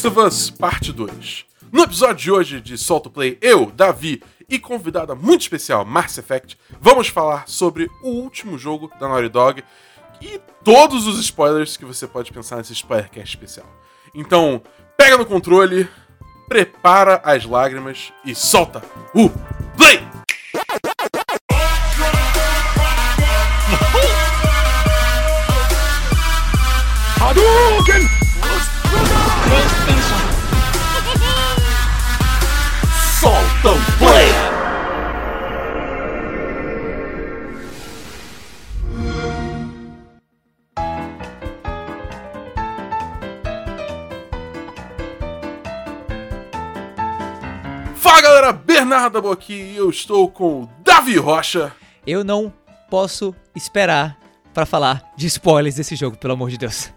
[0.00, 1.44] Last of Us Parte 2.
[1.70, 6.56] No episódio de hoje de Solto Play, eu, Davi e convidada muito especial, Mass Effect,
[6.80, 9.62] vamos falar sobre o último jogo da Naughty Dog
[10.22, 13.66] e todos os spoilers que você pode pensar nesse spoilercast especial.
[14.14, 14.62] Então,
[14.96, 15.86] pega no controle,
[16.48, 18.82] prepara as lágrimas e solta
[19.14, 19.28] o
[19.76, 20.00] play!
[27.20, 28.19] Hadouken!
[33.62, 34.28] Play!
[47.96, 51.72] Fala galera, Bernardo Boqui e eu estou com o Davi Rocha.
[52.06, 52.52] Eu não
[52.88, 54.18] posso esperar
[54.54, 56.90] pra falar de spoilers desse jogo, pelo amor de Deus.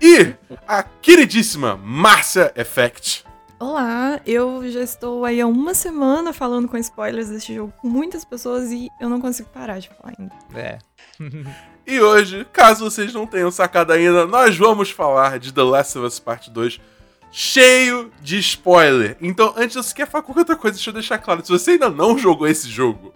[0.00, 0.34] E
[0.66, 3.24] a queridíssima Márcia Effect.
[3.62, 8.24] Olá, eu já estou aí há uma semana falando com spoilers deste jogo com muitas
[8.24, 10.34] pessoas e eu não consigo parar de falar ainda.
[10.52, 10.78] É.
[11.84, 16.06] E hoje, caso vocês não tenham sacado ainda, nós vamos falar de The Last of
[16.06, 16.80] Us Part 2
[17.32, 19.16] cheio de spoiler.
[19.20, 21.44] Então, antes de você quer falar qualquer outra coisa, deixa eu deixar claro.
[21.44, 23.12] Se você ainda não jogou esse jogo,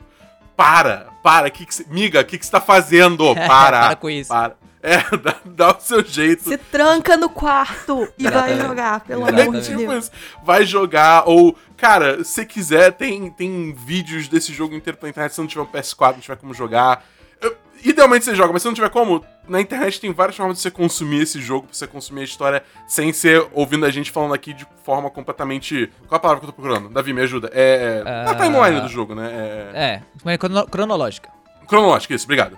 [0.56, 1.48] para, para.
[1.48, 3.34] Que que cê, miga, o que, que você tá fazendo?
[3.46, 3.80] Para.
[3.80, 4.30] Para com isso.
[4.30, 4.56] Para.
[4.86, 6.44] É, dá, dá o seu jeito.
[6.48, 9.48] Se tranca no quarto e vai jogar, pelo Exatamente.
[9.48, 10.12] amor de Tipo Deus.
[10.44, 15.32] Vai jogar, ou, cara, se quiser, tem, tem vídeos desse jogo inteiro pela internet.
[15.34, 17.04] Se não tiver um PS4, não tiver como jogar.
[17.40, 20.62] Eu- idealmente você joga, mas se não tiver como, na internet tem várias formas de
[20.62, 24.34] você consumir esse jogo, pra você consumir a história sem ser ouvindo a gente falando
[24.34, 25.92] aqui de forma completamente.
[26.06, 26.88] Qual a palavra que eu tô procurando?
[26.88, 27.50] Davi, me ajuda.
[27.52, 28.02] É.
[28.06, 28.30] Ah.
[28.30, 29.30] A timeline do jogo, né?
[29.74, 30.02] É.
[30.32, 31.28] É, crono- cronológica.
[31.66, 32.56] Cronológico, isso, obrigado.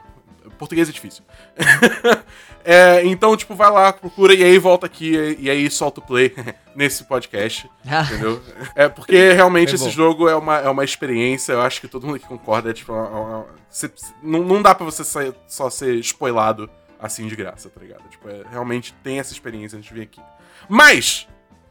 [0.59, 1.23] Português é difícil.
[2.65, 6.35] É, então, tipo, vai lá, procura e aí volta aqui e, aí solta o play
[6.77, 7.71] nesse podcast.
[8.05, 8.43] Entendeu?
[8.75, 12.05] É porque realmente É esse jogo é uma, é uma experiência, eu acho que todo
[12.07, 12.69] mundo aqui concorda.
[12.69, 13.91] É, tipo, uma- uma- você-
[14.23, 16.69] não, não dá pra você sair- só ser spoilado
[17.01, 18.07] assim de graça, tá ligado?
[18.11, 20.21] Tipo, é, realmente tem essa experiência antes de vir aqui.
[20.69, 21.27] Mas,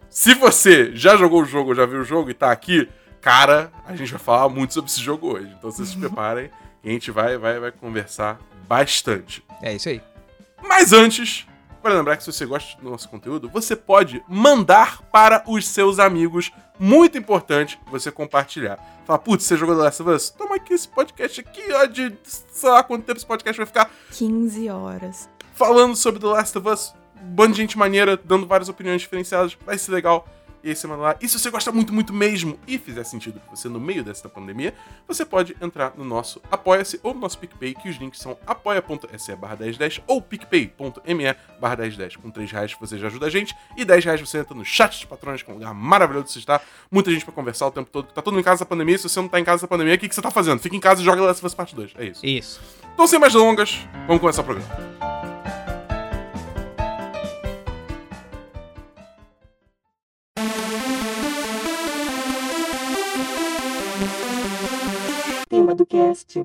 [0.09, 2.89] se você já jogou o jogo, já viu o jogo e tá aqui,
[3.21, 5.53] cara, a gente vai falar muito sobre esse jogo hoje.
[5.59, 6.49] Então vocês se preparem
[6.87, 9.43] e a gente vai, vai, vai conversar bastante.
[9.61, 10.01] É isso aí.
[10.63, 11.45] Mas antes,
[11.83, 15.99] para lembrar que se você gosta do nosso conteúdo, você pode mandar para os seus
[15.99, 16.49] amigos.
[16.79, 18.79] Muito importante você compartilhar.
[19.05, 20.29] Falar, putz, você jogou The Last of Us?
[20.29, 23.91] Toma aqui esse podcast aqui, ó, de sei lá quanto tempo esse podcast vai ficar
[24.11, 25.29] 15 horas.
[25.55, 26.93] falando sobre The Last of Us.
[27.21, 29.57] Um bando de gente maneira, dando várias opiniões diferenciadas.
[29.65, 30.25] Vai ser legal.
[30.67, 31.15] E aí você manda lá.
[31.21, 34.27] E se você gosta muito, muito mesmo e fizer sentido pra você no meio dessa
[34.27, 34.73] pandemia,
[35.07, 39.33] você pode entrar no nosso Apoia-se ou no nosso PicPay, que os links são apoia.se
[39.37, 42.17] barra 1010 ou picpay.me barra 1010.
[42.17, 44.99] Com 3 reais você já ajuda a gente e 10 reais você entra no chat
[44.99, 46.61] de patrões, que é um lugar maravilhoso de você estar.
[46.91, 48.07] Muita gente pra conversar o tempo todo.
[48.11, 48.97] Tá todo mundo em casa da pandemia.
[48.97, 50.59] Se você não tá em casa da pandemia, o que, que você tá fazendo?
[50.59, 51.93] Fica em casa e joga Last of Us Parte 2.
[51.97, 52.25] É isso.
[52.25, 52.59] Isso.
[52.93, 55.66] Então, sem mais delongas, vamos começar o programa.
[65.73, 66.43] Do cast.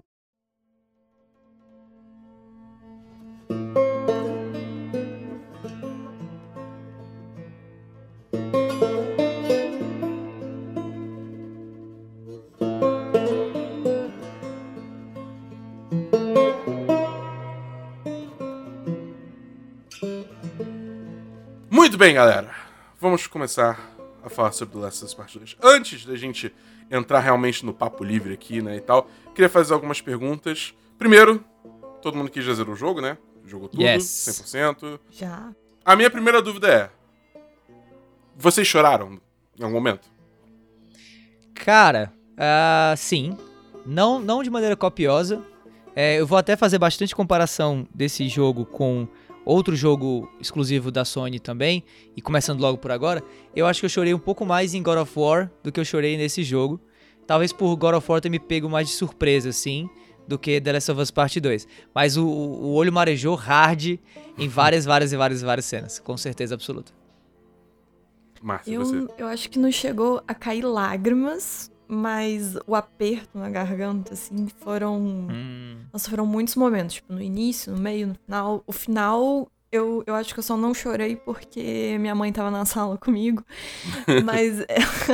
[21.70, 22.50] Muito bem, galera.
[23.00, 23.91] Vamos começar
[24.32, 25.56] falar sobre The Last of Us Part 2.
[25.62, 26.52] Antes da gente
[26.90, 30.74] entrar realmente no papo livre aqui, né, e tal, queria fazer algumas perguntas.
[30.98, 31.42] Primeiro,
[32.02, 33.16] todo mundo que já zerou o jogo, né?
[33.46, 34.04] Jogou tudo, Yes.
[34.44, 35.00] 100%.
[35.10, 35.52] Já.
[35.84, 36.90] A minha primeira dúvida é:
[38.36, 39.20] vocês choraram
[39.58, 40.08] em algum momento?
[41.54, 43.36] Cara, ah, sim.
[43.84, 45.42] Não, não de maneira copiosa.
[45.94, 49.06] É, eu vou até fazer bastante comparação desse jogo com
[49.44, 51.84] outro jogo exclusivo da Sony também.
[52.16, 53.22] E começando logo por agora,
[53.54, 55.84] eu acho que eu chorei um pouco mais em God of War do que eu
[55.84, 56.80] chorei nesse jogo.
[57.26, 59.88] Talvez por God of War ter me pego mais de surpresa, assim,
[60.26, 61.66] do que The Last of Us Part 2.
[61.94, 63.98] Mas o, o olho marejou hard
[64.38, 65.98] em várias, várias e várias, várias cenas.
[65.98, 66.92] Com certeza absoluta.
[68.42, 68.96] Márcia, você.
[68.96, 74.48] Eu, eu acho que não chegou a cair lágrimas, mas o aperto na garganta, assim,
[74.48, 74.98] foram.
[74.98, 75.84] Hum.
[75.92, 76.94] Nossa, foram muitos momentos.
[76.96, 78.64] Tipo, no início, no meio, no final.
[78.66, 82.64] O final, eu, eu acho que eu só não chorei porque minha mãe tava na
[82.66, 83.44] sala comigo.
[84.24, 84.64] Mas,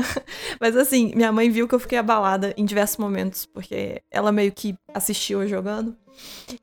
[0.60, 4.52] mas assim, minha mãe viu que eu fiquei abalada em diversos momentos, porque ela meio
[4.52, 5.96] que assistiu eu jogando.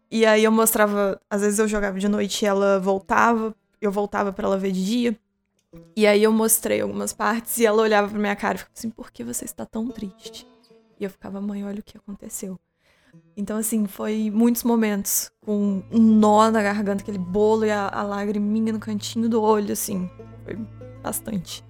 [0.09, 4.31] E aí eu mostrava, às vezes eu jogava de noite e ela voltava, eu voltava
[4.31, 5.19] pra ela ver de dia.
[5.95, 8.89] E aí eu mostrei algumas partes e ela olhava pra minha cara e ficava assim,
[8.89, 10.45] por que você está tão triste?
[10.99, 12.59] E eu ficava, mãe, olha o que aconteceu.
[13.37, 18.03] Então, assim, foi muitos momentos com um nó na garganta, aquele bolo e a, a
[18.03, 20.09] lagriminha no cantinho do olho, assim.
[20.43, 20.57] Foi
[21.01, 21.63] bastante.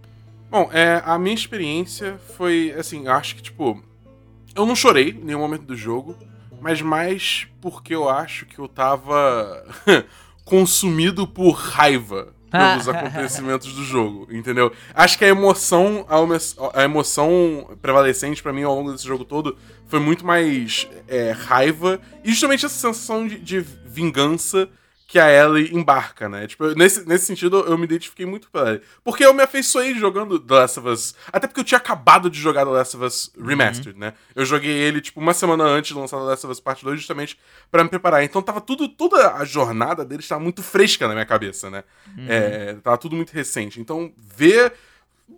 [0.50, 3.84] Bom, é, a minha experiência foi, assim, eu acho que, tipo,
[4.56, 6.16] eu não chorei em nenhum momento do jogo,
[6.62, 9.66] mas mais porque eu acho que eu tava
[10.46, 12.34] consumido por raiva
[12.72, 14.72] pelos acontecimentos do jogo, entendeu?
[14.94, 16.38] Acho que a emoção, a, emo-
[16.74, 19.58] a emoção prevalecente pra mim ao longo desse jogo todo
[19.88, 24.68] foi muito mais é, raiva e justamente essa sensação de, de vingança
[25.08, 26.48] que a Ellie embarca, né?
[26.48, 28.82] Tipo, nesse, nesse sentido, eu me identifiquei muito com ela.
[29.04, 31.16] Porque eu me afeiçoei jogando The Last of Us.
[31.32, 34.14] Até porque eu tinha acabado de jogar The Last of Us Remastered, né?
[34.36, 36.98] Eu joguei ele, tipo, uma semana antes de lançar The Last of Us Part 2,
[37.00, 37.38] justamente
[37.70, 38.24] pra me preparar.
[38.24, 41.84] Então tava tudo, toda a jornada dele estava muito fresca na minha cabeça, né?
[42.28, 43.80] É, tava tudo muito recente.
[43.80, 44.74] Então, ver.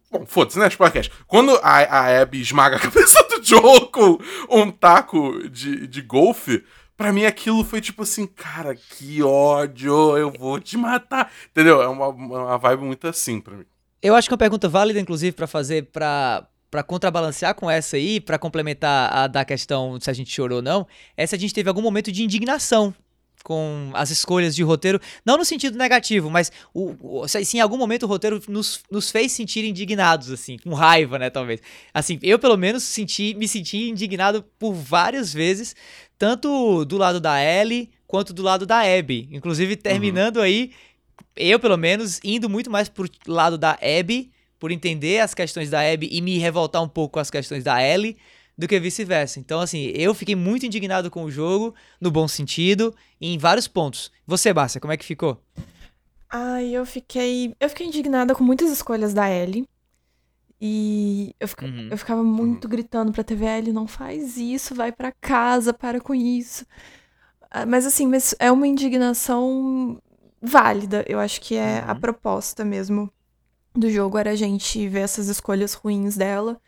[0.10, 0.68] Bom, foda-se, né?
[0.68, 1.12] Spoilercast.
[1.28, 4.18] Quando a, a Abby esmaga a cabeça do Joel com
[4.50, 6.64] um taco de, de golfe,
[6.98, 11.32] pra mim aquilo foi tipo assim, cara, que ódio, eu vou te matar.
[11.52, 11.82] Entendeu?
[11.82, 13.66] É uma, uma vibe muito assim pra mim.
[14.02, 17.96] Eu acho que é uma pergunta válida, inclusive, pra fazer pra, pra contrabalancear com essa
[17.98, 21.40] aí, pra complementar a da questão se a gente chorou ou não, é se a
[21.40, 22.94] gente teve algum momento de indignação
[23.44, 27.62] com as escolhas de roteiro, não no sentido negativo, mas o, o- se, se em
[27.62, 31.62] algum momento o roteiro nos, nos fez sentir indignados, assim, com raiva, né, talvez.
[31.94, 35.76] Assim, eu pelo menos senti, me senti indignado por várias vezes,
[36.18, 39.28] tanto do lado da Ellie quanto do lado da Abby.
[39.32, 40.72] Inclusive, terminando aí,
[41.36, 45.82] eu pelo menos, indo muito mais pro lado da Abby, por entender as questões da
[45.82, 48.18] Abby e me revoltar um pouco com as questões da Ellie,
[48.58, 49.40] do que vice-versa.
[49.40, 53.68] Então, assim, eu fiquei muito indignado com o jogo, no bom sentido, e em vários
[53.68, 54.12] pontos.
[54.26, 55.40] Você, Bárcia, como é que ficou?
[56.30, 57.54] Ai, eu fiquei.
[57.60, 59.68] Eu fiquei indignada com muitas escolhas da Ellie.
[60.62, 61.88] E eu, fica- Uhum.
[61.92, 66.16] eu ficava muito gritando pra TV, Ellie, não faz isso, vai pra casa, para com
[66.16, 66.66] isso.
[67.52, 70.02] Ah, Mas assim, mas é uma indignação
[70.42, 71.04] válida.
[71.08, 72.00] Eu acho que é a Uhum.
[72.00, 73.12] proposta mesmo
[73.76, 76.60] do jogo era a gente ver essas escolhas ruins dela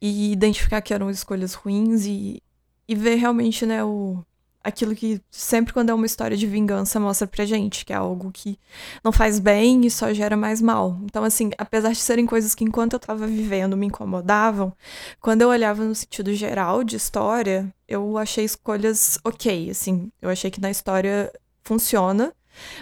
[0.00, 2.42] e identificar que eram escolhas ruins e,
[2.88, 4.24] e ver realmente, né, o,
[4.64, 8.30] aquilo que sempre quando é uma história de vingança mostra pra gente, que é algo
[8.32, 8.58] que
[9.02, 10.98] não faz bem e só gera mais mal.
[11.04, 14.72] Então, assim, apesar de serem coisas que enquanto eu tava vivendo me incomodavam,
[15.20, 20.10] quando eu olhava no sentido geral de história, eu achei escolhas ok, assim.
[20.20, 21.32] Eu achei que na história
[21.62, 22.32] funciona,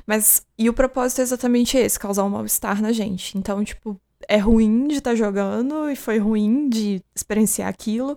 [0.07, 0.43] mas.
[0.59, 3.37] E o propósito é exatamente esse, causar um mal-estar na gente.
[3.39, 4.01] Então, tipo.
[4.29, 8.17] É ruim de estar jogando e foi ruim de experienciar aquilo,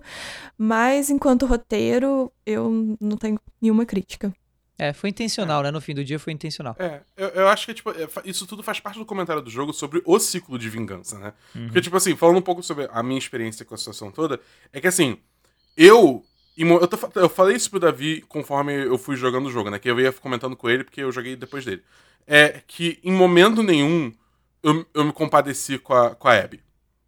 [0.56, 4.32] mas enquanto roteiro, eu não tenho nenhuma crítica.
[4.78, 5.70] É, foi intencional, né?
[5.70, 6.74] No fim do dia foi intencional.
[6.78, 9.72] É, eu, eu acho que tipo, é, isso tudo faz parte do comentário do jogo
[9.72, 11.32] sobre o ciclo de vingança, né?
[11.52, 14.40] Porque, tipo assim, falando um pouco sobre a minha experiência com a situação toda,
[14.72, 15.18] é que assim,
[15.76, 16.24] eu.
[16.56, 19.78] Eu, tô eu falei isso pro Davi conforme eu fui jogando o jogo, né?
[19.78, 21.82] Que eu ia comentando com ele, porque eu joguei depois dele.
[22.26, 24.12] É que em momento nenhum
[24.64, 26.60] eu, eu me compadeci com a, com a Abby.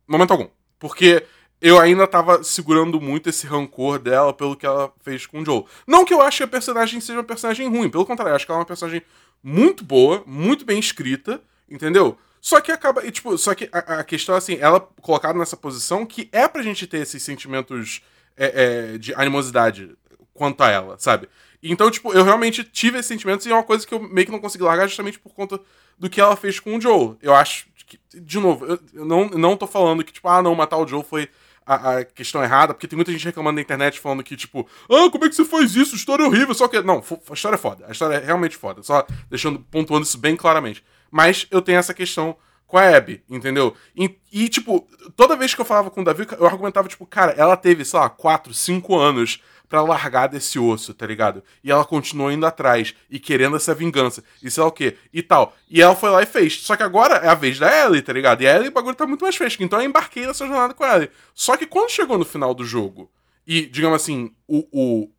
[0.06, 0.48] Momento algum.
[0.78, 1.24] Porque
[1.60, 5.66] eu ainda tava segurando muito esse rancor dela pelo que ela fez com o Joel.
[5.86, 8.44] Não que eu ache que a personagem seja uma personagem ruim, pelo contrário, eu acho
[8.44, 9.02] que ela é uma personagem
[9.42, 12.18] muito boa, muito bem escrita, entendeu?
[12.40, 13.04] Só que acaba.
[13.04, 16.46] E, tipo, só que a, a questão é assim, ela colocada nessa posição que é
[16.46, 18.02] pra gente ter esses sentimentos
[18.36, 19.96] é, é, de animosidade
[20.34, 21.28] quanto a ela, sabe?
[21.62, 24.32] Então, tipo, eu realmente tive esses sentimentos e é uma coisa que eu meio que
[24.32, 25.58] não consegui largar justamente por conta
[25.98, 27.16] do que ela fez com o Joel.
[27.22, 30.78] Eu acho que, de novo, eu não, não tô falando que, tipo, ah, não, matar
[30.78, 31.28] o Joel foi
[31.64, 35.10] a, a questão errada, porque tem muita gente reclamando na internet falando que, tipo, ah,
[35.10, 35.96] como é que você faz isso?
[35.96, 36.80] História é horrível, só que.
[36.80, 37.84] Não, a história é foda.
[37.88, 38.82] A história é realmente foda.
[38.82, 40.84] Só deixando, pontuando isso bem claramente.
[41.10, 42.36] Mas eu tenho essa questão
[42.66, 43.76] com a Abby, entendeu?
[43.96, 44.86] E, e, tipo,
[45.16, 47.98] toda vez que eu falava com o Davi, eu argumentava, tipo, cara, ela teve, sei
[47.98, 51.42] lá, 4, 5 anos pra largar desse osso, tá ligado?
[51.62, 55.22] E ela continuou indo atrás e querendo essa vingança, e sei lá o quê, e
[55.22, 55.56] tal.
[55.68, 56.60] E ela foi lá e fez.
[56.62, 58.42] Só que agora é a vez da Ellie, tá ligado?
[58.42, 59.62] E a Ellie, o bagulho tá muito mais fresco.
[59.62, 61.10] Então eu embarquei nessa jornada com a Ellie.
[61.34, 63.10] Só que quando chegou no final do jogo,
[63.46, 65.10] e, digamos assim, o, o,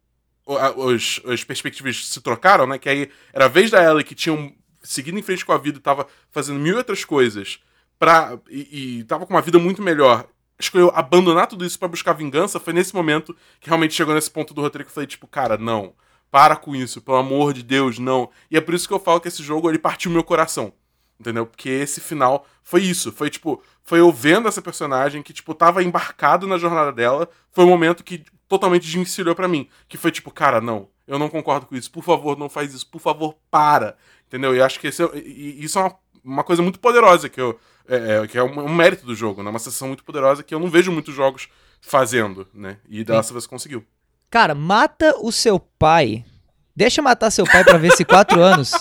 [0.85, 2.77] os, as perspectivas se trocaram, né?
[2.77, 5.77] Que aí era a vez da Ellie que tinha seguido em frente com a vida
[5.77, 7.59] e tava fazendo mil outras coisas
[7.99, 10.27] pra, e, e tava com uma vida muito melhor.
[10.59, 12.59] Escolheu abandonar tudo isso pra buscar vingança.
[12.59, 15.57] Foi nesse momento que realmente chegou nesse ponto do roteiro que eu falei, tipo, cara,
[15.57, 15.93] não.
[16.31, 18.29] Para com isso, pelo amor de Deus, não.
[18.51, 20.73] E é por isso que eu falo que esse jogo ele partiu meu coração.
[21.19, 21.45] Entendeu?
[21.45, 23.11] Porque esse final foi isso.
[23.11, 27.29] Foi tipo, foi eu vendo essa personagem que, tipo, tava embarcado na jornada dela.
[27.51, 29.67] Foi um momento que totalmente desvencilhou pra mim.
[29.87, 31.89] Que foi tipo, cara, não, eu não concordo com isso.
[31.91, 32.87] Por favor, não faz isso.
[32.89, 33.95] Por favor, para.
[34.27, 34.55] Entendeu?
[34.55, 37.39] E acho que esse é- e- e isso é uma, uma coisa muito poderosa que
[37.41, 37.57] eu.
[37.87, 39.49] É, é, que é um, um mérito do jogo, né?
[39.49, 41.47] Uma sensação muito poderosa que eu não vejo muitos jogos
[41.81, 42.77] fazendo, né?
[42.89, 43.85] E The Last of Us conseguiu.
[44.29, 46.25] Cara, mata o seu pai.
[46.75, 48.71] Deixa matar seu pai pra ver se quatro anos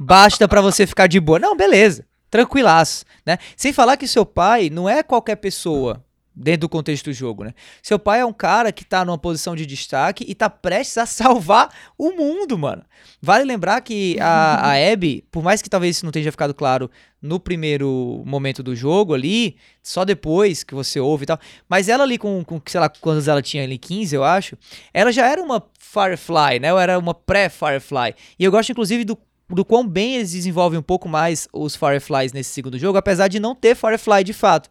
[0.00, 1.38] basta pra você ficar de boa.
[1.38, 2.06] Não, beleza.
[2.30, 3.38] Tranquilaço, né?
[3.56, 6.02] Sem falar que seu pai não é qualquer pessoa
[6.34, 7.54] dentro do contexto do jogo, né?
[7.82, 11.04] Seu pai é um cara que tá numa posição de destaque e tá prestes a
[11.06, 12.82] salvar o mundo, mano.
[13.20, 16.90] Vale lembrar que a, a Abby, por mais que talvez isso não tenha ficado claro
[17.20, 22.02] no primeiro momento do jogo ali, só depois que você ouve e tal, mas ela
[22.02, 24.56] ali com, com sei lá, quantos ela tinha ali, 15 eu acho,
[24.92, 26.72] ela já era uma Firefly, né?
[26.72, 28.14] Ou era uma pré-Firefly.
[28.38, 29.16] E eu gosto inclusive do
[29.54, 33.38] do quão bem eles desenvolvem um pouco mais os Fireflies nesse segundo jogo, apesar de
[33.38, 34.70] não ter Firefly de fato.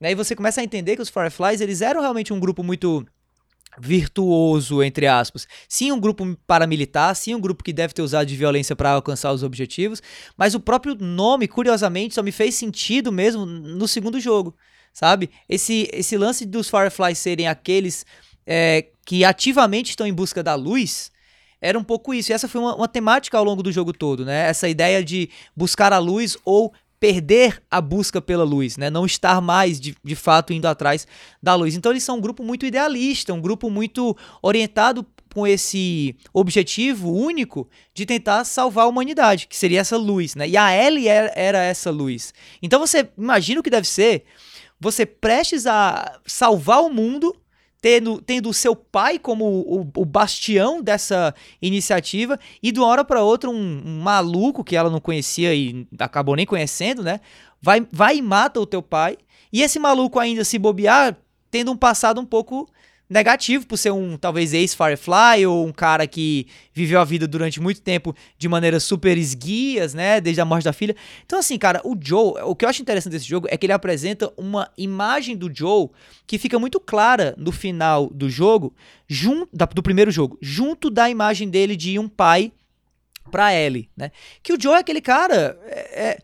[0.00, 0.12] Né?
[0.12, 3.06] E você começa a entender que os Fireflies eles eram realmente um grupo muito
[3.78, 5.46] virtuoso, entre aspas.
[5.68, 9.32] Sim, um grupo paramilitar, sim, um grupo que deve ter usado de violência para alcançar
[9.32, 10.02] os objetivos,
[10.36, 14.56] mas o próprio nome, curiosamente, só me fez sentido mesmo no segundo jogo,
[14.92, 15.30] sabe?
[15.48, 18.04] Esse, esse lance dos Fireflies serem aqueles
[18.46, 21.12] é, que ativamente estão em busca da luz
[21.60, 22.32] era um pouco isso.
[22.32, 24.48] E essa foi uma, uma temática ao longo do jogo todo, né?
[24.48, 28.90] Essa ideia de buscar a luz ou perder a busca pela luz, né?
[28.90, 31.06] Não estar mais de, de fato indo atrás
[31.42, 31.74] da luz.
[31.74, 37.68] Então eles são um grupo muito idealista, um grupo muito orientado com esse objetivo único
[37.94, 40.46] de tentar salvar a humanidade, que seria essa luz, né?
[40.46, 42.34] E a Ellie era, era essa luz.
[42.60, 44.24] Então você imagina o que deve ser
[44.78, 47.36] você prestes a salvar o mundo
[47.80, 53.22] tendo, tendo seu pai como o, o, bastião dessa iniciativa e de uma hora para
[53.22, 57.20] outra um, um, maluco que ela não conhecia e acabou nem conhecendo, né?
[57.60, 59.16] Vai, vai e mata o teu pai.
[59.52, 61.16] E esse maluco ainda se bobear,
[61.50, 62.68] tendo um passado um pouco
[63.10, 67.82] negativo por ser um talvez ex-Firefly ou um cara que viveu a vida durante muito
[67.82, 70.94] tempo de maneira super esguias, né, desde a morte da filha.
[71.26, 73.72] Então assim, cara, o Joe, o que eu acho interessante desse jogo é que ele
[73.72, 75.88] apresenta uma imagem do Joe
[76.24, 78.72] que fica muito clara no final do jogo,
[79.08, 82.52] junto do primeiro jogo, junto da imagem dele de um pai
[83.32, 84.12] para Ellie, né?
[84.42, 86.18] Que o Joe é aquele cara é, é,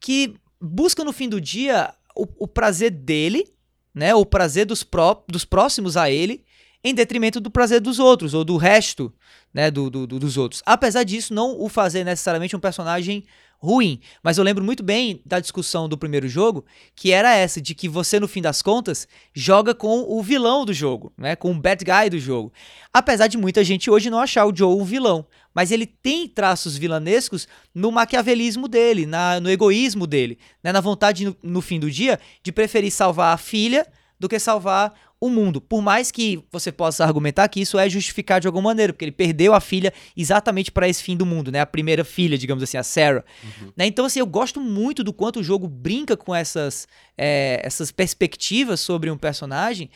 [0.00, 3.46] que busca no fim do dia o, o prazer dele
[3.94, 6.44] né, o prazer dos, pró dos próximos a ele,
[6.82, 9.12] em detrimento do prazer dos outros, ou do resto
[9.52, 10.62] né, do, do, do, dos outros.
[10.64, 13.24] Apesar disso, não o fazer necessariamente um personagem
[13.58, 14.00] ruim.
[14.22, 16.64] Mas eu lembro muito bem da discussão do primeiro jogo,
[16.94, 20.72] que era essa, de que você, no fim das contas, joga com o vilão do
[20.72, 21.34] jogo, né?
[21.34, 22.52] Com o bad guy do jogo.
[22.92, 25.26] Apesar de muita gente hoje não achar o Joe um vilão.
[25.58, 30.70] Mas ele tem traços vilanescos no maquiavelismo dele, na, no egoísmo dele, né?
[30.70, 33.84] na vontade, no, no fim do dia, de preferir salvar a filha
[34.20, 35.60] do que salvar o mundo.
[35.60, 39.10] Por mais que você possa argumentar que isso é justificado de alguma maneira, porque ele
[39.10, 41.58] perdeu a filha exatamente para esse fim do mundo, né?
[41.58, 43.24] A primeira filha, digamos assim, a Sarah.
[43.42, 43.72] Uhum.
[43.76, 43.86] Né?
[43.86, 46.86] Então, assim, eu gosto muito do quanto o jogo brinca com essas,
[47.16, 49.90] é, essas perspectivas sobre um personagem.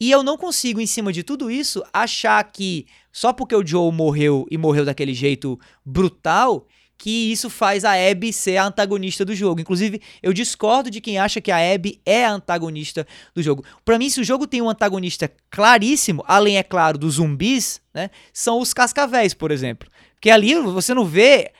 [0.00, 3.92] E eu não consigo, em cima de tudo isso, achar que só porque o Joe
[3.92, 9.34] morreu e morreu daquele jeito brutal, que isso faz a Abby ser a antagonista do
[9.34, 9.60] jogo.
[9.60, 13.64] Inclusive, eu discordo de quem acha que a Abby é a antagonista do jogo.
[13.84, 18.10] Para mim, se o jogo tem um antagonista claríssimo, além, é claro, dos zumbis, né,
[18.32, 19.88] são os cascavéis, por exemplo.
[20.14, 21.52] Porque ali você não vê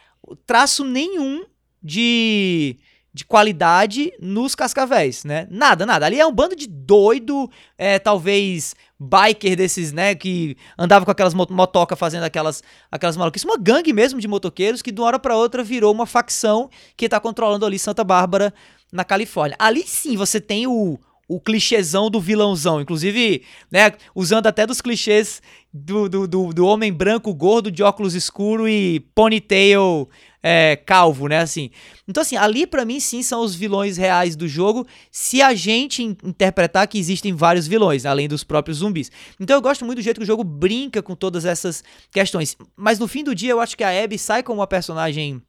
[0.44, 1.44] traço nenhum
[1.82, 2.76] de
[3.18, 5.48] de qualidade nos cascavéis, né?
[5.50, 6.06] Nada, nada.
[6.06, 11.34] Ali é um bando de doido, é, talvez biker desses, né, que andava com aquelas
[11.34, 15.36] motoca fazendo aquelas aquelas maluquices, uma gangue mesmo de motoqueiros que de uma hora para
[15.36, 18.54] outra virou uma facção que tá controlando ali Santa Bárbara
[18.92, 19.56] na Califórnia.
[19.58, 20.96] Ali sim você tem o
[21.28, 26.90] o clichêzão do vilãozão, inclusive, né, usando até dos clichês do, do, do, do homem
[26.90, 30.08] branco gordo de óculos escuro e ponytail
[30.42, 31.38] é, calvo, né?
[31.38, 31.70] Assim.
[32.06, 36.02] Então, assim, ali para mim sim são os vilões reais do jogo, se a gente
[36.02, 39.10] interpretar que existem vários vilões, além dos próprios zumbis.
[39.38, 42.56] Então eu gosto muito do jeito que o jogo brinca com todas essas questões.
[42.76, 45.42] Mas no fim do dia eu acho que a Abby sai como uma personagem,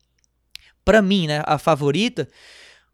[0.84, 2.27] para mim, né, a favorita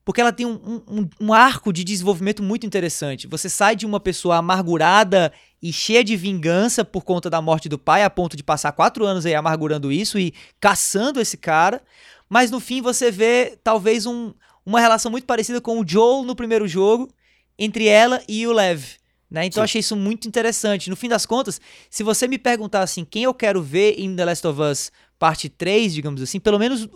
[0.06, 3.26] porque ela tem um, um, um, arco de desenvolvimento muito interessante.
[3.26, 5.34] Você sai de uma pessoa amargurada
[5.66, 9.04] e cheia de vingança por conta da morte do pai, a ponto de passar quatro
[9.04, 11.82] anos aí amargurando isso e caçando esse cara,
[12.30, 14.32] mas no fim você vê talvez um,
[14.64, 17.10] uma relação muito parecida com o Joel no primeiro jogo,
[17.58, 18.84] entre ela e o Lev.
[19.28, 19.48] Né?
[19.48, 20.88] Então eu achei isso muito interessante.
[20.88, 24.24] No fim das contas, se você me perguntar assim, quem eu quero ver em The
[24.24, 26.88] Last of Us parte 3, digamos assim, pelo menos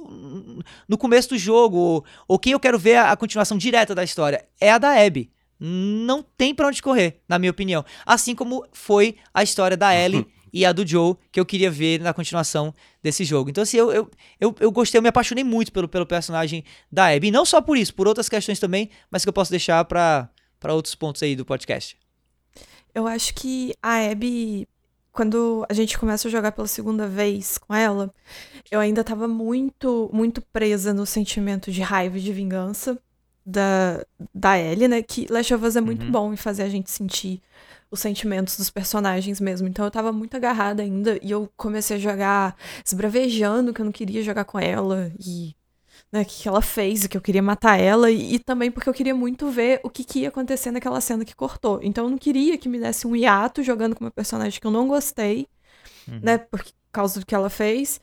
[0.87, 4.03] no começo do jogo, ou, ou quem eu quero ver a, a, continuação direta da
[4.03, 5.31] história, é a da Abby.
[5.59, 7.83] Não tem pra onde correr, na minha opinião.
[8.05, 11.99] Assim como foi a história da Ellie e a do Joe, que eu queria ver
[11.99, 12.73] na continuação
[13.03, 13.49] desse jogo.
[13.49, 17.07] Então, assim, eu, eu, eu, eu gostei, eu me apaixonei muito pelo, pelo personagem da
[17.07, 17.27] Abby.
[17.27, 20.29] E não só por isso, por outras questões também, mas que eu posso deixar para
[20.69, 21.97] outros pontos aí do podcast.
[22.95, 24.67] Eu acho que a Abby,
[25.11, 28.13] quando a gente começa a jogar pela segunda vez com ela,
[28.71, 32.97] eu ainda tava muito, muito presa no sentimento de raiva e de vingança
[33.45, 35.01] da, da Ellie, né?
[35.01, 36.11] Que Last of Us é muito Uhum.
[36.11, 37.41] bom em fazer a gente sentir
[37.91, 39.67] os sentimentos dos personagens mesmo.
[39.67, 42.55] Então eu tava muito agarrada ainda e eu comecei a jogar
[42.85, 45.55] esbravejando que eu não queria jogar com ela e
[46.11, 48.93] né, o que ela fez, que eu queria matar ela, e, e também porque eu
[48.93, 51.79] queria muito ver o que, que ia acontecer naquela cena que cortou.
[51.83, 54.71] Então eu não queria que me desse um hiato jogando com uma personagem que eu
[54.71, 55.47] não gostei,
[56.21, 57.99] né, por causa do que ela fez.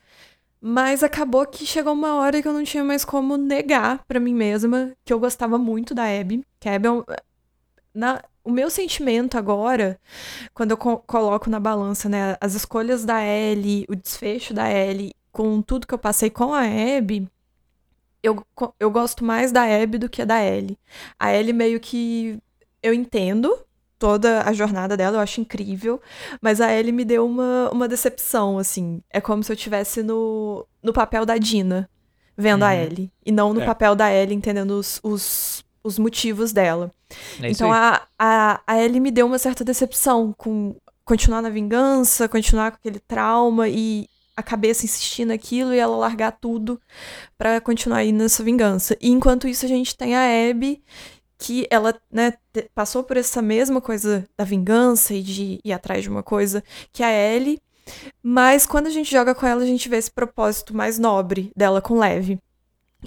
[0.68, 4.34] Mas acabou que chegou uma hora que eu não tinha mais como negar pra mim
[4.34, 6.44] mesma que eu gostava muito da Abby.
[6.58, 7.04] Que a Abby é um-
[7.94, 9.98] na, o meu sentimento agora,
[10.54, 15.14] quando eu co- coloco na balança, né, as escolhas da Ellie, o desfecho da Ellie,
[15.32, 17.28] com tudo que eu passei com a Abby,
[18.22, 18.44] eu,
[18.80, 20.78] eu gosto mais da Abby do que da Ellie.
[21.18, 22.38] A Ellie meio que
[22.82, 23.56] eu entendo
[23.98, 26.00] toda a jornada dela, eu acho incrível,
[26.40, 29.02] mas a Ellie me deu uma, uma decepção, assim.
[29.10, 31.88] É como se eu estivesse no, no papel da Dina,
[32.36, 32.74] vendo a Uhum.
[32.74, 33.64] Ellie, e não no É.
[33.64, 36.92] papel da Ellie entendendo os, os, os motivos dela.
[37.42, 42.28] É Então a, a, a Ellie me deu uma certa decepção com continuar na vingança,
[42.28, 46.78] continuar com aquele trauma e a cabeça insistir naquilo e ela largar tudo
[47.38, 48.94] pra continuar aí nessa vingança.
[49.00, 50.82] E enquanto isso a gente tem a Abby
[51.38, 52.34] que ela, né,
[52.74, 56.62] passou por essa mesma coisa da vingança e de ir atrás de uma coisa
[56.92, 57.60] que a Ellie,
[58.22, 61.80] mas quando a gente joga com ela a gente vê esse propósito mais nobre dela
[61.80, 62.38] com Lev.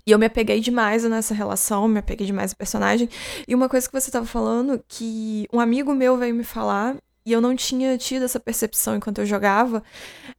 [0.06, 3.10] E eu me apeguei demais nessa relação, me apeguei demais ao personagem.
[3.48, 6.96] E uma coisa que você tava falando, que um amigo meu veio me falar,
[7.26, 9.84] e eu não tinha tido essa percepção enquanto eu jogava,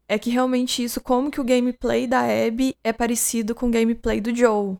[0.09, 4.21] é que realmente isso, como que o gameplay da Abby é parecido com o gameplay
[4.21, 4.76] do Joe.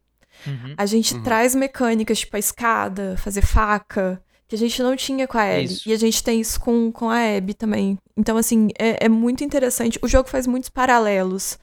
[0.47, 0.75] Uhum.
[0.77, 1.23] A gente Uhum.
[1.23, 5.67] traz mecânicas tipo a escada, fazer faca, que a gente não tinha com a Ellie.
[5.75, 5.89] Isso.
[5.89, 7.99] E a gente tem isso com, com a Abby também.
[8.17, 9.99] Então, assim, é, é muito interessante.
[10.03, 11.59] O jogo faz muitos paralelos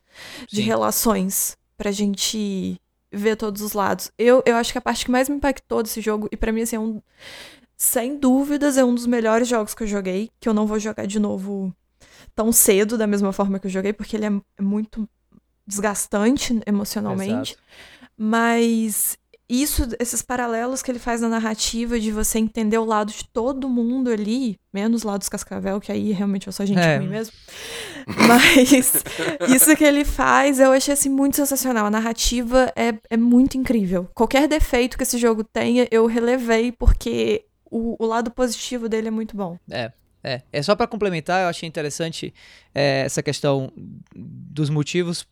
[0.49, 0.61] de Sim.
[0.63, 2.79] relações pra gente
[3.11, 4.11] ver todos os lados.
[4.17, 6.61] Eu, eu acho que a parte que mais me impactou desse jogo, e pra mim,
[6.61, 7.01] assim, é um.
[7.75, 11.05] Sem dúvidas, é um dos melhores jogos que eu joguei, que eu não vou jogar
[11.05, 11.71] de novo
[12.35, 15.07] tão cedo, da mesma forma que eu joguei, porque ele é, é muito
[15.65, 17.51] desgastante emocionalmente.
[17.53, 17.63] Exato.
[18.17, 19.17] Mas
[19.49, 23.69] isso, esses paralelos que ele faz na narrativa de você entender o lado de todo
[23.69, 26.97] mundo ali, menos o lado dos Cascavel, que aí realmente eu sou gente É.
[26.97, 27.33] ruim mesmo.
[28.27, 29.03] Mas
[29.47, 31.85] isso que ele faz, eu achei assim muito sensacional.
[31.85, 34.09] A narrativa é, é muito incrível.
[34.13, 39.11] Qualquer defeito que esse jogo tenha, eu relevei porque o, o lado positivo dele é
[39.11, 39.57] muito bom.
[40.23, 42.33] É, é só pra complementar, eu achei interessante
[42.75, 43.71] é, essa questão
[44.13, 45.25] dos motivos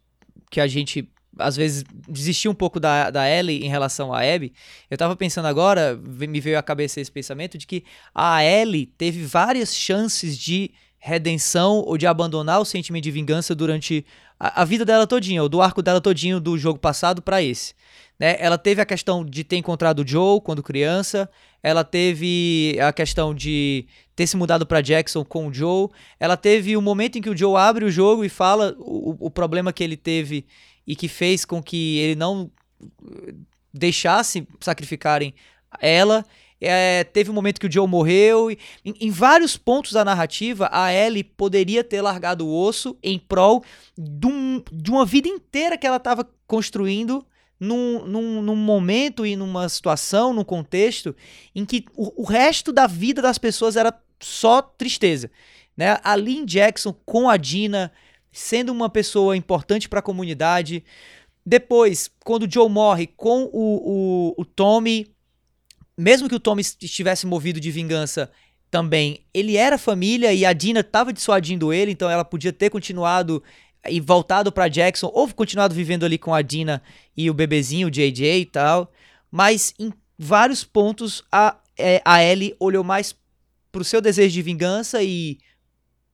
[0.50, 4.54] que a gente às vezes desistiu um pouco da, da Ellie em relação à Abby.
[4.90, 9.24] Eu tava pensando agora, me veio à cabeça esse pensamento de que a Ellie teve
[9.24, 14.06] várias chances de redenção ou de abandonar o sentimento de vingança durante
[14.40, 17.76] a, a vida dela todinha, ou do arco dela todinho do jogo passado pra esse.
[18.20, 18.38] Né?
[18.40, 21.30] Ela teve a questão de ter encontrado o Joe quando criança,
[21.62, 25.90] ela teve a questão de ter se mudado pra Jackson com o Joe.
[26.20, 29.32] Ela teve o momento em que o Joe abre o jogo e fala o, o
[29.32, 30.46] problema que ele teve
[30.88, 33.34] e que fez com que ele não eh,
[33.74, 35.34] deixasse sacrificarem
[35.80, 36.26] ela.
[36.62, 38.50] É, teve um momento que o Joe morreu.
[38.50, 43.20] E, em, em vários pontos da narrativa, a Ellie poderia ter largado o osso em
[43.20, 43.64] prol
[43.98, 47.26] de, um- de uma vida inteira que ela estava construindo
[47.60, 51.16] num, num, num momento e numa situação, num contexto
[51.54, 55.30] em que o, o resto da vida das pessoas era só tristeza.
[55.76, 56.00] Né?
[56.04, 57.92] A Lynn Jackson com a Dina
[58.36, 60.84] sendo uma pessoa importante para a comunidade.
[61.46, 65.08] Depois, quando o Joe morre com o, o, o Tommy,
[65.98, 68.30] mesmo que o Tommy estivesse movido de vingança
[68.70, 73.42] também, ele era família e a Dina estava dissuadindo ele, então ela podia ter continuado
[73.88, 76.82] e voltado para Jackson ou continuado vivendo ali com a Dina
[77.16, 78.92] e o bebezinho, o JJ e tal.
[79.32, 83.16] Mas em vários pontos a, é, a Ellie olhou mais
[83.72, 85.38] pro seu desejo de vingança e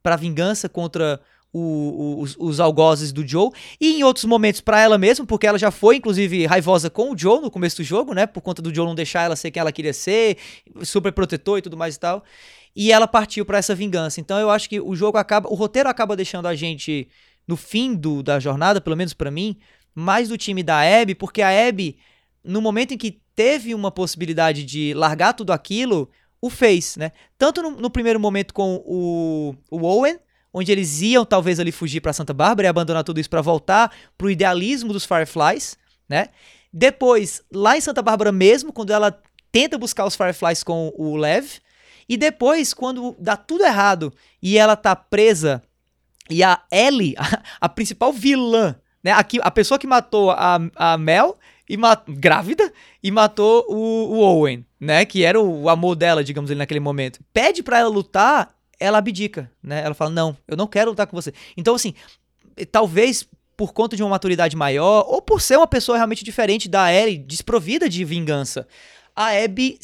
[0.03, 1.19] pra vingança contra
[1.59, 3.51] o- os, os algozes do Joe.
[3.79, 7.17] E em outros momentos pra ela mesma, porque ela já foi, inclusive, raivosa com o
[7.17, 8.25] Joe no começo do jogo, né?
[8.25, 10.37] Por conta do Joe não deixar ela ser quem ela queria ser,
[10.83, 12.23] super protetor e tudo mais e tal.
[12.75, 14.21] E ela partiu pra essa vingança.
[14.21, 17.07] Então eu acho que o jogo acaba, o roteiro acaba deixando a gente
[17.47, 19.57] no fim do, da jornada, pelo menos pra mim,
[19.93, 21.97] mais do time da Abby, porque a Abby,
[22.43, 26.09] no momento em que teve uma possibilidade de largar tudo aquilo,
[26.39, 27.11] o fez, né?
[27.37, 30.17] Tanto no, no primeiro momento com o, o Owen,
[30.53, 33.91] onde eles iam talvez ali fugir para Santa Bárbara e abandonar tudo isso para voltar
[34.17, 36.27] pro idealismo dos Fireflies, né?
[36.73, 39.17] Depois, lá em Santa Bárbara mesmo, quando ela
[39.51, 41.59] tenta buscar os Fireflies com o Lev,
[42.07, 45.61] e depois quando dá tudo errado e ela tá presa
[46.29, 50.97] e a Ellie, a, a principal vilã, né, a, a pessoa que matou a, a
[50.97, 51.37] Mel
[51.67, 56.23] e mat, grávida e matou o, o Owen, né, que era o, o amor dela,
[56.23, 57.19] digamos ali naquele momento.
[57.33, 59.81] Pede para ela lutar ela abdica, né?
[59.83, 61.33] Ela fala: "Não, eu não quero lutar com você".
[61.55, 61.93] Então assim,
[62.71, 66.91] talvez por conta de uma maturidade maior ou por ser uma pessoa realmente diferente da
[66.91, 68.67] Ellie, desprovida de vingança,
[69.15, 69.77] a Abby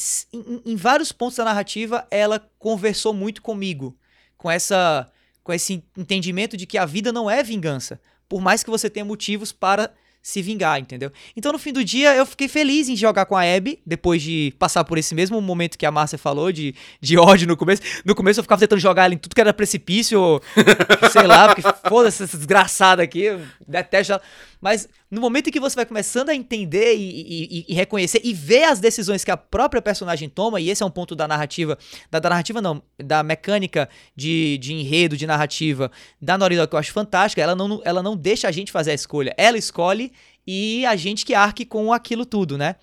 [0.65, 3.95] em, vários pontos da narrativa ela conversou muito comigo,
[4.37, 5.07] com essa
[5.43, 9.05] com esse entendimento de que a vida não é vingança, por mais que você tenha
[9.05, 9.93] motivos para
[10.27, 11.09] se vingar, entendeu?
[11.37, 14.53] Então no fim do dia eu fiquei feliz em jogar com a Abby, depois de
[14.59, 17.81] passar por esse mesmo momento que a Márcia falou, de, de ódio no começo.
[18.03, 20.41] No começo eu ficava tentando jogar ela em tudo que era precipício,
[21.13, 24.21] sei lá, porque foda-se essa desgraçada aqui, detesto ela.
[24.59, 28.33] Mas no momento em que você vai começando a entender e, e, e, reconhecer e
[28.33, 31.77] ver as decisões que a própria personagem toma, e esse é um ponto da narrativa,
[32.11, 35.91] da, da narrativa não, da mecânica de, de enredo, de narrativa
[36.21, 38.95] da Dog que eu acho fantástica, ela não, ela não deixa a gente fazer a
[38.95, 40.11] escolha, ela escolhe
[40.45, 42.75] e a gente que arque com aquilo tudo, né?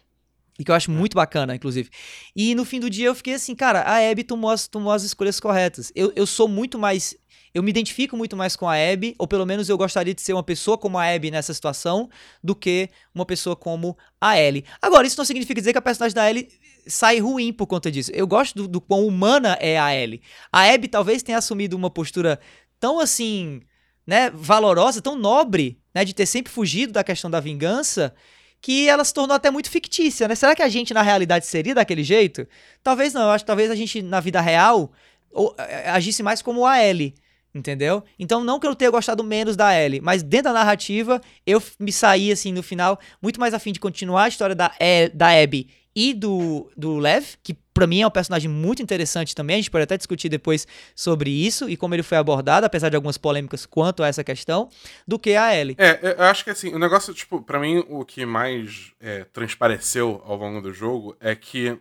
[0.59, 1.91] E que eu acho muito bacana, inclusive.
[2.35, 5.03] E no fim do dia eu fiquei assim, cara, a Abby tomou as, tomou as
[5.03, 5.91] escolhas corretas.
[5.97, 7.17] Eu, eu sou muito mais
[7.55, 10.33] eu me identifico muito mais com a Abby, ou pelo menos eu gostaria de ser
[10.33, 12.11] uma pessoa como a Abby nessa situação,
[12.43, 14.65] do que uma pessoa como a Ellie.
[14.83, 16.49] Agora, isso não significa dizer que a personagem da Ellie
[16.87, 18.11] sai ruim por conta disso.
[18.13, 20.21] Eu gosto do, do quão humana é a Ellie.
[20.53, 22.41] A Abby talvez tenha assumido uma postura
[22.81, 23.63] tão assim,
[24.05, 28.13] né, valorosa, tão nobre, né, de ter sempre fugido da questão da vingança,
[28.61, 30.35] que ela se tornou até muito fictícia, né?
[30.35, 32.49] Será que a gente na realidade seria daquele jeito?
[32.83, 34.91] Talvez não, eu acho que talvez a gente na vida real
[35.31, 35.55] ou,
[35.87, 37.15] agisse mais como a Ellie,
[37.55, 38.03] Entendeu?
[38.19, 41.93] Então, não que eu tenha gostado menos da Ellie, mas dentro da narrativa, eu me
[41.93, 45.69] saí, assim, no final, muito mais afim de continuar a história da, e, da Abby
[45.95, 49.55] e do, do Lev, que para mim é um personagem muito interessante também.
[49.55, 52.97] A gente pode até discutir depois sobre isso e como ele foi abordado, apesar de
[52.97, 54.69] algumas polêmicas quanto a essa questão,
[55.07, 55.77] do que a Ellie.
[55.79, 60.23] É, eu acho que assim, o negócio, tipo, para mim, o que mais é, transpareceu
[60.25, 61.79] ao longo do jogo é que,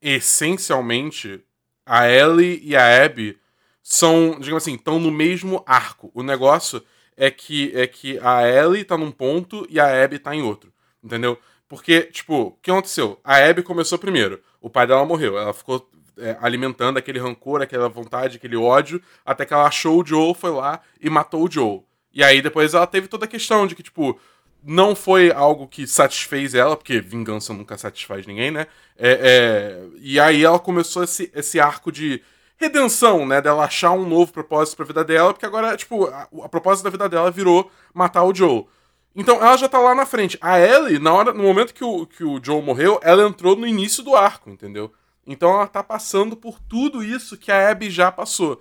[0.00, 1.40] essencialmente,
[1.86, 3.38] a Ellie e a Abby
[3.86, 6.10] são, digamos assim, estão no mesmo arco.
[6.14, 6.82] O negócio
[7.14, 10.72] é que é que a Ellie tá num ponto e a Abby tá em outro,
[11.02, 11.38] entendeu?
[11.68, 13.20] Porque, tipo, o que aconteceu?
[13.22, 17.88] A Abby começou primeiro, o pai dela morreu, ela ficou é, alimentando aquele rancor, aquela
[17.88, 21.82] vontade, aquele ódio, até que ela achou o Joe, foi lá e matou o Joe.
[22.12, 24.18] E aí depois ela teve toda a questão de que, tipo,
[24.62, 28.66] não foi algo que satisfez ela, porque vingança nunca satisfaz ninguém, né?
[28.96, 29.86] É, é...
[30.00, 32.22] E aí ela começou esse, esse arco de
[32.64, 33.40] redenção, né?
[33.40, 36.90] Dela achar um novo propósito pra vida dela, porque agora, tipo, a, a propósito da
[36.90, 38.66] vida dela virou matar o Joe.
[39.14, 40.36] Então ela já tá lá na frente.
[40.40, 43.66] A Ellie, na hora, no momento que o, que o Joe morreu, ela entrou no
[43.66, 44.92] início do arco, entendeu?
[45.26, 48.60] Então ela tá passando por tudo isso que a Abby já passou.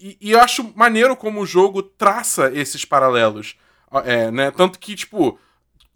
[0.00, 3.56] E, e eu acho maneiro como o jogo traça esses paralelos.
[4.04, 4.50] É, né?
[4.50, 5.38] Tanto que, tipo,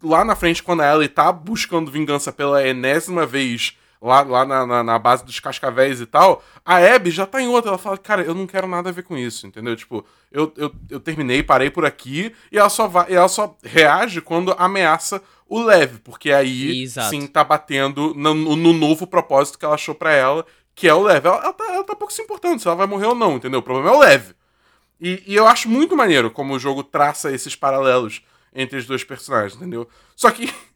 [0.03, 4.67] lá na frente, quando a Ellie tá buscando vingança pela enésima vez lá, lá na,
[4.67, 7.71] na, na, base dos cascavéis e tal, a Abby já tá em outra.
[7.71, 9.77] Ela fala, cara, eu não quero nada a ver com isso, entendeu?
[9.77, 14.21] Tipo, eu, eu, eu terminei, parei por aqui, e ela só vai, ela só reage
[14.21, 17.11] quando ameaça o leve, porque aí Exato.
[17.11, 21.03] sim tá batendo no, no, novo propósito que ela achou para ela, que é o
[21.03, 21.27] leve.
[21.27, 23.59] Ela, ela, tá, ela tá pouco se importando se ela vai morrer ou não, entendeu?
[23.59, 24.35] O problema é o leve.
[25.01, 28.23] E, e, eu acho muito maneiro como o jogo traça esses paralelos
[28.55, 29.89] entre os dois personagens, entendeu?
[30.15, 30.53] Só que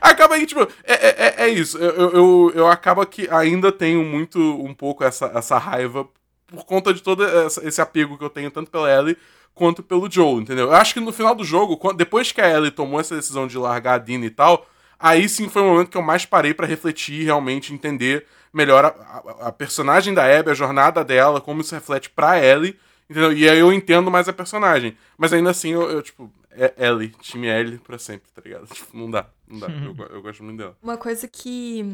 [0.00, 1.78] acaba que, tipo, é, é, é, é isso.
[1.78, 6.08] Eu, eu, eu, acabo que ainda tenho muito, um pouco essa, essa raiva
[6.46, 7.24] por conta de todo
[7.62, 9.16] esse apego que eu tenho, tanto pela Ellie
[9.58, 10.68] quanto pelo Joe, entendeu?
[10.68, 13.58] Eu acho que no final do jogo, depois que a Ellie tomou essa decisão de
[13.58, 14.66] largar a Dina e tal,
[14.98, 18.84] aí sim foi o momento que eu mais parei para refletir e realmente entender melhor
[18.84, 22.78] a, a, a, personagem da Abby, a jornada dela, como isso reflete pra Ellie,
[23.10, 23.32] entendeu?
[23.32, 24.96] E aí eu entendo mais a personagem.
[25.18, 28.66] Mas ainda assim, eu, eu tipo, é Ellie, time Ellie pra sempre, tá ligado?
[28.74, 29.68] Tipo, não dá, não dá.
[29.68, 30.76] eu, eu gosto muito dela.
[30.82, 31.84] Uma coisa que,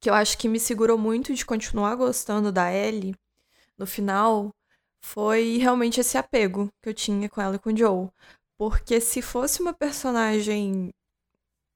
[0.00, 3.14] que eu acho que me segurou muito de continuar gostando da Ellie
[3.76, 4.50] no final
[5.04, 8.08] foi realmente esse apego que eu tinha com ela e com o Joe.
[8.56, 10.90] Porque se fosse uma personagem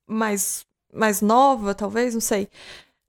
[0.09, 2.49] mais, mais nova, talvez, não sei,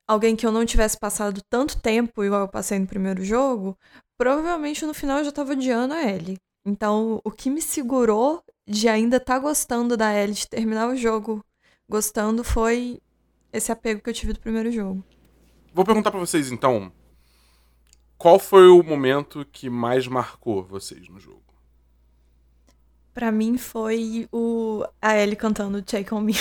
[0.08, 3.78] alguém que eu não tivesse passado tanto tempo igual eu passei no primeiro jogo,
[4.18, 6.38] provavelmente no final eu já tava odiando a Ellie.
[6.66, 10.96] Então, o que me segurou de ainda estar tá gostando da Ellie, de terminar o
[10.96, 11.44] jogo
[11.90, 13.02] gostando, foi
[13.52, 15.04] esse apego que eu tive do primeiro jogo.
[15.74, 16.92] Vou perguntar para vocês então.
[18.18, 21.42] qual foi o momento que mais marcou vocês no jogo?
[23.14, 26.34] Pra mim foi o a Ellie cantando Take On Me.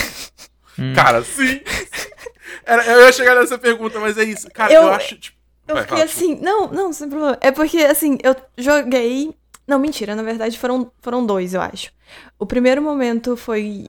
[0.78, 0.92] Hum.
[0.94, 1.60] Cara, sim!
[2.64, 4.48] Era- eu ia chegar nessa pergunta, mas é isso.
[4.50, 5.38] Cara, eu, Eu- acho, tipo...
[5.66, 7.36] Eu Vai, fiquei fala, assim, não, não, sem problema.
[7.42, 9.36] É porque, assim, eu joguei.
[9.68, 11.92] Não, mentira, na verdade foram, foram dois, eu acho.
[12.38, 13.86] O primeiro momento foi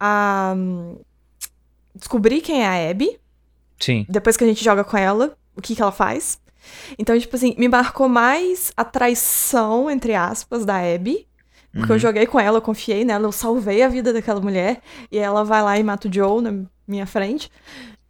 [0.00, 0.54] a.
[1.94, 3.20] Descobrir quem é a Abby,
[3.78, 4.06] Sim.
[4.08, 6.40] depois que a gente joga com ela, o que, que ela faz.
[6.98, 11.26] Então, tipo assim, me marcou mais a traição, entre aspas, da Abby.
[11.72, 11.98] Porque eu Uhum.
[12.00, 14.80] joguei com ela, eu confiei nela, eu salvei a vida daquela mulher.
[15.10, 16.52] E ela vai lá e mata o Joe na
[16.86, 17.50] minha frente.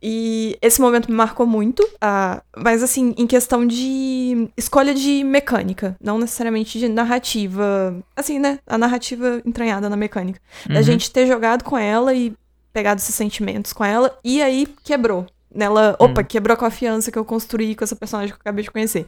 [0.05, 1.87] E esse momento me marcou muito.
[2.01, 7.95] ah, mas, assim, em questão de escolha de mecânica, não necessariamente de narrativa.
[8.17, 8.59] Assim, né?
[8.67, 10.41] A narrativa entranhada na mecânica.
[10.67, 10.83] Da Uhum.
[10.83, 12.35] gente ter jogado com ela e
[12.73, 14.19] pegado esses sentimentos com ela.
[14.25, 15.25] E aí quebrou.
[15.55, 16.25] Nela, opa, Hum.
[16.25, 19.07] quebrou a confiança que eu construí com essa personagem que eu acabei de conhecer.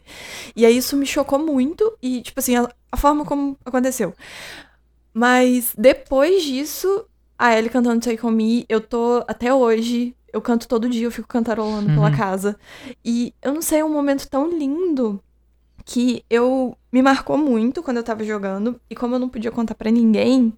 [0.55, 1.91] E aí isso me chocou muito.
[2.01, 4.13] E, tipo assim, a, a forma como aconteceu.
[5.13, 7.05] Mas depois disso,
[7.37, 10.15] a Ellie cantando Take On Me, eu tô até hoje.
[10.35, 12.15] Eu canto todo dia, eu fico cantarolando pela Uhum.
[12.15, 12.57] casa.
[13.03, 15.19] E eu não sei, é um momento tão lindo
[15.85, 18.79] que eu me marcou muito quando eu tava jogando.
[18.89, 20.51] E como eu não podia contar pra ninguém,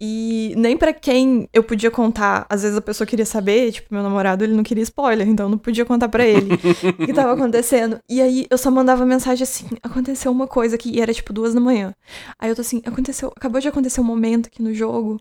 [0.00, 4.02] e nem pra quem eu podia contar, às vezes a pessoa queria saber, tipo, meu
[4.02, 6.58] namorado, ele não queria spoiler, então eu não podia contar pra ele o
[7.06, 7.98] que tava acontecendo.
[8.08, 11.54] E aí eu só mandava mensagem assim: aconteceu uma coisa aqui, e era tipo duas
[11.54, 11.94] da manhã.
[12.38, 15.18] Aí eu tô assim: aconteceu, acabou de acontecer um momento aqui no jogo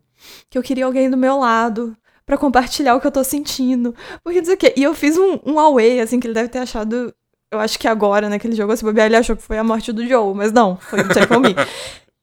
[0.49, 1.95] que eu queria alguém do meu lado.
[2.27, 3.95] Pra compartilhar o que eu tô sentindo.
[4.23, 4.73] Porque sei o quê.
[4.75, 7.13] E eu fiz um, um away, assim, que ele deve ter achado.
[7.51, 10.05] Eu acho que agora, naquele jogo, se bobear, ele achou que foi a morte do
[10.05, 11.55] Joe, mas não, foi o Take On Me.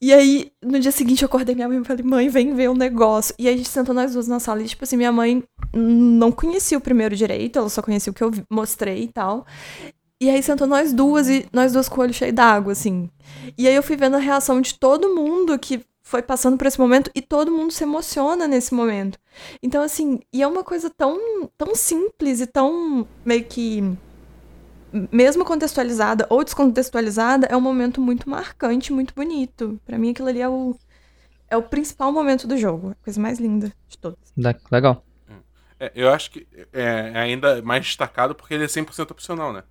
[0.02, 2.74] E aí, no dia seguinte, eu acordei minha mãe e falei, mãe, vem ver o
[2.74, 3.34] negócio.
[3.38, 5.42] E aí a gente sentou nós duas na sala e, tipo assim, minha mãe
[5.74, 9.46] não conhecia o primeiro direito, ela só conhecia o que eu mostrei e tal.
[10.20, 13.08] E aí sentou nós duas e nós duas com o olho cheio d'água, assim.
[13.56, 16.78] E aí eu fui vendo a reação de todo mundo que foi passando por esse
[16.78, 19.18] momento e todo mundo se emociona nesse momento.
[19.62, 21.18] Então, assim, e é uma coisa tão,
[21.56, 23.82] tão simples e tão meio que.
[25.10, 29.80] Mesmo contextualizada ou descontextualizada, é um momento muito marcante, muito bonito.
[29.84, 30.76] Pra mim, aquilo ali é o,
[31.50, 32.90] é o principal momento do jogo.
[32.90, 34.18] A coisa mais linda de todas.
[34.36, 35.04] Le- Legal.
[35.80, 39.64] É, eu acho que é, é ainda mais destacado porque ele é 100% opcional, né?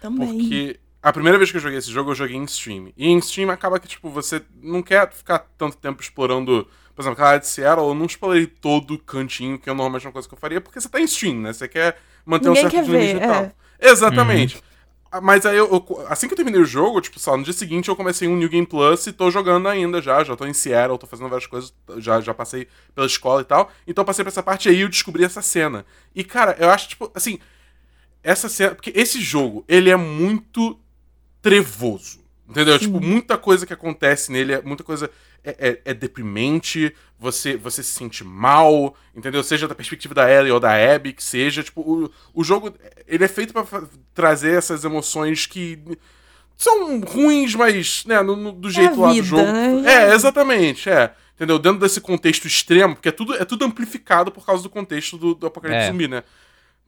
[0.00, 0.38] Também.
[0.38, 2.92] Porque a primeira vez que eu joguei esse jogo, eu joguei em stream.
[2.96, 6.66] E em stream acaba que, tipo, você não quer ficar tanto tempo explorando.
[6.94, 10.06] Por exemplo, aquela área de Seattle, eu não explorei todo o cantinho, que é normalmente
[10.06, 11.52] uma coisa que eu faria, porque você tá em stream, né?
[11.52, 13.52] Você quer manter Ninguém um certo quer limite ver, e tal.
[13.80, 13.88] é.
[13.88, 14.62] Exatamente.
[15.10, 17.52] Ah, Mas aí, eu, eu- assim que eu terminei o jogo, tipo, só no dia
[17.54, 20.22] seguinte eu comecei um New Game Plus e tô jogando ainda já.
[20.24, 23.70] Já tô em Seattle, tô fazendo várias coisas, já, já passei pela escola e tal.
[23.86, 25.86] Então eu passei pra essa parte e aí eu descobri essa cena.
[26.14, 27.38] E, cara, eu acho, tipo, assim,
[28.22, 28.74] essa cena.
[28.74, 30.78] Porque esse jogo, ele é muito
[31.48, 32.18] trevoso.
[32.48, 32.78] Entendeu?
[32.78, 35.10] Tipo, muita coisa que acontece nele, é muita coisa
[35.44, 39.42] é, é- é deprimente, você, você se sente mal, entendeu?
[39.44, 42.72] Seja da perspectiva da Ellie ou da Abby, que seja, tipo, o, o jogo,
[43.06, 45.78] ele é feito pra fa- trazer essas emoções que
[46.56, 49.42] são ruins, mas, né, no, no- do jeito lá do vida, jogo.
[49.42, 49.82] né?
[50.10, 51.12] É, exatamente, é.
[51.36, 51.58] Entendeu?
[51.58, 55.34] Dentro desse contexto extremo, porque é tudo, é tudo amplificado por causa do contexto do,
[55.34, 55.90] do apocalipse É.
[55.90, 56.24] zumbi, né?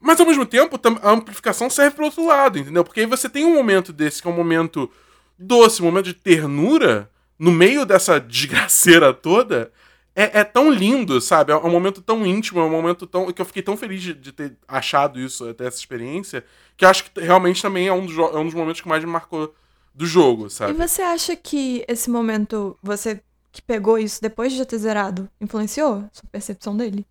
[0.01, 2.83] Mas ao mesmo tempo, a amplificação serve pro outro lado, entendeu?
[2.83, 4.91] Porque aí você tem um momento desse, que é um momento
[5.39, 9.71] doce, um momento de ternura, no meio dessa desgraceira toda,
[10.15, 11.53] é, é tão lindo, sabe?
[11.53, 13.31] É um momento tão íntimo, é um momento tão.
[13.33, 16.45] que eu fiquei tão feliz de, de ter achado isso, até essa experiência,
[16.77, 19.05] que eu acho que realmente também é um dos, é um dos momentos que mais
[19.05, 19.55] me marcou
[19.95, 20.73] do jogo, E sabe?
[20.73, 23.21] você acha que esse momento, você
[23.53, 27.05] que pegou isso depois de já ter zerado, influenciou sua percepção dele?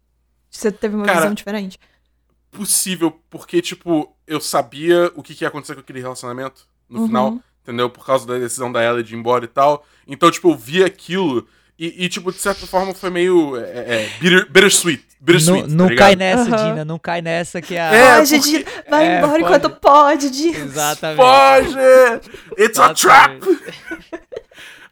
[0.49, 1.77] Você teve uma Cara, visão diferente?
[2.51, 7.07] Possível, porque, tipo, eu sabia o que, que ia acontecer com aquele relacionamento no Uhum.
[7.07, 7.89] final, entendeu?
[7.89, 9.85] Por causa da decisão da Ellie de ir embora e tal.
[10.07, 13.55] Então, tipo, eu vi aquilo e, e, tipo, de certa forma foi meio.
[13.55, 13.61] É,
[14.03, 15.03] é, bitter, bittersweet.
[15.21, 15.73] Não, Bittersweet.
[15.75, 16.69] não tá cai nessa, Aham.
[16.69, 16.85] Dina.
[16.85, 17.93] Não cai nessa que a.
[17.93, 19.43] É, Ai, porque- gente, vai é, embora pode.
[19.43, 20.57] enquanto pode, Dias.
[20.57, 21.17] Exatamente.
[21.17, 22.31] Foge!
[22.57, 23.39] It's a trap!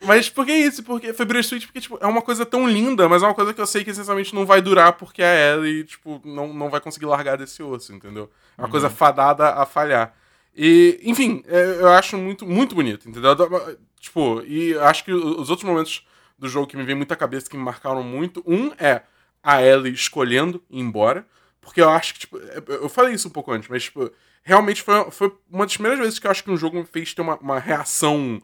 [0.02, 0.84] Mas por que isso?
[0.84, 3.60] Porque foi bittersweet porque, tipo, é uma coisa tão linda, mas é uma coisa que
[3.60, 7.08] eu sei que essencialmente não vai durar porque a Ellie, tipo, não, não vai conseguir
[7.08, 8.30] largar desse osso, entendeu?
[8.58, 10.14] É uma coisa fadada a falhar.
[10.56, 13.36] E, enfim, é, eu acho muito, muito bonito, entendeu?
[14.00, 16.06] Tipo, e acho que os outros momentos
[16.38, 19.02] do jogo que me vem muito à cabeça, que me marcaram muito, um é
[19.42, 21.26] a Ellie escolhendo ir embora,
[21.60, 24.12] porque eu acho que, tipo, é, eu falei isso um pouco antes, mas, tipo,
[24.44, 27.14] realmente foi, foi uma das primeiras vezes que eu acho que um jogo me fez
[27.14, 28.42] ter uma, uma reação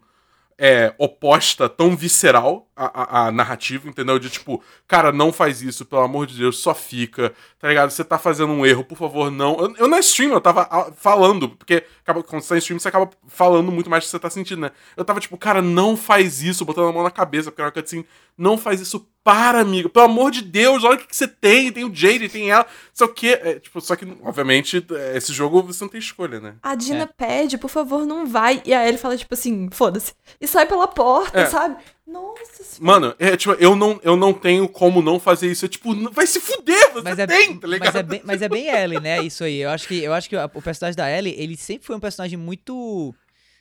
[0.66, 4.18] é, oposta tão visceral, a, narrativa, entendeu?
[4.18, 7.90] De tipo, cara, não faz isso, pelo amor de Deus, só fica, tá ligado?
[7.90, 9.60] Você tá fazendo um erro, por favor, não.
[9.60, 12.80] Eu, eu na stream, eu tava ah, falando, porque acaba, quando você tá em stream,
[12.80, 14.72] você acaba falando muito mais do que você tá sentindo, né?
[14.96, 17.74] Eu tava tipo, cara, não faz isso, botando a mão na cabeça, porque era uma
[17.74, 18.06] cutscene,
[18.38, 21.72] não faz isso, para, amigo, pelo amor de Deus, olha o que, que você tem,
[21.72, 25.64] tem o Jade, tem ela, só que, é, tipo, só que, obviamente, é, esse jogo
[25.64, 26.56] você não tem escolha, né?
[26.62, 27.06] A Dina é.
[27.06, 28.62] pede, por favor, não vai.
[28.66, 30.14] E aí ele fala, tipo assim, foda-se.
[30.42, 31.46] E sai pela porta, é.
[31.46, 31.78] sabe?
[32.06, 33.00] Nossa senhora.
[33.00, 35.66] Mano, é, tipo, eu não, eu não tenho como não fazer isso.
[35.66, 37.94] É tipo, vai se fuder, você mas é, tem, tá ligado?
[37.94, 39.24] Mas é, bem, mas é bem Ellie, né?
[39.24, 39.62] Isso aí.
[39.62, 42.38] Eu acho que, eu acho que o personagem da Ellie, ele sempre foi um personagem
[42.38, 43.16] muito,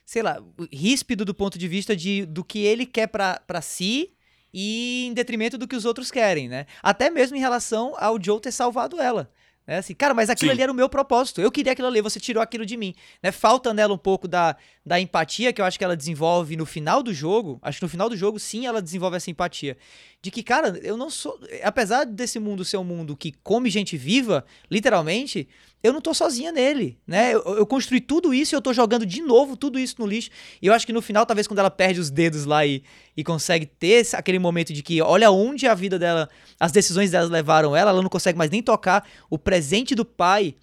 [0.05, 4.11] sei lá, ríspido do ponto de vista de, do que ele quer pra, pra si
[4.53, 6.65] e em detrimento do que os outros querem, né?
[6.81, 9.29] Até mesmo em relação ao Joe ter salvado ela.
[9.65, 10.53] É assim, cara, mas aquilo Sim.
[10.55, 11.39] ali era o meu propósito.
[11.39, 12.93] Eu queria aquilo ali, você tirou aquilo de mim.
[13.21, 13.31] Né?
[13.31, 17.01] Falta nela um pouco da, da empatia que eu acho que ela desenvolve no final
[17.01, 17.59] do jogo.
[17.61, 19.77] Acho que no final do jogo, sim, ela desenvolve essa empatia.
[20.21, 21.39] De que, cara, eu não sou.
[21.63, 25.47] Apesar desse mundo ser um mundo que come gente viva, literalmente,
[25.83, 27.33] eu não tô sozinha nele, né?
[27.33, 30.29] Eu, eu, construí tudo isso e eu tô jogando de novo tudo isso no lixo.
[30.61, 32.81] E eu acho que no final, talvez quando ela perde os dedos lá e,
[33.17, 37.11] e consegue ter esse, aquele momento de que olha onde a vida dela, as decisões
[37.11, 40.55] delas levaram ela, ela não consegue mais nem tocar o presente do pai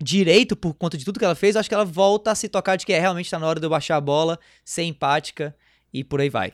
[0.00, 2.48] direito por conta de tudo que ela fez, eu acho que ela volta a se
[2.48, 5.54] tocar de que é realmente tá na hora de eu baixar a bola, ser empática
[5.92, 6.52] e por aí vai.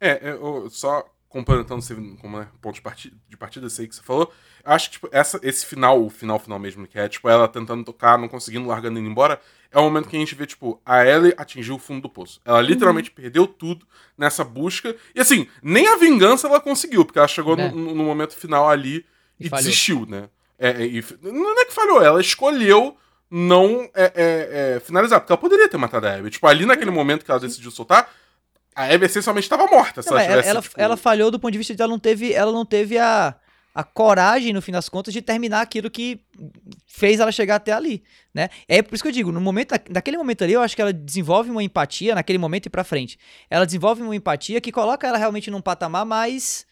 [0.00, 1.04] É, eu só
[1.34, 1.82] complementando
[2.20, 4.32] como né, ponto de partida, de partida, sei que você falou.
[4.64, 7.82] Acho que tipo, essa, esse final, o final final mesmo, que é tipo ela tentando
[7.82, 9.40] tocar, não conseguindo, largando indo embora,
[9.72, 12.40] é o momento que a gente vê, tipo, a Ellie atingiu o fundo do poço.
[12.44, 12.64] Ela uhum.
[12.64, 13.16] literalmente uhum.
[13.16, 13.84] perdeu tudo
[14.16, 14.94] nessa busca.
[15.12, 17.68] E assim, nem a vingança ela conseguiu, porque ela chegou é.
[17.68, 19.04] no, no, momento final ali
[19.40, 20.28] e, e desistiu, né?
[20.56, 22.96] É, é, e, não é que falhou, ela escolheu
[23.28, 26.30] não é, é, é, finalizar, porque ela poderia ter matado a Abby.
[26.30, 28.08] Tipo, ali naquele momento que ela decidiu soltar,
[28.74, 30.02] a Abby essencialmente estava morta.
[30.04, 30.80] Não, ela, tivesse, ela, tipo...
[30.80, 33.34] ela, falhou do ponto de vista de ela não teve, ela não teve a,
[33.74, 36.20] a coragem, no fim das contas, de terminar aquilo que
[36.86, 38.48] fez ela chegar até ali, né?
[38.68, 40.92] É por isso que eu digo, no momento, naquele momento ali, eu acho que ela
[40.92, 43.18] desenvolve uma empatia, naquele momento e pra frente.
[43.48, 46.66] Ela desenvolve uma empatia que coloca ela realmente num patamar mais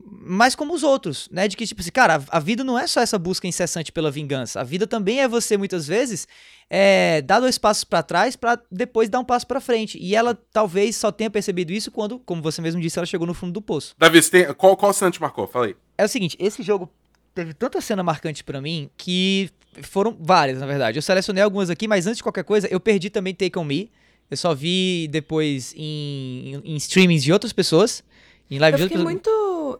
[0.00, 1.48] mas como os outros, né?
[1.48, 4.60] De que, tipo assim, cara, a, vida não é só essa busca incessante pela vingança.
[4.60, 6.28] A vida também é você, muitas vezes,
[6.70, 9.98] é, dar dois passos para trás para depois dar um passo para frente.
[10.00, 13.34] E ela talvez só tenha percebido isso quando, como você mesmo disse, ela chegou no
[13.34, 13.94] fundo do poço.
[13.98, 15.46] Davi, tem, qual, qual cena te marcou?
[15.48, 15.74] Falei.
[15.96, 16.88] É o seguinte, esse jogo
[17.34, 19.50] teve tanta cena marcante para mim que
[19.82, 20.98] foram várias, na verdade.
[20.98, 23.90] Eu selecionei algumas aqui, mas antes de qualquer coisa, eu perdi também Take On Me.
[24.30, 28.04] Eu só vi depois em, em, em streamings de outras pessoas.
[28.50, 29.30] Em live eu fiquei muito.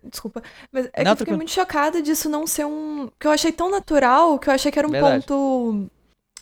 [0.04, 0.42] Desculpa.
[0.72, 3.08] Mas é não, que eu fiquei muito chocada disso não ser um.
[3.18, 5.26] Que eu achei tão natural que eu achei que era um Verdade.
[5.26, 5.90] ponto.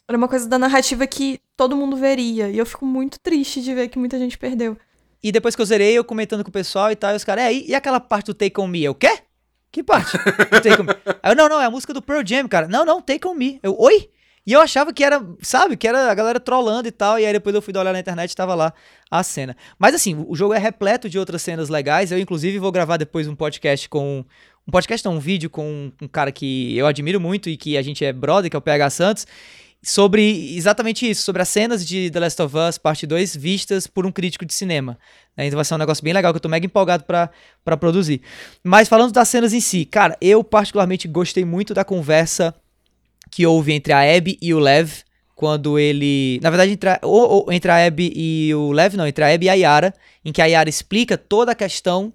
[0.09, 2.49] Era uma coisa da narrativa que todo mundo veria.
[2.49, 4.77] E eu fico muito triste de ver que muita gente perdeu.
[5.23, 7.45] E depois que eu zerei, eu comentando com o pessoal e tal, e os caras,
[7.45, 8.85] é, e aquela parte do Take On Me?
[8.85, 9.19] Eu, quê?
[9.73, 10.17] Que parte?
[10.63, 10.93] take on me.
[11.23, 12.67] Aí eu, não, não, é a música do Pearl Jam, cara.
[12.69, 13.59] Não, não, Take On Me.
[13.63, 14.09] Eu, oi?
[14.47, 17.19] E eu achava que era, sabe, que era a galera trollando e tal.
[17.19, 18.73] E aí depois eu fui olhar na internet e tava lá
[19.11, 19.57] a cena.
[19.79, 22.13] Mas assim, o jogo é repleto de outras cenas legais.
[22.13, 24.25] Eu, inclusive, vou gravar depois um podcast com.
[24.69, 27.83] Um podcast, não, um vídeo com um cara que eu admiro muito e que a
[27.83, 29.27] gente é brother, que é o PH Santos
[29.83, 34.05] sobre exatamente isso, sobre as cenas de The Last of Us Parte 2 vistas por
[34.05, 34.99] um crítico de cinema.
[35.37, 35.47] Né?
[35.47, 38.21] Então vai ser um negócio bem legal que eu tô mega empolgado para produzir.
[38.65, 42.53] Mas falando das cenas em si, cara, eu particularmente gostei muito da conversa
[43.37, 44.91] que houve entre a Abby e o Lev,
[45.35, 46.41] quando ele.
[46.43, 49.35] Na verdade, entre a, ou, ou, entre a Abby e o Lev, não, entre a
[49.35, 49.95] Abby e a Yara,
[50.25, 52.15] em que a Yara explica toda a questão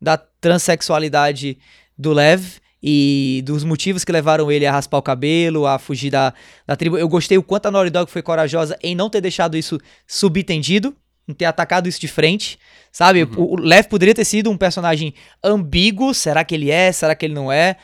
[0.00, 1.58] da transexualidade
[1.96, 6.32] do Lev e dos motivos que levaram ele a raspar o cabelo, a fugir da,
[6.66, 6.96] da tribo.
[6.96, 10.96] Eu gostei o quanto a Naughty Dog foi corajosa em não ter deixado isso subentendido,
[11.28, 12.58] em ter atacado isso de frente,
[12.90, 13.24] sabe?
[13.24, 13.30] Uhum.
[13.36, 15.12] O, o Lev poderia ter sido um personagem
[15.44, 17.76] ambíguo, será que ele é, será que ele não é?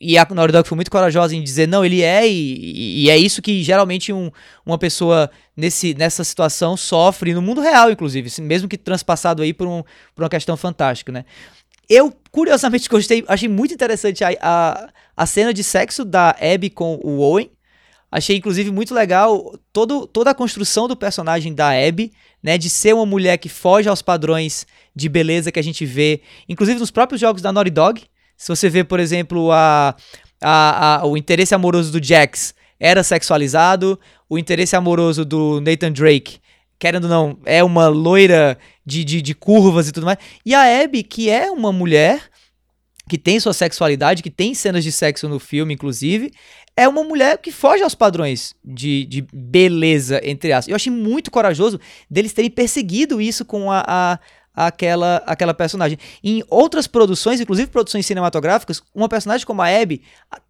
[0.00, 3.16] E a Naughty Dog foi muito corajosa em dizer, não, ele é, e, e é
[3.16, 4.30] isso que geralmente um,
[4.64, 9.66] uma pessoa nesse, nessa situação sofre, no mundo real, inclusive, mesmo que transpassado aí por,
[9.66, 9.82] um,
[10.14, 11.24] por uma questão fantástica, né?
[11.88, 16.98] Eu, curiosamente, gostei, achei muito interessante a, a, a cena de sexo da Abby com
[17.02, 17.50] o Owen.
[18.10, 22.56] Achei, inclusive, muito legal todo, toda a construção do personagem da Abby, né?
[22.56, 26.78] De ser uma mulher que foge aos padrões de beleza que a gente vê, inclusive
[26.78, 28.02] nos próprios jogos da Naughty Dog,
[28.36, 29.94] se você vê, por exemplo, a,
[30.42, 36.38] a, a, o interesse amoroso do Jax era sexualizado, o interesse amoroso do Nathan Drake,
[36.78, 40.18] querendo ou não, é uma loira de, de, de curvas e tudo mais.
[40.44, 42.20] E a Abby, que é uma mulher
[43.08, 46.32] que tem sua sexualidade, que tem cenas de sexo no filme, inclusive,
[46.76, 50.68] é uma mulher que foge aos padrões de, de beleza, entre aspas.
[50.68, 51.78] Eu achei muito corajoso
[52.10, 54.18] deles terem perseguido isso com a, a,
[54.54, 55.98] aquela, aquela personagem.
[56.22, 60.02] Em outras produções, inclusive produções cinematográficas, uma personagem como a Abby,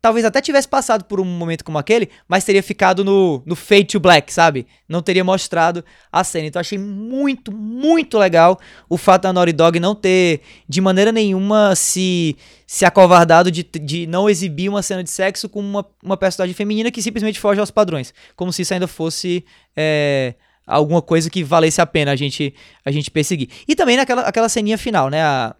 [0.03, 3.85] talvez até tivesse passado por um momento como aquele, mas teria ficado no, no Fade
[3.87, 4.67] to Black, sabe?
[4.87, 5.83] Não teria mostrado
[6.13, 6.47] a cena.
[6.47, 11.75] Então achei muito, muito legal o fato da Naughty Dog não ter, de maneira nenhuma,
[11.75, 12.37] se,
[12.67, 16.91] se acovardado de, de não exibir uma cena de sexo com uma, uma personagem feminina
[16.91, 18.13] que simplesmente foge aos padrões.
[18.37, 19.45] Como se isso ainda fosse.
[19.75, 20.35] é,
[20.67, 22.55] alguma coisa que valesse a pena a gente,
[22.85, 23.49] a gente perseguir.
[23.67, 25.23] E também naquela aquela ceninha final, né?
[25.23, 25.55] A,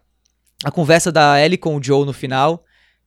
[0.63, 2.63] a conversa da Ellie com o Joe no final,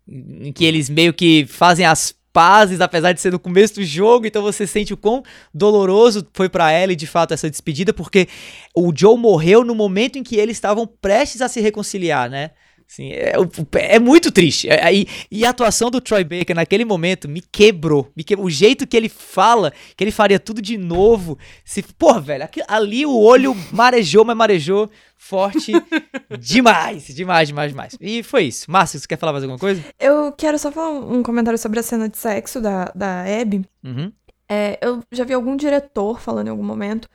[0.07, 4.27] em que eles meio que fazem as pazes, apesar de ser no começo do jogo,
[4.27, 5.23] então você sente o quão
[5.53, 8.29] doloroso foi pra Ellie de fato essa despedida, porque
[8.77, 12.51] o Joe morreu no momento em que eles estavam prestes a se reconciliar, né?
[12.91, 13.35] Assim, é,
[13.81, 14.67] é muito triste.
[14.69, 18.11] É, e, e a atuação do Troy Baker naquele momento me quebrou.
[18.17, 18.47] Me quebrou.
[18.47, 21.39] O jeito que ele fala, que ele faria tudo de novo.
[21.65, 25.73] Se, porra, velho, aqui- ali o olho marejou, mas marejou forte
[26.41, 27.07] demais.
[27.09, 27.97] Demais, demais, demais.
[28.01, 28.71] E foi isso.
[28.71, 29.85] Márcio, você quer falar mais alguma coisa?
[30.01, 33.65] Eu quero só falar um um comentário sobre a cena de sexo da, da Abby.
[33.85, 34.11] Uhum.
[34.49, 37.07] É, eu já vi algum diretor falando em algum momento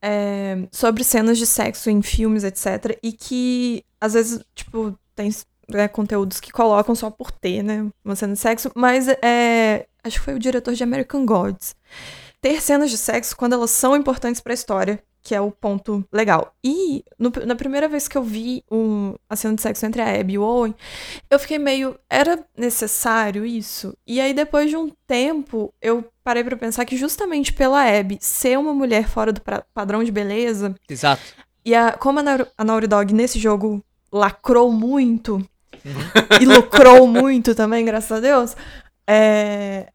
[0.00, 2.96] é, sobre cenas de sexo em filmes, etc.
[3.02, 5.34] E que, às vezes, tipo, tem
[5.68, 7.84] né, conteúdos que colocam só por ter, né?
[8.04, 8.70] Uma cena de sexo.
[8.76, 11.74] Mas é, acho que foi o diretor de American Gods.
[12.40, 16.54] Ter cenas de sexo quando elas são importantes pra história, que é o ponto legal.
[16.62, 20.20] E no- na primeira vez que eu vi um- a cena de sexo entre a
[20.20, 20.72] Abby e o Owen,
[21.28, 21.98] eu fiquei meio.
[22.08, 23.96] Era necessário isso?
[24.06, 28.56] E aí, depois de um tempo, eu parei pra pensar que justamente pela Abby ser
[28.56, 29.40] uma mulher fora do
[29.74, 31.22] padrão de beleza, Exato.
[31.64, 33.82] e a, como a, Nau- a Naughty Dog nesse jogo
[34.12, 35.44] lacrou muito,
[36.40, 38.56] e lucrou muito também, graças a Deus,
[39.08, 39.88] é,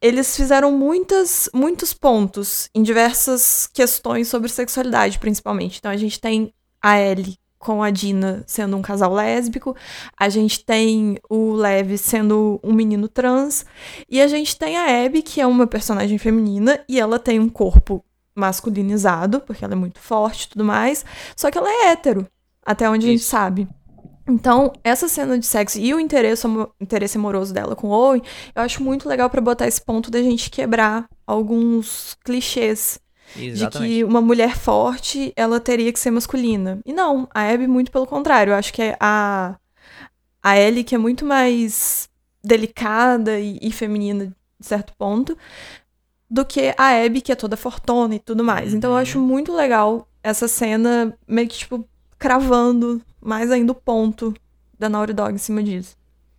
[0.00, 5.78] eles fizeram muitas, muitos pontos em diversas questões sobre sexualidade, principalmente.
[5.78, 9.74] Então a gente tem a Ellie com a Dina sendo um casal lésbico,
[10.16, 13.66] a gente tem o Lev sendo um menino trans,
[14.08, 17.48] e a gente tem a Abby, que é uma personagem feminina, e ela tem um
[17.48, 18.04] corpo
[18.36, 21.04] masculinizado, porque ela é muito forte e tudo mais,
[21.34, 22.28] só que ela é hétero,
[22.66, 23.30] até onde a gente Isso.
[23.30, 23.68] sabe.
[24.28, 28.20] Então, essa cena de sexo e o interesse, amo- interesse amoroso dela com o Owen,
[28.56, 32.98] eu acho muito legal pra botar esse ponto da gente quebrar alguns clichês
[33.36, 33.92] de Exatamente.
[33.92, 36.80] que uma mulher forte, ela teria que ser masculina.
[36.84, 38.50] E não, a Abby muito pelo contrário.
[38.52, 39.56] Eu acho que é a
[40.42, 42.08] a Ellie que é muito mais
[42.42, 44.26] delicada e, e feminina
[44.60, 45.36] de certo ponto
[46.30, 48.72] do que a Abby que é toda fortona e tudo mais.
[48.74, 49.02] Então eu Uhum.
[49.02, 51.84] acho muito legal essa cena meio que tipo
[52.18, 54.34] cravando mais ainda o ponto
[54.78, 55.96] da Naughty Dog em cima disso.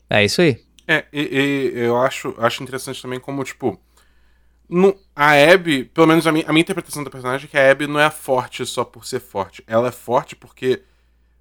[0.09, 0.63] É isso aí.
[0.88, 3.80] É, e, e eu acho, acho interessante também como, tipo.
[4.69, 7.71] No, a Abby, pelo menos a minha, a minha interpretação da personagem é que a
[7.71, 9.63] Abby não é forte só por ser forte.
[9.65, 10.82] Ela é forte porque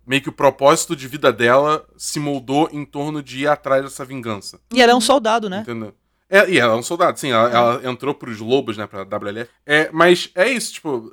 [0.07, 4.05] meio que o propósito de vida dela se moldou em torno de ir atrás dessa
[4.05, 4.61] vingança.
[4.73, 5.61] E ela é um soldado, né?
[5.61, 5.93] Entendeu?
[6.29, 9.49] É, e ela é um soldado, sim, ela, ela entrou pros lobos, né, pra WLF.
[9.65, 11.13] É, mas é isso, tipo,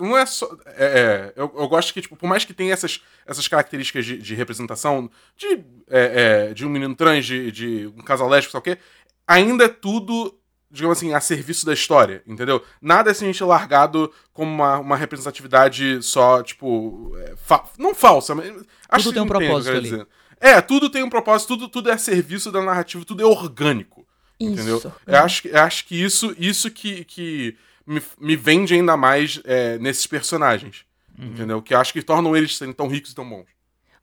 [0.00, 0.48] não é só.
[0.76, 4.18] É, é, eu, eu gosto que, tipo, por mais que tenha essas, essas características de,
[4.18, 5.46] de representação, de,
[5.88, 8.78] é, é, de um menino trans, de, de um casal lésbico, sei o quê,
[9.26, 10.36] ainda é tudo,
[10.70, 12.62] digamos assim, a serviço da história, entendeu?
[12.80, 17.12] Nada é simplesmente largado como uma, uma representatividade só, tipo.
[17.18, 18.48] é, fa- não falsa, mas.
[18.88, 19.80] Acho que tem um propósito ali.
[19.90, 20.06] dizer.
[20.40, 24.06] É, tudo tem um propósito, tudo, tudo é a serviço da narrativa, tudo é orgânico.
[24.40, 24.78] Entendeu?
[24.78, 24.92] Isso.
[25.06, 27.56] Eu acho, que- eu acho que isso, isso que, que
[27.90, 30.84] me, me vende ainda mais é, nesses personagens.
[31.18, 31.60] Entendeu?
[31.60, 33.46] Que eu acho que tornam eles serem tão ricos e tão bons.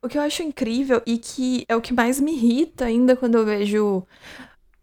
[0.00, 3.36] O que eu acho incrível e que é o que mais me irrita ainda quando
[3.36, 4.06] eu vejo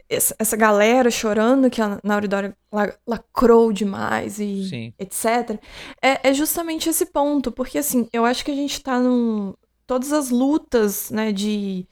[0.09, 4.93] essa, essa galera chorando que a la- lacrou demais e Sim.
[4.99, 5.59] etc.
[6.01, 9.53] É, é justamente esse ponto, porque assim, eu acho que a gente tá num.
[9.87, 11.87] Todas as lutas, né, de.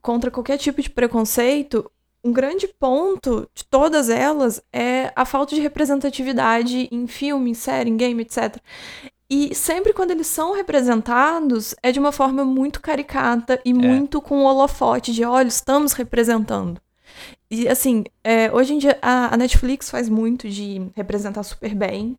[0.00, 1.90] contra qualquer tipo de preconceito,
[2.24, 7.90] um grande ponto de todas elas é a falta de representatividade em filme, em série,
[7.90, 8.56] em game, etc.
[9.28, 14.42] E sempre quando eles são representados, é de uma forma muito caricata e muito com
[14.42, 16.80] o holofote de, olha, estamos representando.
[17.50, 22.16] E assim, é, hoje em dia a, a Netflix faz muito de representar super bem,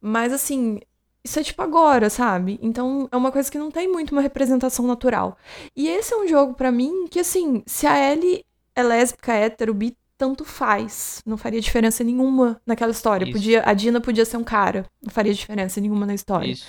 [0.00, 0.80] mas assim,
[1.24, 2.58] isso é tipo agora, sabe?
[2.60, 5.38] Então é uma coisa que não tem muito uma representação natural.
[5.76, 8.44] E esse é um jogo pra mim que assim, se a Ellie
[8.74, 11.22] é lésbica, hétero, bi, tanto faz.
[11.26, 13.24] Não faria diferença nenhuma naquela história.
[13.24, 13.32] Isso.
[13.32, 16.52] Podia, a Dina podia ser um cara, não faria diferença nenhuma na história.
[16.52, 16.66] Isso.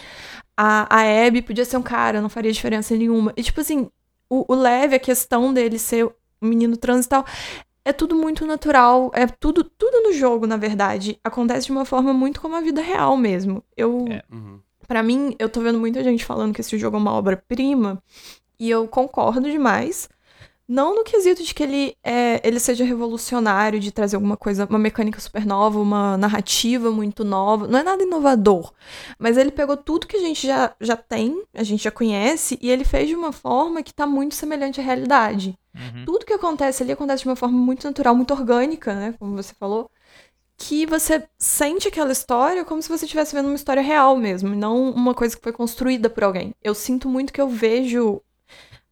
[0.57, 3.33] A, a Abby podia ser um cara, não faria diferença nenhuma.
[3.37, 3.89] E, tipo assim,
[4.29, 7.25] o, o leve, a questão dele ser um menino trans e tal,
[7.85, 9.11] é tudo muito natural.
[9.13, 11.19] É tudo, tudo no jogo, na verdade.
[11.23, 13.63] Acontece de uma forma muito como a vida real mesmo.
[13.75, 14.23] Eu, É.
[14.31, 14.59] Uhum.
[14.87, 18.03] Pra mim, eu tô vendo muita gente falando que esse jogo é uma obra-prima,
[18.59, 20.09] e eu concordo demais.
[20.67, 24.79] Não no quesito de que ele, é, ele seja revolucionário, de trazer alguma coisa, uma
[24.79, 27.67] mecânica super nova, uma narrativa muito nova.
[27.67, 28.71] Não é nada inovador.
[29.19, 32.71] Mas ele pegou tudo que a gente já, já tem, a gente já conhece, e
[32.71, 35.53] ele fez de uma forma que tá muito semelhante à realidade.
[35.75, 36.05] Uhum.
[36.05, 39.13] Tudo que acontece ali acontece de uma forma muito natural, muito orgânica, né?
[39.19, 39.89] Como você falou.
[40.57, 44.57] Que você sente aquela história como se você estivesse vendo uma história real mesmo, e
[44.57, 46.55] não uma coisa que foi construída por alguém.
[46.63, 48.21] Eu sinto muito que eu vejo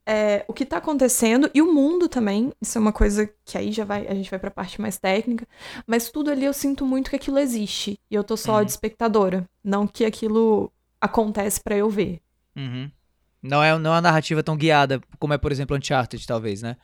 [0.06, 2.52] é, o que tá acontecendo e o mundo também.
[2.62, 5.48] Isso é uma coisa que aí já vai, a gente vai pra parte mais técnica.
[5.86, 8.00] Mas tudo ali eu sinto muito que aquilo existe.
[8.10, 8.66] E eu tô só Uhum.
[8.66, 9.48] de espectadora.
[9.64, 12.20] Não que aquilo acontece pra eu ver.
[12.56, 12.90] Uhum.
[13.42, 16.78] Não é, não é uma narrativa tão guiada como é, por exemplo, Uncharted, talvez, né?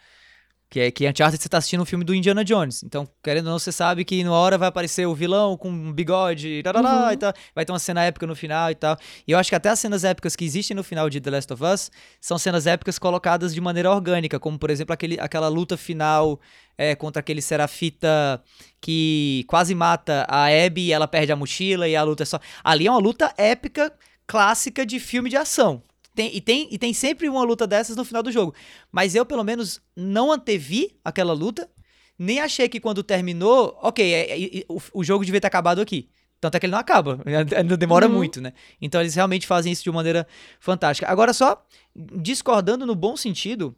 [0.70, 2.84] Que é que Uncharted você tá assistindo um filme do Indiana Jones.
[2.84, 5.94] Então, querendo ou não, você sabe que numa hora vai aparecer o vilão com um
[5.94, 7.12] bigode tal, Uhum.
[7.12, 7.34] e tal.
[7.56, 8.98] Vai ter uma cena épica no final e tal.
[9.26, 11.54] E eu acho que até as cenas épicas que existem no final de The Last
[11.54, 11.90] of Us
[12.20, 16.38] são cenas épicas colocadas de maneira orgânica, como por exemplo aquele, aquela luta final
[16.78, 18.44] é, contra aquele serafita
[18.82, 22.42] que quase mata a Abby e ela perde a mochila e a luta é só.
[22.62, 23.94] Ali é uma luta épica
[24.28, 25.82] clássica de filme de ação.
[26.18, 28.56] Tem- e, tem, e tem sempre uma luta dessas no final do jogo.
[28.92, 31.70] Mas eu, pelo menos, não antevi aquela luta,
[32.18, 35.80] nem achei que quando terminou, ok, é- é- é- o, o jogo devia ter acabado
[35.80, 36.10] aqui.
[36.42, 37.20] Tanto é que ele não acaba,
[37.56, 38.14] ainda demora Uhum.
[38.16, 38.54] muito, né?
[38.82, 40.26] Então eles realmente fazem isso de uma maneira
[40.60, 41.08] fantástica.
[41.08, 41.64] Agora, só
[41.96, 43.76] discordando no bom sentido,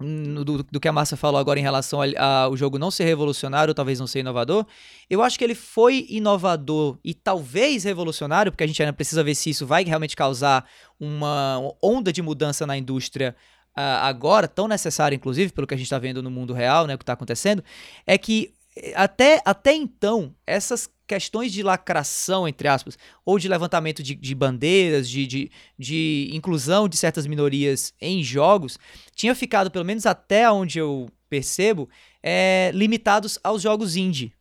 [0.00, 4.00] do, do que a Márcia falou agora em relação ao- jogo não ser revolucionário, talvez
[4.00, 4.66] não ser inovador,
[5.08, 9.34] eu acho que ele foi inovador e talvez revolucionário, porque a gente ainda precisa ver
[9.34, 10.66] se isso vai realmente causar
[10.98, 13.36] uma onda de mudança na indústria
[13.76, 16.94] ah, agora, tão necessária, inclusive, pelo que a gente está vendo no mundo real, né,
[16.94, 17.62] o que está acontecendo,
[18.06, 18.54] é que
[18.94, 25.10] até, até então, essas questões de lacração, entre aspas, ou de levantamento de, de bandeiras,
[25.10, 28.78] de, de, de inclusão de certas minorias em jogos,
[29.14, 31.88] tinha ficado, pelo menos até onde eu percebo,
[32.22, 34.32] eh, limitados aos jogos indie.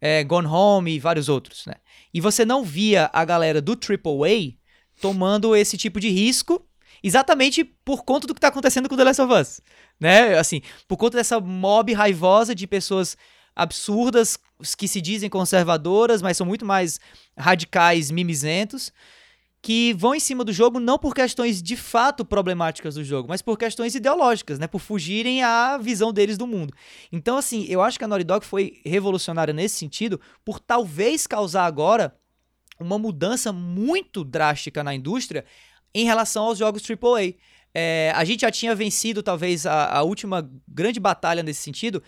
[0.00, 1.74] É, Gone Home e vários outros, né?
[2.12, 4.54] E você não via a galera do AAA
[5.00, 6.66] tomando esse tipo de risco
[7.02, 9.60] exatamente por conta do que tá acontecendo com The Last of Us,
[10.00, 10.36] né?
[10.38, 13.16] Assim, por conta dessa mob raivosa de pessoas
[13.54, 14.38] absurdas
[14.76, 16.98] que se dizem conservadoras, mas são muito mais
[17.36, 18.92] radicais, mimizentos,
[19.60, 23.40] que vão em cima do jogo não por questões de fato problemáticas do jogo, mas
[23.40, 24.66] por questões ideológicas, né?
[24.66, 26.74] Por fugirem à visão deles do mundo.
[27.12, 31.64] Então, assim, eu acho que a Naughty Dog foi revolucionária nesse sentido, por talvez causar
[31.64, 32.16] agora
[32.80, 35.44] uma mudança muito drástica na indústria
[35.94, 37.34] em relação aos jogos AAA.
[37.74, 42.02] É, a gente já tinha vencido, talvez, a, a última grande batalha nesse sentido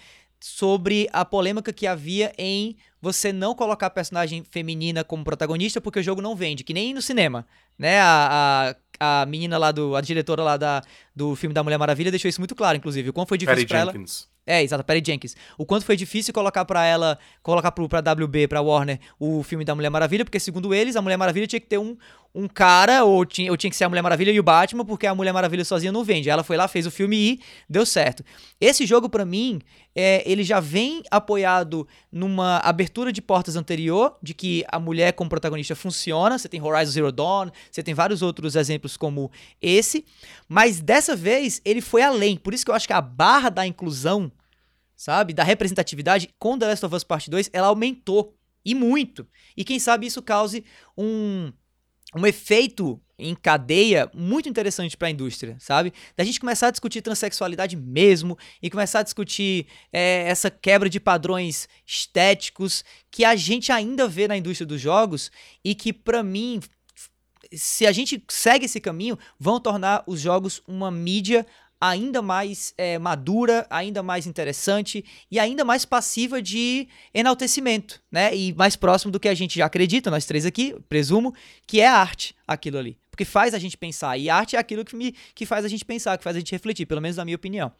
[0.46, 6.00] sobre a polêmica que havia em você não colocar a personagem feminina como protagonista porque
[6.00, 7.46] o jogo não vende, que nem no cinema,
[7.78, 7.98] né?
[7.98, 9.96] A, a, a menina lá do.
[9.96, 10.82] A diretora lá da,
[11.16, 13.08] do filme da Mulher Maravilha deixou isso muito claro, inclusive.
[13.08, 13.92] O quão foi difícil Patty pra ela.
[13.92, 14.28] Jenkins.
[14.46, 15.34] É, exato, Perry Jenkins.
[15.56, 19.64] O quanto foi difícil colocar pra ela, colocar pro, pra WB, pra Warner, o filme
[19.64, 21.96] da Mulher Maravilha, porque segundo eles, a Mulher Maravilha tinha que ter um,
[22.34, 25.06] um cara, ou tinha, ou tinha que ser a Mulher Maravilha e o Batman, porque
[25.06, 26.28] a Mulher Maravilha sozinha não vende.
[26.28, 28.24] Ela foi lá, fez o filme e deu certo.
[28.60, 29.60] Esse jogo, pra mim,
[29.94, 35.30] é, ele já vem apoiado numa abertura de portas anterior, de que a mulher como
[35.30, 36.36] protagonista funciona.
[36.36, 39.30] Você tem Horizon Zero Dawn, você tem vários outros exemplos como
[39.62, 40.04] esse,
[40.48, 42.36] mas dessa vez ele foi além.
[42.36, 44.32] Por isso que eu acho que a barra da inclusão
[44.96, 45.32] sabe?
[45.32, 48.34] Da representatividade com The Last of Us Part 2, ela aumentou.
[48.64, 49.26] E muito.
[49.54, 50.64] E quem sabe isso cause
[50.96, 51.52] um,
[52.14, 55.92] um efeito em cadeia muito interessante para a indústria, sabe?
[56.16, 60.98] Da gente começar a discutir transexualidade mesmo e começar a discutir é, essa quebra de
[60.98, 65.30] padrões estéticos que a gente ainda vê na indústria dos jogos
[65.64, 66.60] e que, para mim,
[67.52, 71.46] se a gente segue esse caminho, vão tornar os jogos uma mídia
[71.88, 78.34] ainda mais é, madura, ainda mais interessante e ainda mais passiva de enaltecimento, né?
[78.34, 81.34] E mais próximo do que a gente já acredita, nós três aqui, presumo,
[81.66, 82.98] que é arte aquilo ali.
[83.10, 84.18] Porque faz a gente pensar.
[84.18, 86.52] E arte é aquilo que, me, que faz a gente pensar, que faz a gente
[86.52, 87.70] refletir, pelo menos na minha opinião.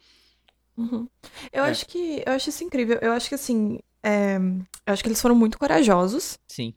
[0.77, 1.07] Uhum.
[1.51, 1.69] Eu É.
[1.69, 2.97] acho que eu acho isso incrível.
[3.01, 4.37] Eu acho que assim, é,
[4.85, 6.73] eu acho que eles foram muito corajosos, Sim.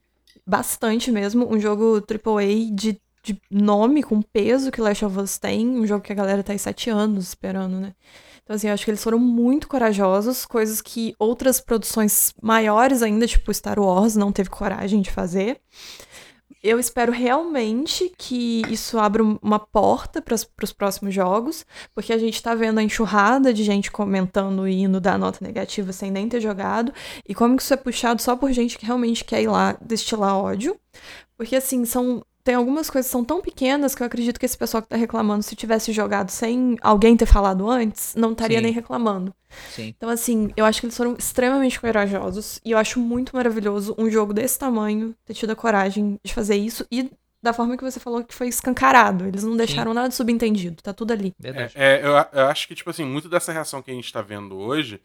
[0.47, 1.53] bastante mesmo.
[1.53, 6.03] Um jogo AAA de, de nome, com peso que Last of Us tem, um jogo
[6.03, 7.95] que a galera tá aí sete anos esperando, né?
[8.43, 13.27] Então, assim, eu acho que eles foram muito corajosos, coisas que outras produções maiores ainda,
[13.27, 15.61] tipo Star Wars, não teve coragem de fazer.
[16.63, 22.43] Eu espero realmente que isso abra uma porta para os próximos jogos, porque a gente
[22.43, 26.41] tá vendo a enxurrada de gente comentando e indo dar nota negativa sem nem ter
[26.41, 26.93] jogado,
[27.29, 30.37] e como que isso é puxado só por gente que realmente quer ir lá destilar
[30.37, 30.75] ódio.
[31.37, 34.57] Porque, assim, são tem algumas coisas que são tão pequenas que eu acredito que esse
[34.57, 38.65] pessoal que tá reclamando, se tivesse jogado sem alguém ter falado antes, não estaria Sim.
[38.65, 39.35] nem reclamando.
[39.69, 39.95] Sim.
[39.95, 44.11] Então, assim, eu acho que eles foram extremamente corajosos e eu acho muito maravilhoso um
[44.11, 47.11] jogo desse tamanho ter tido a coragem de fazer isso e
[47.43, 49.27] da forma que você falou que foi escancarado.
[49.27, 51.35] Eles não deixaram nada subentendido, tá tudo ali.
[51.45, 54.23] É, é, eu, eu acho que, tipo assim, muito dessa reação que a gente tá
[54.23, 55.03] vendo hoje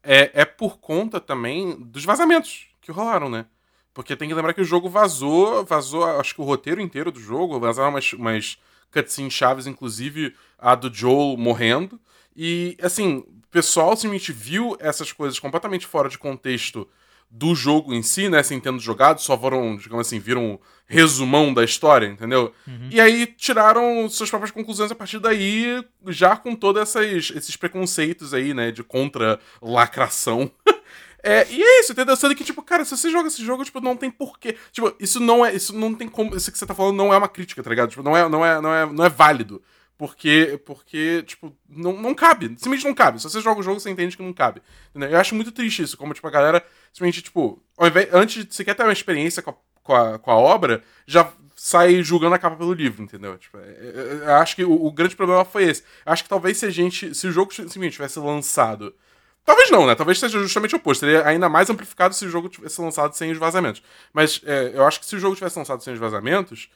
[0.00, 3.46] é, é por conta também dos vazamentos que rolaram, né?
[3.94, 7.20] Porque tem que lembrar que o jogo vazou, vazou, acho que o roteiro inteiro do
[7.20, 8.58] jogo, vazaram umas, umas
[8.92, 11.98] cutscenes chaves, inclusive a do Joel morrendo.
[12.36, 16.88] E, assim, o pessoal simplesmente viu essas coisas completamente fora de contexto
[17.30, 18.42] do jogo em si, né?
[18.42, 22.52] Sem tendo jogado, só foram, digamos assim, viram um resumão da história, entendeu?
[22.90, 28.52] E aí tiraram suas próprias conclusões a partir daí, já com todos esses preconceitos aí,
[28.54, 28.70] né?
[28.70, 30.50] De contra-lacração.
[31.26, 32.14] É, e é isso, entendeu?
[32.16, 34.56] Sendo que, tipo, cara, se você joga esse jogo, tipo, não tem porquê.
[34.70, 35.54] Tipo, isso não é.
[35.54, 36.36] Isso não tem como.
[36.36, 37.88] Isso que você tá falando não é uma crítica, tá ligado?
[37.88, 39.62] Tipo, não é, não é, não é, não é válido.
[39.96, 42.48] Porque, porque tipo, não, não cabe.
[42.48, 43.18] Simplesmente não cabe.
[43.22, 44.60] Se você joga o jogo, você entende que não cabe.
[44.90, 45.10] Entendeu?
[45.10, 45.96] Eu acho muito triste isso.
[45.96, 46.62] Como, tipo, a galera,
[46.92, 50.30] simplesmente, tipo, invés, antes de você quer ter uma experiência com a, com a, com
[50.30, 53.38] a obra, já sai julgando a capa pelo livro, entendeu?
[53.38, 55.82] Tipo, é- é- eu acho que o, o grande problema foi esse.
[56.04, 57.14] Eu acho que talvez se a gente.
[57.14, 58.94] Se o jogo simplesmente tivesse lançado.
[59.44, 59.94] Talvez não, né?
[59.94, 61.00] Talvez seja justamente o oposto.
[61.00, 63.82] Seria ainda mais amplificado se o jogo tivesse lançado sem os vazamentos.
[64.12, 66.68] Mas é, eu acho que se o jogo tivesse lançado sem os vazamentos,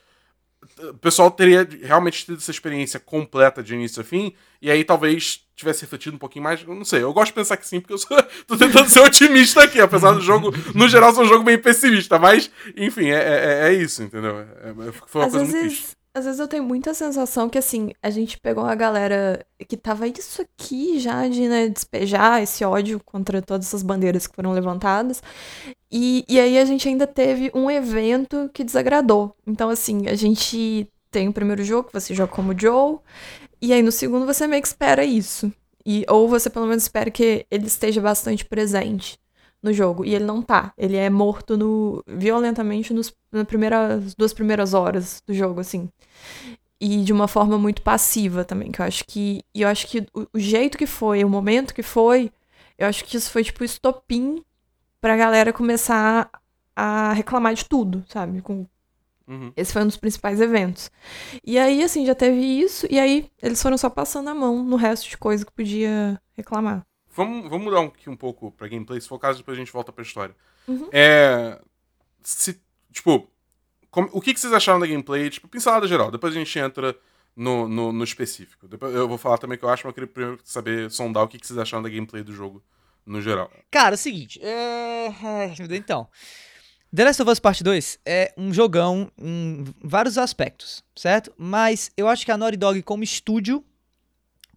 [0.78, 5.40] o pessoal teria realmente tido essa experiência completa de início a fim, e aí talvez
[5.54, 6.62] tivesse refletido um pouquinho mais.
[6.62, 8.16] Eu não sei, eu gosto de pensar que sim, porque eu sou,
[8.46, 12.18] tô tentando ser otimista aqui, apesar do jogo, no geral, ser um jogo bem pessimista,
[12.18, 14.40] mas, enfim, é, é, é isso, entendeu?
[14.40, 15.88] É- é- foi uma Às coisa muito triste.
[16.18, 20.06] Às vezes eu tenho muita sensação que, assim, a gente pegou uma galera que tava
[20.06, 25.22] isso aqui já de né, despejar esse ódio contra todas essas bandeiras que foram levantadas.
[25.90, 29.34] E, e aí a gente ainda teve um evento que desagradou.
[29.46, 32.98] Então, assim, a gente tem o primeiro jogo, você joga como Joe,
[33.62, 35.52] e aí no segundo você meio que espera isso.
[35.86, 39.18] E, ou você pelo menos espera que ele esteja bastante presente
[39.62, 40.04] no jogo.
[40.04, 40.72] E ele não tá.
[40.76, 45.88] Ele é morto no, violentamente nos, nas primeiras, duas primeiras horas do jogo, assim.
[46.80, 49.42] E de uma forma muito passiva também, que eu acho que.
[49.54, 52.30] E eu acho que o, o jeito que foi, o momento que foi,
[52.78, 54.42] eu acho que isso foi tipo estopim
[55.00, 56.30] pra galera começar
[56.76, 58.40] a reclamar de tudo, sabe?
[58.42, 58.66] Com,
[59.28, 59.52] Uhum.
[59.56, 60.90] esse foi um dos principais eventos.
[61.44, 64.76] E aí, assim, já teve isso, e aí eles foram só passando a mão no
[64.76, 66.86] resto de coisa que podia reclamar.
[67.18, 69.60] Vamos, vamos mudar um, aqui um pouco pra gameplay, se for o caso, depois a
[69.60, 70.36] gente volta pra história.
[70.68, 70.88] Uhum.
[70.92, 71.60] É.
[72.22, 72.60] Se,
[72.92, 73.28] tipo,
[73.90, 75.28] como- o que, que vocês acharam da gameplay?
[75.28, 76.96] Tipo, pincelada geral, depois a gente entra
[77.34, 78.68] no, no, no específico.
[78.68, 81.24] Depois eu vou falar também o que eu acho, mas eu queria primeiro saber, sondar
[81.24, 82.62] o que, que vocês acharam da gameplay do jogo
[83.04, 83.50] no geral.
[83.70, 85.08] Cara, é o seguinte, é...
[85.56, 86.06] Deus, então,
[86.94, 91.32] The Last of Us Part 2 é um jogão em vários aspectos, certo?
[91.36, 93.64] Mas eu acho que a Naughty Dog como estúdio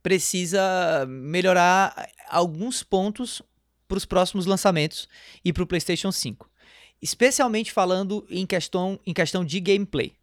[0.01, 3.41] precisa melhorar alguns pontos
[3.87, 5.07] para os próximos lançamentos
[5.43, 6.49] e para o PlayStation 5.
[7.01, 10.13] Especialmente falando em questão, em questão de gameplay.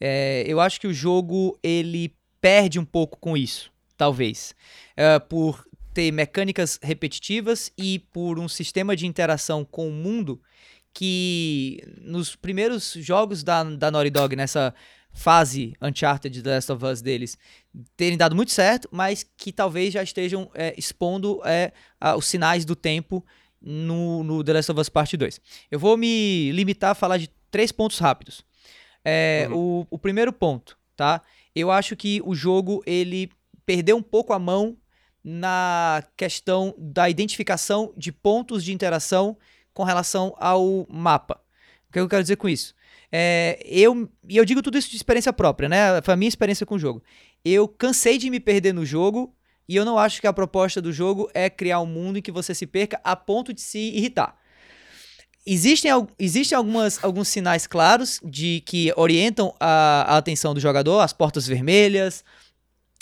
[0.00, 4.54] É, eu acho que o jogo ele perde um pouco com isso, talvez.
[4.96, 5.64] É, por
[5.94, 10.40] ter mecânicas repetitivas e por um sistema de interação com o mundo
[10.94, 14.74] que nos primeiros jogos da, da Naughty Dog, nessa
[15.12, 17.36] fase Uncharted The Last of Us deles,
[17.96, 22.64] terem dado muito certo, mas que talvez já estejam é, expondo é, a- os sinais
[22.64, 23.24] do tempo
[23.60, 25.40] no, no The Last of Us Part 2.
[25.70, 28.44] Eu vou me limitar a falar de três pontos rápidos.
[29.04, 31.22] É, o, o primeiro ponto, tá?
[31.54, 33.30] Eu acho que o jogo ele
[33.66, 34.76] perdeu um pouco a mão
[35.24, 39.36] na questão da identificação de pontos de interação
[39.72, 41.40] com relação ao mapa.
[41.88, 42.74] O que eu quero dizer com isso?
[43.14, 46.00] É, eu, e eu digo tudo isso de experiência própria, né?
[46.02, 47.02] Foi a minha experiência com o jogo.
[47.44, 49.34] Eu cansei de me perder no jogo
[49.68, 52.32] e eu não acho que a proposta do jogo é criar um mundo em que
[52.32, 54.36] você se perca a ponto de se irritar.
[55.44, 61.12] Existem, existem algumas, alguns sinais claros de que orientam a, a atenção do jogador, as
[61.12, 62.24] portas vermelhas,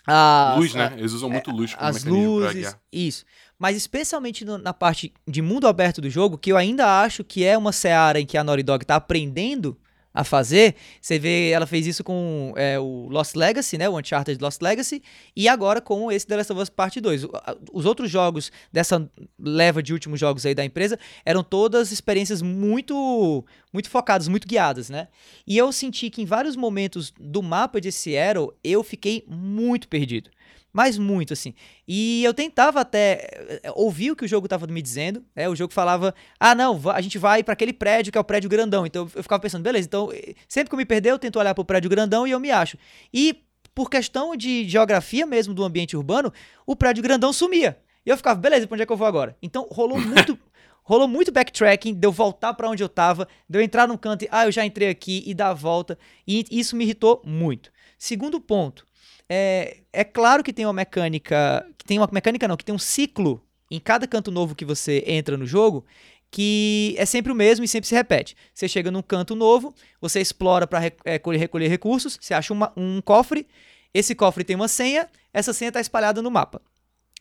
[0.07, 0.95] as, luz, né?
[0.99, 3.25] Eles usam muito luz como as luzes, isso.
[3.59, 7.45] Mas especialmente no- na parte de mundo aberto do jogo, que eu ainda acho que
[7.45, 9.79] é uma seara em que a Naughty Dog tá aprendendo
[10.13, 10.75] a fazer.
[11.01, 13.89] Você vê, ela fez isso com é, o Lost Legacy, né?
[13.89, 15.03] O Uncharted Lost Legacy,
[15.37, 17.25] e agora com esse The Last of Us Part 2.
[17.25, 19.09] O- a- Os outros jogos dessa
[19.39, 24.91] leva de últimos jogos aí da empresa eram todas experiências muito muito focadas, muito guiadas,
[24.91, 25.07] né?
[25.47, 30.29] E eu senti que em vários momentos do mapa de Seattle eu fiquei muito perdido.
[30.73, 31.55] Mas muito, assim.
[31.87, 33.29] E eu tentava até
[33.63, 35.25] eh, ouvir o que o jogo tava me dizendo.
[35.35, 38.25] É, o jogo falava: ah, não, a gente vai pra aquele prédio que é o
[38.25, 38.87] prédio grandão.
[38.87, 41.55] Então eu ficava pensando, beleza, então eh, sempre que eu me perder, eu tento olhar
[41.55, 42.79] pro prédio grandão e eu me acho.
[43.13, 43.43] E
[43.75, 46.33] por questão de geografia mesmo do ambiente urbano,
[46.67, 47.79] o prédio grandão sumia.
[48.05, 49.37] E eu ficava, beleza, pra onde é que eu vou agora?
[49.43, 50.39] Então rolou muito.
[50.83, 54.25] Rolou muito backtracking, de eu voltar pra onde eu tava, de eu entrar num canto
[54.25, 55.97] e, ah, eu já entrei aqui e dar a volta.
[56.27, 57.71] E isso me irritou muito.
[57.97, 58.85] Segundo ponto,
[59.31, 61.65] é, é claro que tem uma mecânica.
[61.79, 65.05] Que tem uma mecânica não, que tem um ciclo em cada canto novo que você
[65.07, 65.87] entra no jogo
[66.31, 68.37] que é sempre o mesmo e sempre se repete.
[68.55, 73.01] Você chega num canto novo, você explora para recolher, recolher recursos, você acha uma- um
[73.01, 73.47] cofre,
[73.93, 76.63] esse cofre tem uma senha, essa senha está espalhada no mapa,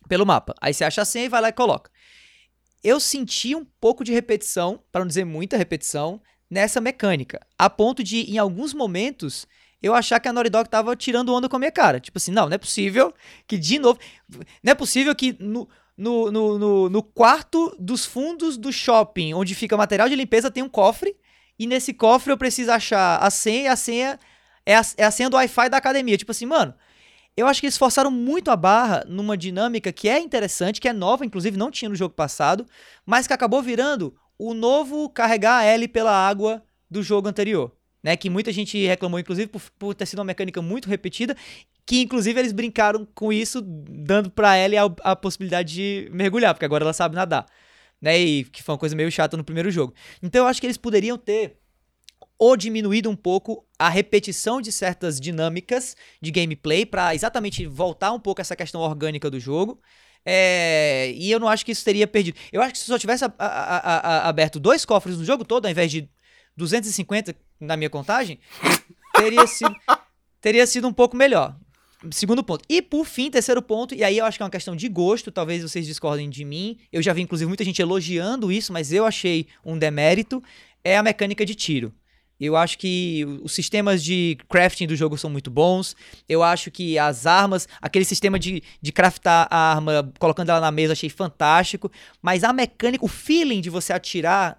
[0.08, 0.54] pelo mapa.
[0.62, 1.90] Aí você acha a senha e vai lá e coloca.
[2.84, 8.04] Eu senti um pouco de repetição, para não dizer muita repetição, nessa mecânica, a ponto
[8.04, 9.48] de em alguns momentos
[9.82, 12.00] eu achar que a Naughty Dog tava tirando onda com a minha cara.
[12.00, 13.14] Tipo assim, não, não é possível
[13.48, 13.98] que de novo.
[14.62, 19.56] Não é possível que no, no, no, no, no quarto dos fundos do shopping, onde
[19.56, 21.16] fica material de limpeza, tem um cofre.
[21.58, 24.20] E nesse cofre eu preciso achar a senha e a senha
[24.66, 26.18] é a, é a senha do Wi-Fi da academia.
[26.18, 26.74] Tipo assim, mano.
[27.38, 30.94] Eu acho que eles forçaram muito a barra numa dinâmica que é interessante, que é
[30.94, 32.66] nova, inclusive não tinha no jogo passado,
[33.06, 36.62] mas que acabou virando o novo carregar a L pela água
[36.92, 38.16] do jogo anterior né?
[38.18, 41.36] Que muita gente reclamou, inclusive, por, por ter sido uma mecânica muito repetida,
[41.86, 46.66] que inclusive eles brincaram com isso, dando pra Ellie a, a possibilidade de mergulhar, porque
[46.66, 47.46] agora ela sabe nadar,
[48.02, 48.18] né?
[48.20, 49.94] E que foi uma coisa meio chata no primeiro jogo.
[50.22, 51.58] Então eu acho que eles poderiam ter
[52.38, 58.20] ou diminuído um pouco a repetição de certas dinâmicas de gameplay para exatamente voltar um
[58.20, 59.82] pouco essa questão orgânica do jogo.
[60.26, 62.38] É, e eu não acho que isso teria perdido.
[62.52, 65.72] Eu acho que se só tivesse a- a- aberto dois cofres no jogo todo, ao
[65.72, 66.10] invés de
[66.60, 68.38] 250 na minha contagem,
[69.16, 69.76] teria sido,
[70.42, 71.56] teria sido um pouco melhor.
[72.12, 72.64] Segundo ponto.
[72.70, 75.32] E por fim, terceiro ponto, e aí eu acho que é uma questão de gosto,
[75.32, 76.78] talvez vocês discordem de mim.
[76.94, 80.42] Eu já vi, inclusive, muita gente elogiando isso, mas eu achei um demérito.
[80.82, 81.94] É a mecânica de tiro.
[82.40, 85.96] Eu acho que os sistemas de crafting do jogo são muito bons.
[86.28, 90.72] Eu acho que as armas, aquele sistema de, de craftar a arma colocando ela na
[90.72, 91.92] mesa, achei fantástico.
[92.22, 94.58] Mas a mecânica, o feeling de você atirar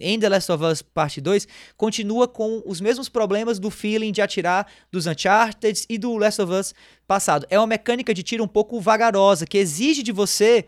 [0.00, 1.46] em The Last of Us Parte 2
[1.76, 6.52] continua com os mesmos problemas do feeling de atirar dos Uncharted e do Last of
[6.52, 6.74] Us
[7.06, 7.46] passado.
[7.48, 10.66] É uma mecânica de tiro um pouco vagarosa, que exige de você,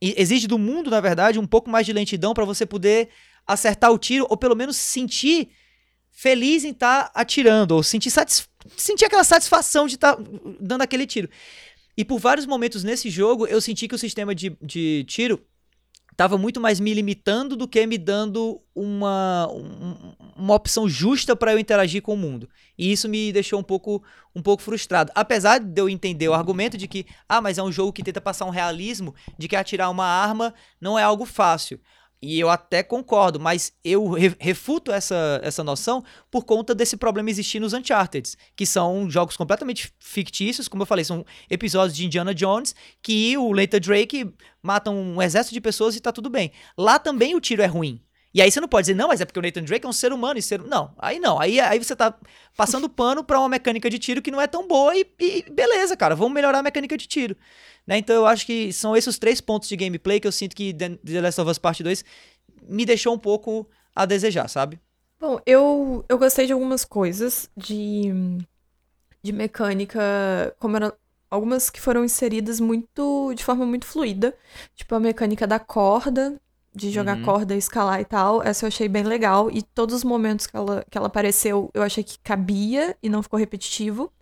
[0.00, 3.10] exige do mundo, na verdade, um pouco mais de lentidão para você poder
[3.46, 5.50] acertar o tiro, ou pelo menos sentir
[6.18, 10.16] feliz em estar atirando, ou sentir, satis- sentir aquela satisfação de estar
[10.58, 11.28] dando aquele tiro.
[11.94, 15.38] E por vários momentos nesse jogo, eu senti que o sistema de, de tiro
[16.10, 21.52] estava muito mais me limitando do que me dando uma, um- uma opção justa para
[21.52, 22.48] eu interagir com o mundo.
[22.78, 24.02] E isso me deixou um pouco,
[24.34, 25.12] um pouco frustrado.
[25.14, 28.22] Apesar de eu entender o argumento de que, ah, mas é um jogo que tenta
[28.22, 31.78] passar um realismo de que atirar uma arma não é algo fácil.
[32.20, 37.28] E eu até concordo, mas eu re- refuto essa, essa noção por conta desse problema
[37.30, 42.34] existir nos Uncharted, que são jogos completamente fictícios, como eu falei, são episódios de Indiana
[42.34, 46.50] Jones que o Nathan Drake mata um exército de pessoas e tá tudo bem.
[46.76, 48.00] Lá também o tiro é ruim.
[48.36, 49.94] E aí você não pode dizer, não, mas é porque o Nathan Drake é um
[49.94, 50.62] ser humano e ser.
[50.62, 51.40] Não, aí não.
[51.40, 52.14] Aí, aí você tá
[52.54, 55.96] passando pano pra uma mecânica de tiro que não é tão boa e, e beleza,
[55.96, 57.34] cara, vamos melhorar a mecânica de tiro.
[57.86, 57.96] Né?
[57.96, 60.74] Então eu acho que são esses os três pontos de gameplay que eu sinto que
[60.74, 62.04] The Last of Us Part 2
[62.68, 64.78] me deixou um pouco a desejar, sabe?
[65.18, 68.12] Bom, eu, eu gostei de algumas coisas de,
[69.22, 70.94] de mecânica, como era,
[71.30, 74.36] algumas que foram inseridas muito de forma muito fluida,
[74.74, 76.38] tipo a mecânica da corda,
[76.76, 77.22] de jogar Uhum.
[77.24, 80.84] corda, escalar e tal, essa eu achei bem legal e todos os momentos que ela,
[80.90, 84.12] que ela apareceu, eu achei que cabia e não ficou repetitivo.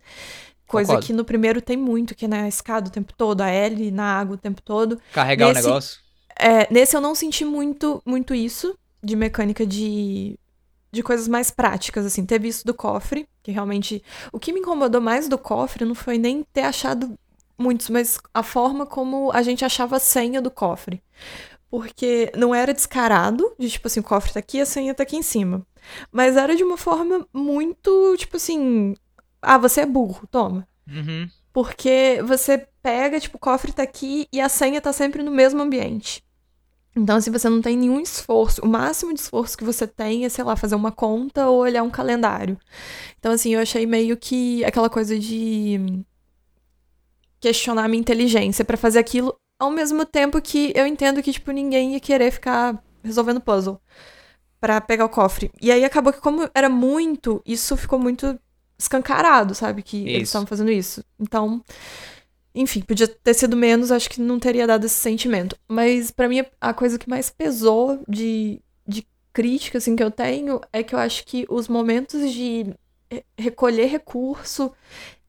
[0.67, 1.07] Coisa Concordo.
[1.07, 4.19] que no primeiro tem muito, que é na escada o tempo todo, a Ellie na
[4.19, 4.99] água o tempo todo.
[5.11, 5.99] Carregar Nesse- o negócio.
[6.37, 10.37] É, nesse eu não senti muito, muito isso, de mecânica de,
[10.91, 12.25] de coisas mais práticas, assim.
[12.25, 14.03] Teve isso do cofre, que realmente.
[14.33, 17.17] O que me incomodou mais do cofre não foi nem ter achado
[17.57, 21.01] muitos, mas a forma como a gente achava a senha do cofre.
[21.69, 25.17] Porque não era descarado, de tipo assim, o cofre tá aqui, a senha tá aqui
[25.17, 25.65] em cima.
[26.11, 28.95] Mas era de uma forma muito, tipo assim.
[29.41, 30.67] Ah, você é burro, toma.
[30.87, 31.29] Uhum.
[31.51, 35.61] Porque você pega, tipo, o cofre tá aqui e a senha tá sempre no mesmo
[35.61, 36.23] ambiente.
[36.95, 38.61] Então, assim, você não tem nenhum esforço.
[38.61, 41.83] O máximo de esforço que você tem é, sei lá, fazer uma conta ou olhar
[41.83, 42.57] um calendário.
[43.19, 46.03] Então, assim, eu achei meio que aquela coisa de
[47.39, 51.93] questionar minha inteligência pra fazer aquilo, ao mesmo tempo que eu entendo que, tipo, ninguém
[51.93, 53.79] ia querer ficar resolvendo puzzle
[54.59, 55.51] pra pegar o cofre.
[55.61, 58.39] E aí acabou que, como era muito, isso ficou muito
[58.79, 59.83] escancarado, sabe?
[59.83, 60.29] Que eles Isso.
[60.29, 61.03] estavam fazendo isso.
[61.19, 61.63] Então,
[62.53, 65.57] enfim, podia ter sido menos, acho que não teria dado esse sentimento.
[65.67, 70.61] Mas pra mim a coisa que mais pesou de, de crítica assim que eu tenho
[70.71, 72.73] é que eu acho que os momentos de
[73.11, 74.71] re- recolher recurso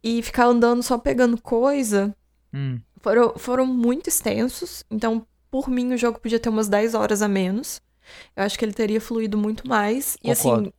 [0.02, 2.14] e ficar andando só pegando coisa
[2.52, 2.80] Hum.
[3.00, 4.84] Foram, foram muito extensos.
[4.90, 7.80] Então, por mim, o jogo podia ter umas 10 horas a menos.
[8.34, 10.16] Eu acho que ele teria fluído muito mais.
[10.22, 10.68] E Concordo.
[10.68, 10.72] assim,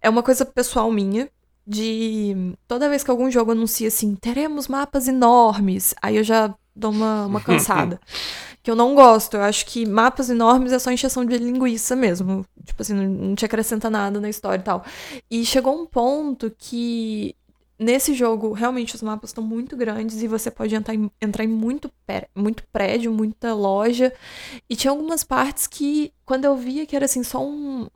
[0.00, 1.28] é uma coisa pessoal minha.
[1.66, 6.90] De toda vez que algum jogo anuncia assim, teremos mapas enormes, aí eu já dou
[6.90, 8.00] uma, uma cansada.
[8.62, 9.36] que eu não gosto.
[9.36, 12.44] Eu acho que mapas enormes é só encheção de linguiça mesmo.
[12.64, 14.84] Tipo assim, não, não te acrescenta nada na história e tal.
[15.30, 17.34] E chegou um ponto que
[17.78, 21.48] nesse jogo, realmente, os mapas estão muito grandes e você pode entrar em, entrar em
[21.48, 21.90] muito,
[22.34, 24.12] muito prédio, muita loja.
[24.68, 27.88] E tinha algumas partes que, quando eu via que era assim, só um.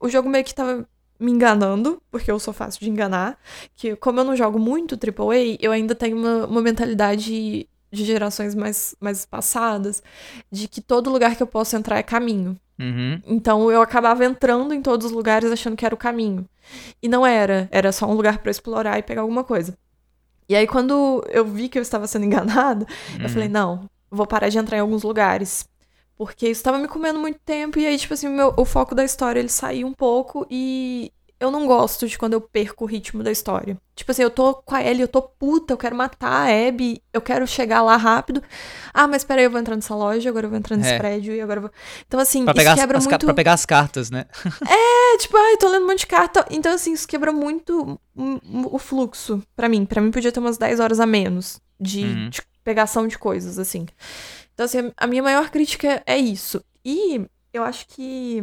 [0.00, 0.88] O jogo meio que tava
[1.20, 3.38] me enganando, porque eu sou fácil de enganar.
[3.76, 8.54] Que, como eu não jogo muito AAA, eu ainda tenho uma, uma mentalidade de gerações
[8.54, 10.02] mais, mais passadas,
[10.50, 12.58] de que todo lugar que eu posso entrar é caminho.
[12.78, 13.20] Uhum.
[13.26, 16.48] Então eu acabava entrando em todos os lugares achando que era o caminho.
[17.02, 19.76] E não era, era só um lugar pra explorar e pegar alguma coisa.
[20.48, 22.86] E aí quando eu vi que eu estava sendo enganada,
[23.22, 25.68] eu falei, não, vou parar de entrar em alguns lugares.
[26.16, 29.04] Porque isso estava me comendo muito tempo e aí tipo assim, meu- o foco da
[29.04, 31.12] história ele saiu um pouco e
[31.42, 33.76] eu não gosto de quando eu perco o ritmo da história.
[33.96, 37.02] Tipo assim, eu tô com a Ellie, eu tô puta, eu quero matar a Abby,
[37.12, 38.42] eu quero chegar lá rápido.
[38.94, 40.98] Ah, mas peraí, eu vou entrar nessa loja, agora eu vou entrar nesse É.
[40.98, 41.70] prédio e agora eu vou...
[42.06, 43.26] Então assim, Pra isso pegar, as, quebra as muito...
[43.26, 44.24] pra pegar as cartas, né?
[45.14, 46.46] É, tipo, ai, tô lendo um monte de carta.
[46.50, 49.84] Então, assim, isso quebra muito o fluxo pra mim.
[49.84, 52.28] Pra mim podia ter umas 10 horas a menos de, Uhum.
[52.30, 53.86] de pegação de coisas, assim.
[54.54, 56.62] Então, assim, a minha maior crítica é isso.
[56.84, 57.20] E
[57.52, 58.42] eu acho que.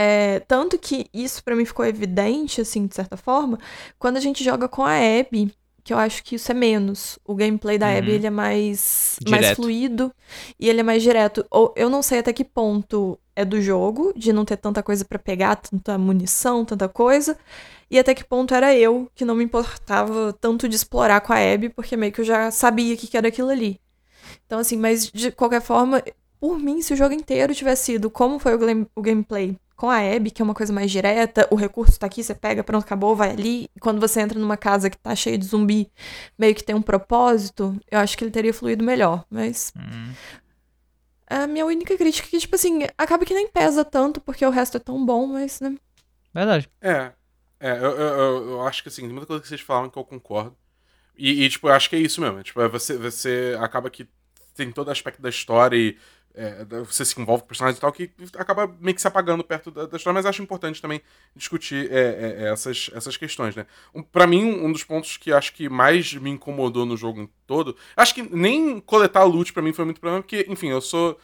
[0.00, 3.58] É, tanto que isso pra mim ficou evidente, assim, de certa forma,
[3.98, 7.18] quando a gente joga com a Abby, que eu acho que isso é menos.
[7.24, 8.16] O gameplay da Abby, Uhum.
[8.16, 10.12] ele é mais, mais fluido
[10.60, 11.44] e ele é mais direto.
[11.50, 15.04] Ou eu não sei até que ponto é do jogo, de não ter tanta coisa
[15.04, 17.36] pra pegar, tanta munição, tanta coisa,
[17.90, 21.38] e até que ponto era eu que não me importava tanto de explorar com a
[21.54, 23.80] Abby, porque meio que eu já sabia o que era aquilo ali.
[24.46, 26.02] Então, assim, mas de qualquer forma,
[26.40, 29.88] por mim, se o jogo inteiro tivesse sido como foi o, glam- o gameplay com
[29.88, 32.82] a Abby, que é uma coisa mais direta, o recurso tá aqui, você pega, pronto,
[32.82, 33.70] acabou, vai ali.
[33.76, 35.88] E quando você entra numa casa que tá cheia de zumbi,
[36.36, 39.24] meio que tem um propósito, eu acho que ele teria fluído melhor.
[39.30, 40.12] Mas Hum.
[41.28, 44.50] a minha única crítica é que, tipo assim, acaba que nem pesa tanto, porque o
[44.50, 45.76] resto é tão bom, mas, né?
[46.34, 46.68] Verdade.
[46.80, 47.12] É.
[47.60, 49.98] É, eu, eu, eu- eu acho que assim, tem muita coisa que vocês falam que
[49.98, 50.56] eu concordo.
[51.16, 52.42] E, e, tipo, eu acho que é isso mesmo.
[52.42, 54.08] Tipo, é você, você acaba que
[54.54, 55.96] tem todo aspecto da história e
[56.38, 59.42] é, você se envolve com o personagem e tal, que acaba meio que se apagando
[59.42, 61.02] perto da, da história, mas acho importante também
[61.34, 63.66] discutir é, é, é, essas, essas questões, né?
[63.92, 67.76] Um, pra mim, um dos pontos que acho que mais me incomodou no jogo todo,
[67.96, 71.18] acho que nem coletar loot pra mim foi muito problema, porque, enfim, eu sou.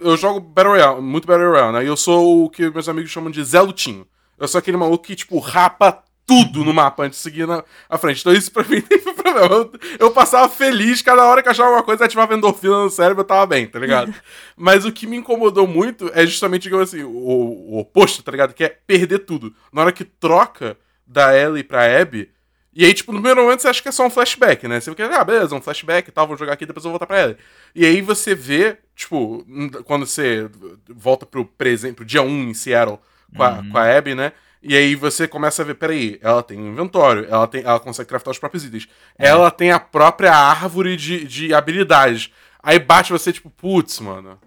[0.00, 1.84] Eu jogo Battle Royale, muito Battle Royale, né?
[1.84, 4.06] E eu sou o que meus amigos chamam de Zé Lutinho.
[4.38, 7.96] Eu sou aquele maluco que, tipo, rapa tudo no mapa antes de seguir na, à
[7.96, 8.20] frente.
[8.20, 9.48] Então isso pra mim nem foi problema.
[9.48, 13.26] Eu, eu passava feliz, cada hora que achava alguma coisa, ativava endorfina no cérebro, eu
[13.26, 14.14] tava bem, tá ligado?
[14.54, 18.52] Mas o que me incomodou muito é justamente, digamos assim, o, o oposto, tá ligado?
[18.52, 19.54] Que é perder tudo.
[19.72, 20.76] Na hora que troca
[21.06, 22.30] da Ellie pra Abby,
[22.74, 24.78] e aí, tipo, no primeiro momento você acha que é só um flashback, né?
[24.78, 27.06] Você fica, ah, beleza, um flashback e tal, vou jogar aqui, depois eu vou voltar
[27.06, 27.36] pra Ellie.
[27.74, 29.44] E aí você vê, tipo,
[29.84, 30.48] quando você
[30.88, 33.00] volta pro presente, pro dia 1 em Seattle
[33.34, 34.32] com a, com a Abby, né?
[34.62, 38.08] E aí você começa a ver, peraí, ela tem um inventório, ela, tem, ela consegue
[38.08, 38.88] craftar os próprios itens.
[39.16, 42.30] Ela tem a própria árvore de, de habilidades.
[42.62, 44.38] Aí bate você, tipo, putz, mano.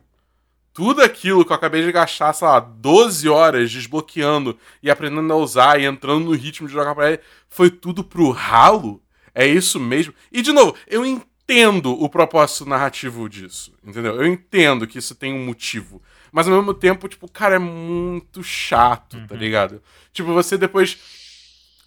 [0.74, 5.36] Tudo aquilo que eu acabei de gastar, sei lá, 12 horas desbloqueando e aprendendo a
[5.36, 9.01] usar e entrando no ritmo de jogar pra ele, foi tudo pro ralo?
[9.34, 10.14] É isso mesmo?
[10.32, 14.16] E, de novo, eu entendo o propósito narrativo disso, entendeu?
[14.16, 16.01] Eu entendo que isso tem um motivo.
[16.32, 19.82] Mas, ao mesmo tempo, tipo, cara, é muito chato, tá ligado?
[20.13, 20.97] Tipo, você depois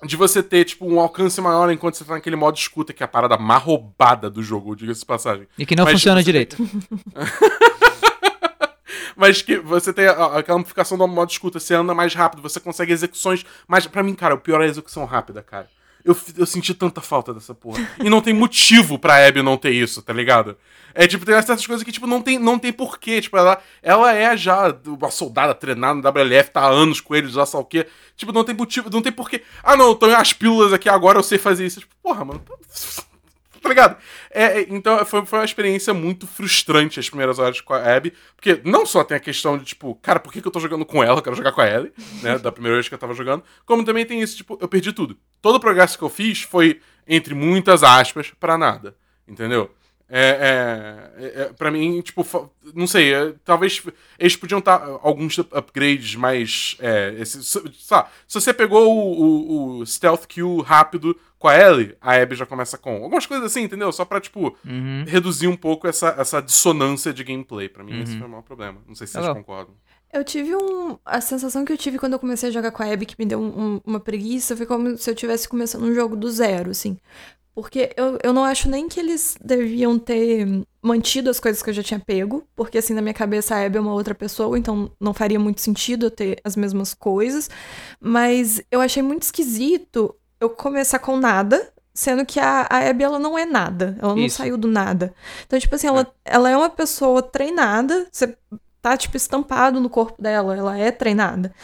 [0.05, 3.07] de você ter, tipo, um alcance maior enquanto você tá naquele modo escuta, que é
[3.07, 5.47] a parada mais roubada do jogo, diga-se de passagem.
[5.57, 6.57] E que não Mas funciona você- direito.
[9.17, 12.93] Mas que você tem aquela amplificação do modo escuta, você anda mais rápido, você consegue
[12.93, 13.87] execuções mais.
[13.87, 15.69] Pra mim, cara, o pior é a execução rápida, cara.
[16.05, 17.81] Eu, eu senti tanta falta dessa porra.
[17.99, 20.57] E não tem motivo pra Abby não ter isso, tá ligado?
[20.95, 23.21] É tipo, tem certas coisas que, tipo, não tem, não tem porquê.
[23.21, 27.33] Tipo, ela, ela é já uma soldada treinada no WLF, tá há anos com eles,
[27.33, 27.87] já sabe o quê.
[28.17, 29.43] Tipo, não tem motivo, não tem porquê.
[29.63, 31.81] Ah, não, eu em as pílulas aqui agora, eu sei fazer isso.
[31.81, 32.41] Tipo, porra, mano.
[32.41, 33.14] tá
[33.69, 33.97] ligado?
[34.31, 38.13] É, é, então foi, foi uma experiência muito frustrante as primeiras horas com a Abby,
[38.37, 40.85] porque não só tem a questão de, tipo, cara, por que, que eu tô jogando
[40.85, 41.19] com ela?
[41.19, 41.93] Eu quero jogar com a Ellie,
[42.23, 42.39] né?
[42.39, 43.43] Da primeira vez que eu tava jogando.
[43.65, 45.17] Como também tem isso, tipo, eu perdi tudo.
[45.41, 48.97] Todo o progresso que eu fiz foi, entre muitas aspas, pra nada.
[49.27, 49.71] Entendeu?
[50.17, 52.25] É, é, é, pra mim, tipo,
[52.73, 53.83] não sei, é, talvez
[54.17, 56.77] eles podiam estar alguns upgrades mais.
[56.79, 61.97] É, esse, sabe, se você pegou o, o, o, Stealth Kill rápido com a Ellie,
[62.01, 63.03] a Abby já começa com.
[63.03, 63.91] Algumas coisas assim, entendeu?
[63.91, 65.05] Só pra, tipo, Uhum.
[65.05, 67.69] reduzir um pouco essa, essa dissonância de gameplay.
[67.69, 68.19] Pra mim, esse Uhum.
[68.21, 68.79] foi o maior problema.
[68.87, 69.75] Não sei se Tá vocês concordam.
[70.13, 70.97] Eu tive um.
[71.05, 73.27] A sensação que eu tive quando eu comecei a jogar com a Abby, que me
[73.27, 76.71] deu um- um- uma preguiça, foi como se eu tivesse começando um jogo do zero,
[76.71, 76.97] assim.
[77.55, 80.47] Porque eu, eu não acho nem que eles deviam ter
[80.83, 83.79] mantido as coisas que eu já tinha pego, porque assim, na minha cabeça a Abby
[83.79, 87.49] é uma outra pessoa, então não faria muito sentido eu ter as mesmas coisas.
[88.01, 93.21] Mas eu achei muito esquisito eu começar com nada, sendo que a, a Abby ela
[93.21, 94.39] não é nada, ela não Isso.
[94.39, 95.15] saiu do nada.
[95.47, 98.37] Então, tipo assim, ela, ela é uma pessoa treinada, você
[98.83, 101.55] tá, tipo, estampado no corpo dela, ela é treinada.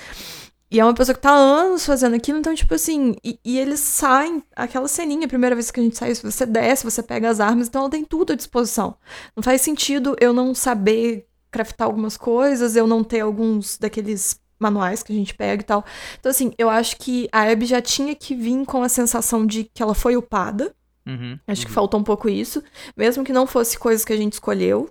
[0.71, 3.59] E é uma pessoa que tá há anos fazendo aquilo, então, tipo assim, e, e
[3.59, 7.29] eles saem, aquela ceninha, a primeira vez que a gente sai, você desce, você pega
[7.29, 8.95] as armas, então ela tem tudo à disposição.
[9.35, 15.03] Não faz sentido eu não saber craftar algumas coisas, eu não ter alguns daqueles manuais
[15.03, 15.85] que a gente pega e tal.
[16.21, 19.64] Então, assim, eu acho que a Abby já tinha que vir com a sensação de
[19.64, 20.73] que ela foi upada,
[21.07, 21.39] Uhum.
[21.47, 22.62] Acho que faltou um pouco isso.
[22.97, 24.89] Mesmo que não fosse coisas que a gente escolheu.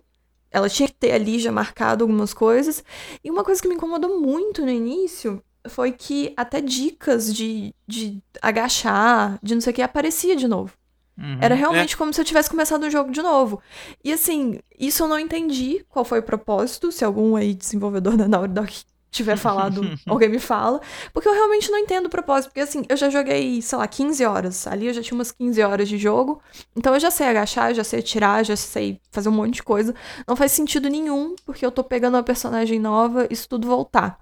[0.51, 2.83] Ela tinha que ter ali já marcado algumas coisas.
[3.23, 8.21] E uma coisa que me incomodou muito no início foi que até dicas de, de
[8.41, 10.73] agachar, de não sei o que, aparecia de novo.
[11.17, 11.37] Uhum.
[11.41, 13.61] Era realmente como se eu tivesse começado o jogo de novo.
[14.03, 16.91] E assim, isso eu não entendi qual foi o propósito.
[16.91, 18.73] Se algum aí desenvolvedor da Naughty Dog
[19.11, 20.79] tiver falado, alguém me fala.
[21.13, 22.51] Porque eu realmente não entendo o propósito.
[22.51, 24.65] Porque assim, eu já joguei, sei lá, 15 horas.
[24.65, 26.41] Ali eu já tinha umas 15 horas de jogo.
[26.73, 29.93] Então eu já sei agachar, já sei atirar, já sei fazer um monte de coisa.
[30.25, 34.17] Não faz sentido nenhum, porque eu tô pegando uma personagem nova, isso tudo voltar.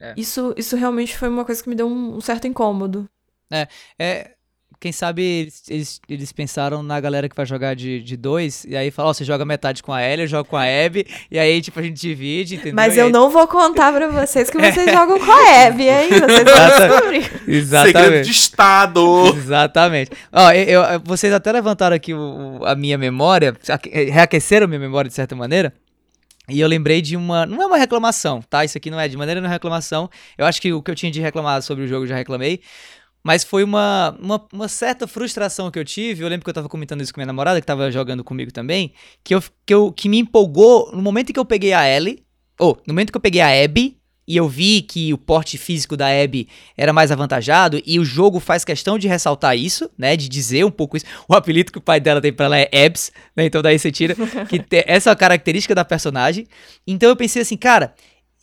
[0.00, 0.14] É.
[0.16, 3.08] Isso, isso realmente foi uma coisa que me deu um, um certo incômodo.
[3.98, 4.32] É,
[4.78, 8.76] quem sabe eles, eles, eles pensaram na galera que vai jogar de, de dois, e
[8.76, 11.38] aí fala, ó, você joga metade com a Ellie, eu jogo com a Abby, e
[11.38, 12.74] aí, tipo, a gente divide, entendeu?
[12.74, 15.84] Mas E eu aí- não vou contar pra vocês que vocês jogam com a Abby,
[15.88, 16.08] hein?
[16.10, 17.22] Vocês vão descobrir.
[17.22, 18.24] Segredo Exatamente.
[18.26, 19.26] de Estado!
[19.34, 20.10] Exatamente.
[20.30, 24.68] Ó, eu, eu- vocês até levantaram aqui o- o- a minha memória, aque- reaqueceram a
[24.68, 25.72] minha memória de certa maneira.
[26.48, 27.44] E eu lembrei de uma.
[27.44, 28.64] Não é uma reclamação, tá?
[28.64, 30.08] Isso aqui não é de maneira é reclamação.
[30.38, 32.60] Eu acho que o que eu tinha de reclamar sobre o jogo eu já reclamei.
[33.26, 36.22] Mas foi uma, uma, uma certa frustração que eu tive.
[36.22, 38.92] Eu lembro que eu tava comentando isso com minha namorada, que tava jogando comigo também.
[39.24, 42.24] Que, eu, que, eu, que me empolgou no momento que eu peguei a Ellie.
[42.56, 43.95] Ou, no momento que eu peguei a Abby.
[44.26, 47.80] E eu vi que o porte físico da Abby era mais avantajado.
[47.86, 50.16] E o jogo faz questão de ressaltar isso, né?
[50.16, 51.06] De dizer um pouco isso.
[51.28, 53.44] O apelido que o pai dela tem pra ela é Abs, né?
[53.44, 54.14] Então daí você tira
[54.48, 56.46] que essa é a característica da personagem.
[56.86, 57.94] Então eu pensei assim, cara.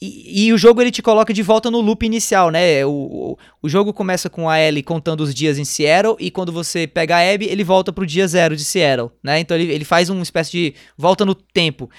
[0.02, 2.86] E, o jogo ele te coloca de volta no loop inicial, né?
[2.86, 6.52] O, o, o jogo começa com a Ellie contando os dias em Seattle e quando
[6.52, 9.39] você pega a Abby, ele volta pro dia zero de Seattle, né?
[9.39, 11.89] Então ele, ele faz uma espécie de volta no tempo.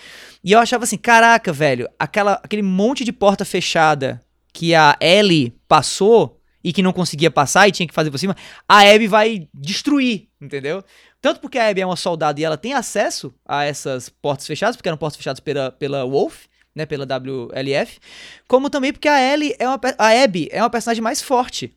[0.43, 4.23] E eu achava assim, caraca, velho, aquela, aquele monte de porta fechada
[4.53, 8.37] que a Ellie passou e que não conseguia passar e tinha que fazer por cima,
[8.69, 10.83] a Abby vai destruir, entendeu?
[11.21, 14.77] Tanto porque a Abby é uma soldada e ela tem acesso a essas portas fechadas,
[14.77, 17.99] porque eram portas fechadas pela, pela Wolf, né, pela WLF,
[18.49, 21.73] como também porque a Ellie é uma, a Abby é uma personagem mais forte.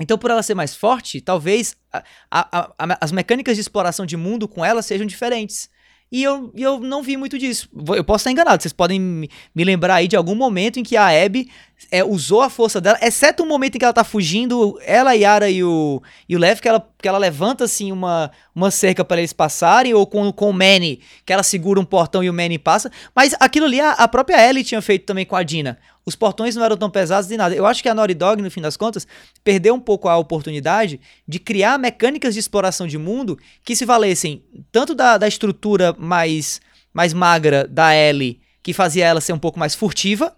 [0.00, 4.16] Então, por ela ser mais forte, talvez a- a- a- as mecânicas de exploração de
[4.16, 5.68] mundo com ela sejam diferentes.
[6.10, 7.68] E eu, eu não vi muito disso.
[7.94, 8.62] Eu posso estar enganado.
[8.62, 9.28] Vocês podem me
[9.64, 11.50] lembrar aí de algum momento em que a Abby
[11.90, 15.48] é, usou a força dela, exceto o momento em que ela tá fugindo, ela, Yara
[15.48, 19.18] e o, e o Lev, que ela, que ela levanta assim uma, uma cerca para
[19.18, 22.58] eles passarem, ou com, com o Manny, que ela segura um portão e o Manny
[22.58, 22.90] passa.
[23.14, 25.78] Mas aquilo ali a, a própria Ellie tinha feito também com a Dina.
[26.04, 27.54] Os portões não eram tão pesados de nada.
[27.54, 29.06] Eu acho que a Naughty Dog, no fim das contas,
[29.44, 34.42] perdeu um pouco a oportunidade de criar mecânicas de exploração de mundo que se valessem
[34.72, 36.60] tanto da, da estrutura mais,
[36.92, 40.34] mais magra da Ellie, que fazia ela ser um pouco mais furtiva,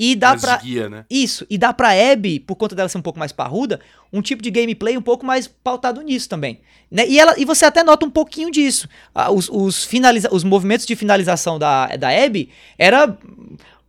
[0.00, 0.56] e dá Mais pra.
[0.56, 1.04] guia, né?
[1.10, 3.78] Isso, e dá pra Abby, por conta dela ser um pouco mais parruda,
[4.12, 6.60] um tipo de gameplay um pouco mais pautado nisso também.
[6.90, 7.06] Né?
[7.06, 8.88] E, ela, e você até nota um pouquinho disso.
[9.14, 12.48] Ah, os, os, finaliza os movimentos de finalização da, da Abby
[12.78, 13.16] era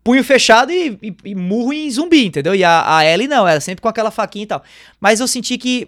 [0.03, 2.53] punho fechado e, e- e murro em zumbi, entendeu?
[2.55, 4.63] E a, a Ellie não, era sempre com aquela faquinha e tal.
[4.99, 5.87] Mas eu senti que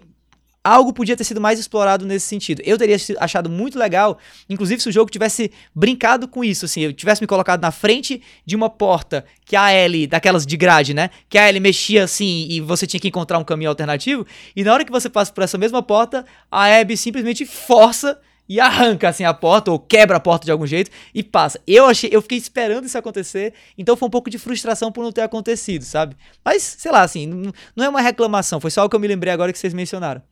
[0.64, 2.62] algo podia ter sido mais explorado nesse sentido.
[2.64, 6.92] Eu teria achado muito legal, inclusive se o jogo tivesse brincado com isso, assim, eu
[6.92, 11.10] tivesse me colocado na frente de uma porta que a Ellie, daquelas de grade, né?
[11.28, 14.72] Que a Ellie mexia assim e você tinha que encontrar um caminho alternativo, e na
[14.72, 19.24] hora que você passa por essa mesma porta, a Abby simplesmente força e arranca assim
[19.24, 21.60] a porta ou quebra a porta de algum jeito e passa.
[21.66, 25.12] Eu achei, eu fiquei esperando isso acontecer, então foi um pouco de frustração por não
[25.12, 26.16] ter acontecido, sabe?
[26.42, 27.26] Mas sei lá, assim,
[27.76, 30.22] não é uma reclamação, foi só o que eu me lembrei agora que vocês mencionaram.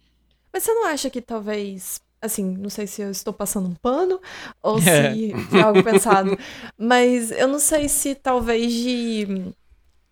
[0.53, 2.01] Mas você não acha que talvez.
[2.21, 4.21] Assim, não sei se eu estou passando um pano
[4.63, 5.13] ou É.
[5.13, 6.39] se foi algo pensado.
[6.79, 9.53] Mas eu não sei se talvez de.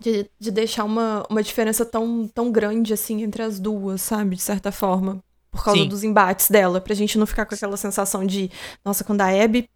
[0.03, 4.35] De, de deixar uma, uma diferença tão, tão grande assim entre as duas, sabe?
[4.35, 5.23] De certa forma.
[5.51, 5.89] Por causa Sim.
[5.89, 6.81] dos embates dela.
[6.81, 8.51] Pra gente não ficar com aquela sensação de,
[8.85, 9.69] nossa, quando a Abby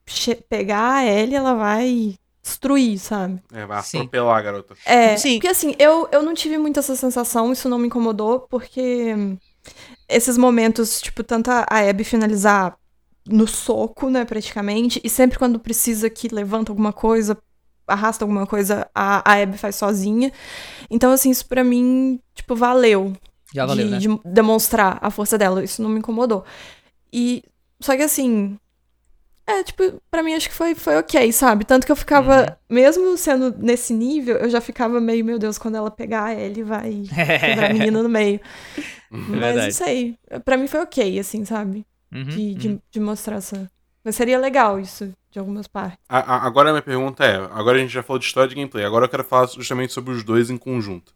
[0.48, 3.42] pegar a Ellie, ela vai destruir, sabe?
[3.52, 3.98] É, vai Sim.
[3.98, 4.74] atropelar a garota.
[4.86, 5.34] É, Sim.
[5.34, 9.14] porque assim, eu, eu não tive muito essa sensação, isso não me incomodou, porque
[10.08, 12.76] esses momentos, tipo, tanto a Abby finalizar
[13.26, 17.38] no soco, né, praticamente, e sempre quando precisa que levanta alguma coisa,
[17.86, 20.32] arrasta alguma coisa, a, a Abby faz sozinha.
[20.90, 23.12] Então, assim, isso pra mim, tipo, valeu
[23.54, 23.98] Já valeu, de, né?
[23.98, 25.64] de demonstrar a força dela.
[25.64, 26.44] Isso não me incomodou.
[27.12, 27.42] E.
[27.80, 28.58] Só que assim.
[29.46, 31.64] É, tipo, pra mim acho que foi, foi ok, sabe?
[31.66, 35.76] Tanto que eu ficava, mesmo sendo nesse nível, eu já ficava meio, meu Deus, quando
[35.76, 37.02] ela pegar ele vai
[37.40, 38.40] quebrar a menina no meio.
[39.10, 40.18] Mas não sei.
[40.44, 41.84] Pra mim foi ok, assim, sabe?
[42.12, 42.80] Uhum, De, de, uhum.
[42.90, 43.70] de mostrar essa.
[44.02, 45.98] Mas seria legal isso, de algumas partes.
[46.08, 48.54] A- a- agora a minha pergunta é: agora a gente já falou de história de
[48.54, 51.12] gameplay, agora eu quero falar justamente sobre os dois em conjunto.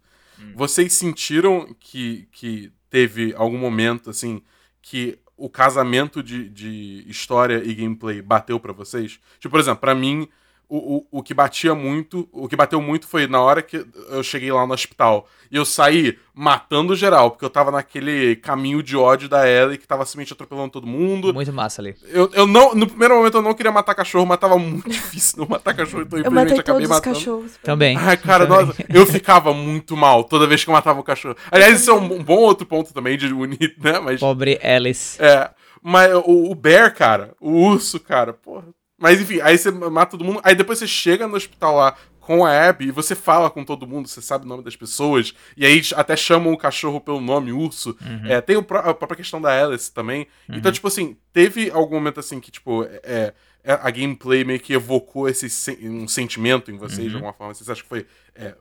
[0.54, 4.40] Vocês sentiram que, que teve algum momento, assim,
[4.80, 9.20] que o casamento de, de história e gameplay bateu pra vocês?
[9.38, 10.28] Tipo, por exemplo, pra mim,
[10.68, 14.22] o, o, o que batia muito, o que bateu muito foi na hora que eu
[14.22, 18.94] cheguei lá no hospital e eu saí matando geral, porque eu tava naquele caminho de
[18.96, 21.32] ódio da Ellie que tava simplesmente atropelando todo mundo.
[21.32, 21.96] Muito massa ali.
[22.08, 25.38] Eu, eu não, no primeiro momento eu não queria matar cachorro, mas tava muito difícil
[25.38, 27.16] não matar cachorro, então Eu infelizmente matei acabei todos os matando.
[27.16, 27.52] cachorros.
[27.62, 27.96] Também.
[27.96, 28.66] Ai, cara, Também.
[28.66, 31.36] nossa, eu ficava muito mal toda vez que eu matava um cachorro.
[31.50, 33.98] Aliás, isso é um bom outro ponto também de unir, né?
[34.00, 34.20] Mas.
[34.20, 35.20] Pobre Alice.
[35.22, 35.50] É.
[35.82, 38.64] Mas o, o Bear, cara, o urso, cara, porra.
[38.98, 42.44] Mas enfim, aí você mata todo mundo, aí depois você chega no hospital lá com
[42.44, 45.64] a Abby e você fala com todo mundo, você sabe o nome das pessoas, e
[45.64, 47.96] aí até chamam o cachorro pelo nome, urso.
[48.28, 50.26] É, tem o pró- a própria questão da Alice também.
[50.58, 53.32] Então, tipo assim, teve algum momento assim que, tipo, é,
[53.64, 57.54] é, a gameplay meio que evocou esse sen- um sentimento em vocês de alguma forma?
[57.54, 58.54] Vocês acham que foi é,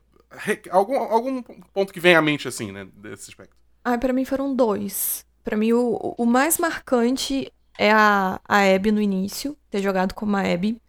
[0.69, 1.41] algum, algum
[1.73, 3.55] ponto que vem à mente, assim, né, desse aspecto?
[3.83, 5.25] Ai, pra mim foram dois.
[5.43, 10.35] Pra mim, o, o mais marcante é a, a Abby no início, ter jogado como
[10.37, 10.81] a Abby.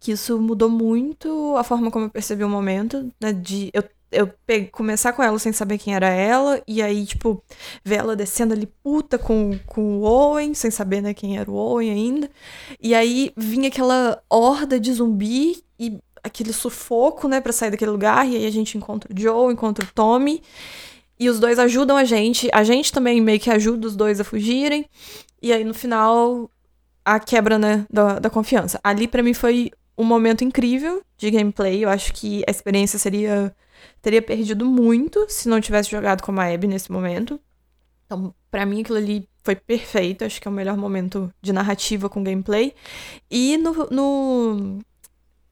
[0.00, 3.32] Que isso mudou muito a forma como eu percebi o momento, né?
[3.32, 7.42] De eu, eu pe- começar com ela sem saber quem era ela, e aí, tipo,
[7.84, 11.54] ver ela descendo ali puta com, com o Owen, sem saber, né, quem era o
[11.54, 12.30] Owen ainda.
[12.80, 18.28] E aí vinha aquela horda de zumbi e aquele sufoco, né, pra sair daquele lugar,
[18.28, 20.42] e aí a gente encontra o Joe, encontra o Tommy.
[21.18, 22.48] E os dois ajudam a gente.
[22.52, 24.86] A gente também meio que ajuda os dois a fugirem.
[25.42, 26.48] E aí, no final,
[27.04, 28.78] a quebra, né, da, da confiança.
[28.82, 31.84] Ali, pra mim, foi um momento incrível de gameplay.
[31.84, 33.54] Eu acho que a experiência seria.
[34.00, 37.40] teria perdido muito se não tivesse jogado como a Abby nesse momento.
[38.06, 40.24] Então, pra mim, aquilo ali foi perfeito.
[40.24, 42.72] Acho que é o melhor momento de narrativa com gameplay.
[43.30, 43.88] E no.
[43.90, 44.78] no,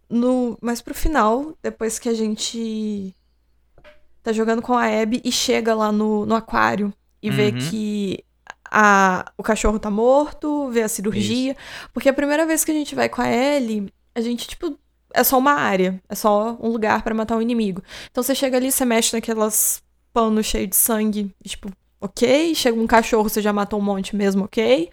[0.08, 3.14] no mas pro final, depois que a gente
[4.22, 7.58] tá jogando com a Abby e chega lá no, no aquário e vê Uhum.
[7.58, 8.24] que
[8.70, 11.56] a, o cachorro tá morto, vê a cirurgia.
[11.92, 14.78] Porque a primeira vez que a gente vai com a Ellie, a gente, tipo,
[15.12, 17.82] é só uma área, é só um lugar pra matar um inimigo.
[18.10, 22.54] Então você chega ali, você mexe naquelas panos cheios de sangue, e, tipo, ok.
[22.54, 24.90] Chega um cachorro, você já matou um monte mesmo, ok.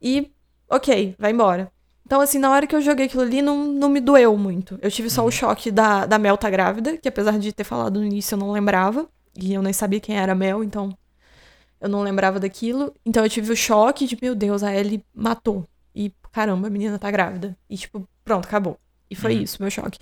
[0.00, 0.30] E,
[0.68, 1.70] ok, vai embora.
[2.04, 4.78] Então, assim, na hora que eu joguei aquilo ali, não, não me doeu muito.
[4.82, 8.00] Eu tive só o choque da, da Mel tá grávida, que apesar de ter falado
[8.00, 9.08] no início, eu não lembrava.
[9.40, 10.92] E eu nem sabia quem era a Mel, então
[11.80, 12.92] eu não lembrava daquilo.
[13.04, 15.66] Então eu tive o choque de, meu Deus, a Ellie matou.
[15.94, 17.56] E, caramba, a menina tá grávida.
[17.68, 18.78] E, tipo, pronto, acabou.
[19.10, 19.42] E foi Uhum.
[19.42, 19.98] isso, meu choque.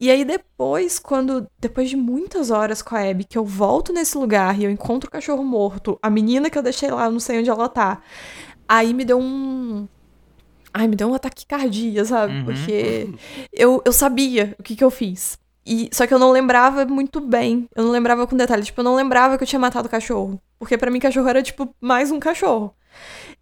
[0.00, 1.46] E aí depois, quando.
[1.60, 5.06] Depois de muitas horas com a Abby, que eu volto nesse lugar e eu encontro
[5.08, 8.02] o cachorro morto, a menina que eu deixei lá, eu não sei onde ela tá.
[8.68, 9.86] Aí me deu um.
[10.74, 12.34] Ai, me deu um ataque cardíaco, sabe?
[12.34, 12.44] Uhum.
[12.46, 13.08] Porque
[13.52, 15.38] eu, eu sabia o que, que eu fiz.
[15.68, 17.68] E, só que eu não lembrava muito bem.
[17.76, 18.66] Eu não lembrava com detalhes.
[18.66, 20.40] Tipo, eu não lembrava que eu tinha matado o cachorro.
[20.58, 22.74] Porque pra mim, cachorro era, tipo, mais um cachorro.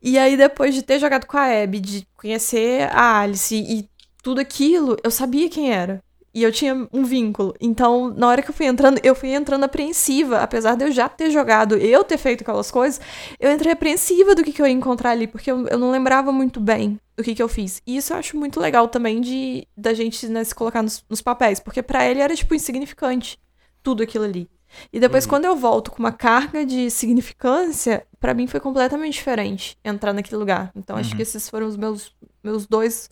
[0.02, 3.88] E aí, depois de ter jogado com a Abby, de conhecer a Alice e
[4.22, 6.02] tudo aquilo, eu sabia quem era.
[6.36, 7.54] E eu tinha um vínculo.
[7.58, 10.40] Então, na hora que eu fui entrando, eu fui entrando apreensiva.
[10.40, 13.00] Apesar de eu já ter jogado, eu ter feito aquelas coisas,
[13.40, 16.30] eu entrei apreensiva do que, que eu ia encontrar ali, porque eu, eu não lembrava
[16.30, 17.80] muito bem do que, que eu fiz.
[17.86, 21.22] E isso eu acho muito legal também de da gente né, se colocar nos, nos
[21.22, 23.38] papéis, porque pra ele era, tipo, insignificante
[23.82, 24.46] tudo aquilo ali.
[24.92, 25.30] E depois, Uhum.
[25.30, 30.36] quando eu volto com uma carga de significância, pra mim foi completamente diferente entrar naquele
[30.36, 30.70] lugar.
[30.76, 31.16] Então, acho Uhum.
[31.16, 32.14] que esses foram os meus,
[32.44, 33.08] meus dois,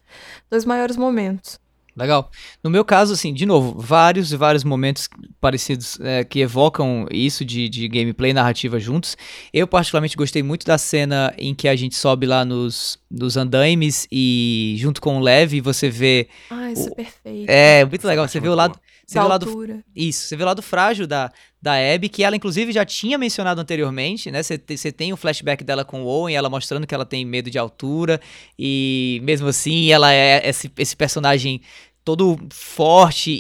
[0.51, 1.59] dois maiores momentos.
[1.96, 2.28] Legal.
[2.62, 5.08] No meu caso, assim, de novo, vários e vários momentos
[5.40, 9.16] parecidos é, que evocam isso de, de gameplay e narrativa juntos.
[9.52, 14.08] Eu, particularmente, gostei muito da cena em que a gente sobe lá nos, nos andaimes
[14.10, 16.28] e, junto com o Lev, você vê.
[16.50, 17.48] Ai, isso é perfeito.
[17.48, 18.26] É, muito legal.
[18.26, 18.78] Você vê o lado.
[19.06, 19.85] Você da vê o lado altura.
[19.94, 23.60] Isso, você vê o lado frágil da, da Abby, que ela inclusive já tinha mencionado
[23.60, 24.43] anteriormente, né?
[24.43, 27.24] Você te- você tem o flashback dela com o Owen, ela mostrando que ela tem
[27.24, 28.20] medo de altura,
[28.59, 31.60] e mesmo assim ela é esse, esse personagem
[32.05, 33.35] todo forte e,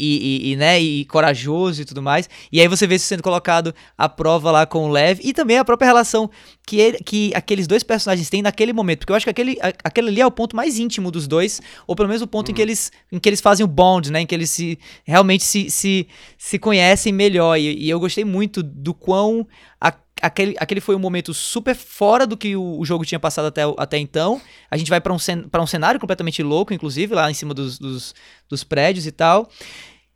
[0.48, 2.28] e- e, né, e corajoso e tudo mais.
[2.50, 5.58] E aí você vê isso sendo colocado à prova lá com o Lev, e também
[5.58, 6.30] a própria relação
[6.66, 10.08] que, ele- que aqueles dois personagens têm naquele momento, porque eu acho que aquele, aquele
[10.08, 12.62] ali é o ponto mais íntimo dos dois, ou pelo menos o ponto em, que
[12.62, 14.20] eles, em que eles fazem o bond, né?
[14.22, 16.08] Em que eles se realmente se, se,
[16.38, 17.58] se conhecem melhor.
[17.58, 19.46] E, e eu gostei muito do quão
[19.80, 23.46] a- aquele, aquele foi um momento super fora do que o, o jogo tinha passado
[23.46, 24.40] até, até então.
[24.70, 27.78] A gente vai pra um, cen, um cenário completamente louco, inclusive, lá em cima dos,
[27.78, 28.14] dos,
[28.48, 29.48] dos prédios e tal.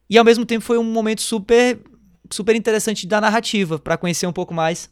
[0.09, 1.79] E ao mesmo tempo foi um momento super,
[2.31, 4.91] super interessante da narrativa, pra conhecer um pouco mais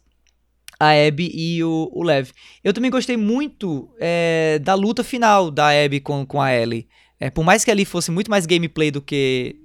[0.79, 2.29] a Abby e o, o Lev.
[2.63, 6.87] Eu também gostei muito é, da luta final da Abby com, com a Ellie.
[7.19, 9.55] É, por mais que ali fosse muito mais gameplay do que,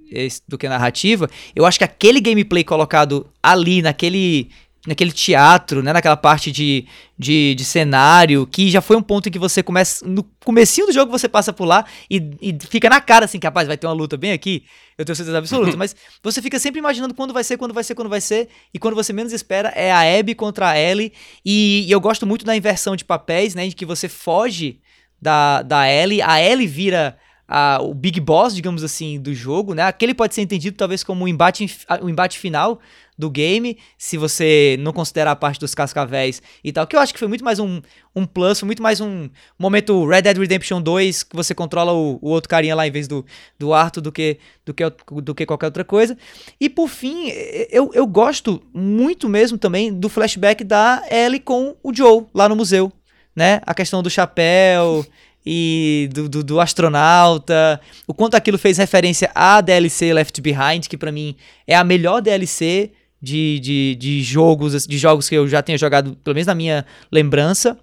[0.47, 4.49] do que narrativa, eu acho que aquele gameplay colocado ali, naquele,
[4.85, 6.85] naquele teatro, né, naquela parte de,
[7.17, 10.05] de, de cenário, que já foi um ponto em que você começa.
[10.05, 13.47] No comecinho do jogo você passa por lá e, e fica na cara assim, que
[13.47, 14.65] rapaz, vai ter uma luta bem aqui.
[14.97, 17.95] Eu tenho certeza absoluta, mas você fica sempre imaginando quando vai ser, quando vai ser,
[17.95, 21.13] quando vai ser, e quando você menos espera é a Abby contra a Ellie,
[21.45, 24.81] e, e eu gosto muito da inversão de papéis, né, de que você foge
[25.21, 27.17] da, da Ellie, a Ellie vira
[27.47, 31.25] a- o Big Boss, digamos assim, do jogo, né, aquele pode ser entendido talvez como
[31.25, 31.65] um embate,
[32.01, 32.79] um embate final
[33.15, 37.13] do game, se você não considerar a parte dos cascavéis e tal, que eu acho
[37.13, 37.79] que foi muito mais um,
[38.15, 42.17] um plus, foi muito mais um momento Red Dead Redemption 2, que você controla o,
[42.19, 43.23] o outro carinha lá em vez do,
[43.59, 44.83] do Arthur do que, do, que,
[45.21, 46.17] do que qualquer outra coisa.
[46.59, 47.27] E por fim,
[47.69, 52.55] eu, eu gosto muito mesmo também do flashback da Ellie com o Joe lá no
[52.55, 52.91] museu,
[53.35, 53.61] né?
[53.63, 55.05] A questão do chapéu
[55.45, 60.97] e do, do, do astronauta, o quanto aquilo fez referência à DLC Left Behind, que
[60.97, 61.35] pra mim
[61.67, 62.91] é a melhor DLC
[63.21, 66.85] de, de, de jogos de jogos que eu já tenho jogado, pelo menos na minha
[67.11, 67.77] lembrança.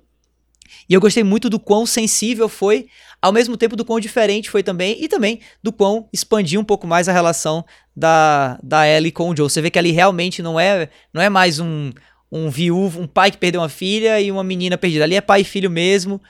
[0.88, 2.88] E eu gostei muito do quão sensível foi,
[3.22, 6.86] ao mesmo tempo do quão diferente foi também, e também do quão expandiu um pouco
[6.86, 7.64] mais a relação
[7.94, 9.48] da, da Ellie com o Joe.
[9.48, 11.92] Você vê que ali realmente não é, não é mais um,
[12.30, 15.04] um viúvo, um pai que perdeu uma filha e uma menina perdida.
[15.04, 16.20] Ali é pai e filho mesmo,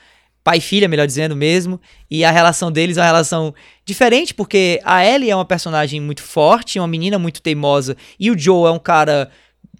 [0.43, 3.53] pai e filha, melhor dizendo mesmo, e a relação deles é uma relação
[3.85, 8.37] diferente, porque a Ellie é uma personagem muito forte, uma menina muito teimosa, e o
[8.37, 9.29] Joe é um cara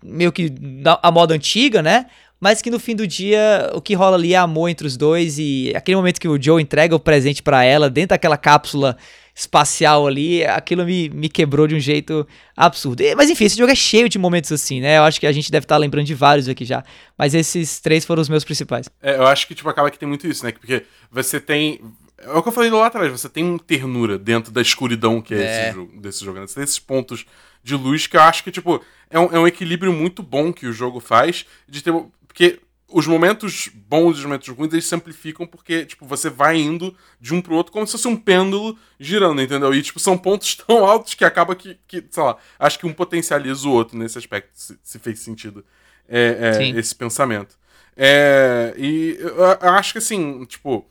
[0.04, 0.54] meio que
[1.02, 2.08] a moda antiga, né?
[2.40, 5.38] Mas que no fim do dia o que rola ali é amor entre os dois
[5.38, 8.98] e aquele momento que o Joe entrega o presente pra ela dentro daquela cápsula
[9.36, 13.02] espacial ali, aquilo me, me quebrou de um jeito absurdo.
[13.02, 14.98] E- Mas enfim, esse jogo é cheio de momentos assim, né?
[14.98, 16.84] Eu acho que a gente deve estar lembrando de vários aqui já.
[17.18, 18.90] Mas esses três foram os meus principais.
[19.02, 20.52] É, eu acho que, tipo, acaba que tem muito isso, né?
[20.52, 21.80] Porque você tem.
[22.18, 25.38] É o que eu falei lá atrás, você tem ternura dentro da escuridão que é,
[25.38, 25.68] É.
[25.70, 26.40] Esse jogo, desse jogo.
[26.40, 26.46] Né?
[26.48, 27.26] Você tem esses pontos
[27.64, 28.80] de luz que eu acho que, tipo,
[29.10, 31.92] é um, é um equilíbrio muito bom que o jogo faz de ter.
[32.28, 32.60] Porque
[32.92, 36.96] os momentos bons e os momentos ruins eles se amplificam porque, tipo, você vai indo
[37.20, 39.74] de um pro outro como se fosse um pêndulo girando, entendeu?
[39.74, 42.94] E, tipo, são pontos tão altos que acaba que, que sei lá, acho que um
[42.94, 45.64] potencializa o outro nesse aspecto, se, se fez sentido
[46.08, 46.38] é,
[46.76, 47.58] é, esse pensamento.
[47.96, 50.86] É, e eu, eu acho que, assim, tipo,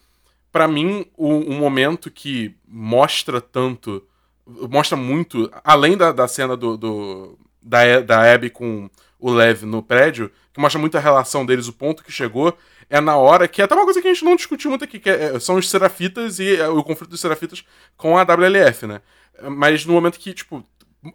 [0.53, 4.03] pra mim, o, um momento que mostra tanto,
[4.47, 8.89] mostra muito, além da, da cena do, do- da, da Abby com
[9.21, 12.57] o Lev no prédio, que mostra muito a relação deles, o ponto que chegou,
[12.89, 14.99] é na hora que é até uma coisa que a gente não discutiu muito aqui,
[14.99, 17.65] que é- são os Serafitas e é, o conflito dos Serafitas
[17.97, 19.01] com a WLF, né?
[19.43, 20.65] Mas no momento que, tipo,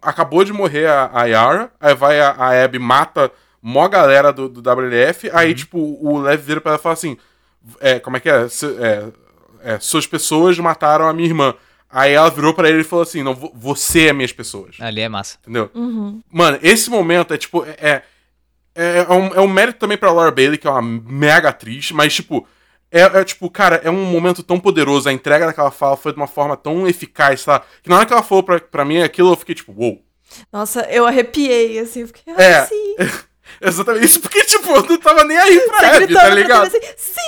[0.02, 3.30] acabou de morrer a, a Yara, aí vai a, a Abby, mata
[3.62, 7.16] mó galera do, do WLF, aí, tipo, o Lev vira pra ela e fala assim,
[7.80, 8.48] é, como é que é?
[8.48, 9.08] Se- é,
[9.62, 11.54] é, suas pessoas mataram a minha irmã.
[11.88, 14.76] Aí ela virou pra ele e falou assim, não, vo- você é minhas pessoas.
[14.80, 15.38] Ali é massa.
[15.42, 15.70] Entendeu?
[15.74, 16.20] Uhum.
[16.30, 17.64] Mano, esse momento é tipo.
[17.64, 18.02] É,
[18.74, 21.90] é, é, um, é um mérito também pra Laura Bailey, que é uma mega atriz,
[21.92, 22.46] mas tipo.
[22.90, 25.08] É, é, tipo, cara, é um momento tão poderoso.
[25.08, 27.60] A entrega daquela fala foi de uma forma tão eficaz, tá?
[27.82, 30.02] Que na hora que ela falou pra, pra mim aquilo, eu fiquei tipo, uou.
[30.52, 32.56] Nossa, eu arrepiei, assim, eu fiquei, É.
[32.58, 32.96] ah, sim.
[33.60, 36.66] Exatamente isso, porque, tipo, eu não tava nem aí pra Você Abby, tá ligado?
[36.66, 37.20] Assim, sim,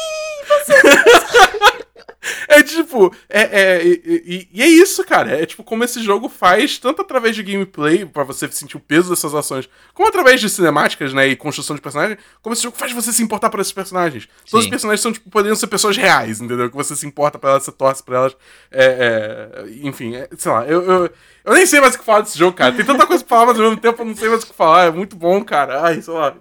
[0.48, 0.74] você.
[2.48, 5.30] É tipo, é, é, e, e é isso, cara.
[5.40, 9.10] É tipo como esse jogo faz, tanto através de gameplay, pra você sentir o peso
[9.10, 12.92] dessas ações, como através de cinemáticas, né, e construção de personagens, como esse jogo faz
[12.92, 14.28] você se importar por esses personagens.
[14.50, 14.70] Todos os Sim.
[14.70, 16.70] personagens são, tipo, poderiam ser pessoas reais, entendeu?
[16.70, 18.36] Que você se importa por elas, você torce por elas.
[18.70, 21.10] É, é, enfim, é, sei lá, eu, eu,
[21.44, 22.72] eu nem sei mais o que falar desse jogo, cara.
[22.72, 24.54] Tem tanta coisa pra falar, mas ao mesmo tempo eu não sei mais o que
[24.54, 24.86] falar.
[24.86, 25.82] É muito bom, cara.
[25.82, 26.36] Ai, sei lá.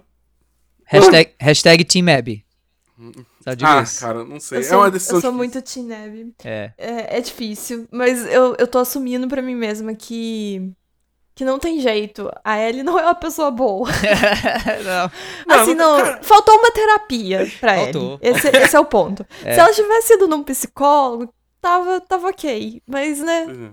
[0.84, 2.44] Hashtag, hashtag Team Abby.
[3.54, 4.00] Digo Ah, isso.
[4.00, 4.58] cara, não sei.
[4.58, 5.82] Eu é sou, uma decisão eu sou difícil.
[5.82, 6.34] muito Abby.
[6.44, 6.72] É.
[6.78, 10.72] É, é difícil, mas eu, eu tô assumindo pra mim mesma que.
[11.34, 12.28] Que não tem jeito.
[12.44, 13.88] A Ellie não é uma pessoa boa.
[15.46, 15.54] não.
[15.56, 18.18] Assim, não- cara- Faltou uma terapia pra Faltou.
[18.20, 18.36] Ellie.
[18.36, 19.24] Esse, esse é o ponto.
[19.40, 22.82] Se ela tivesse ido num psicólogo, tava, tava ok.
[22.86, 23.70] Mas, né, Pois é.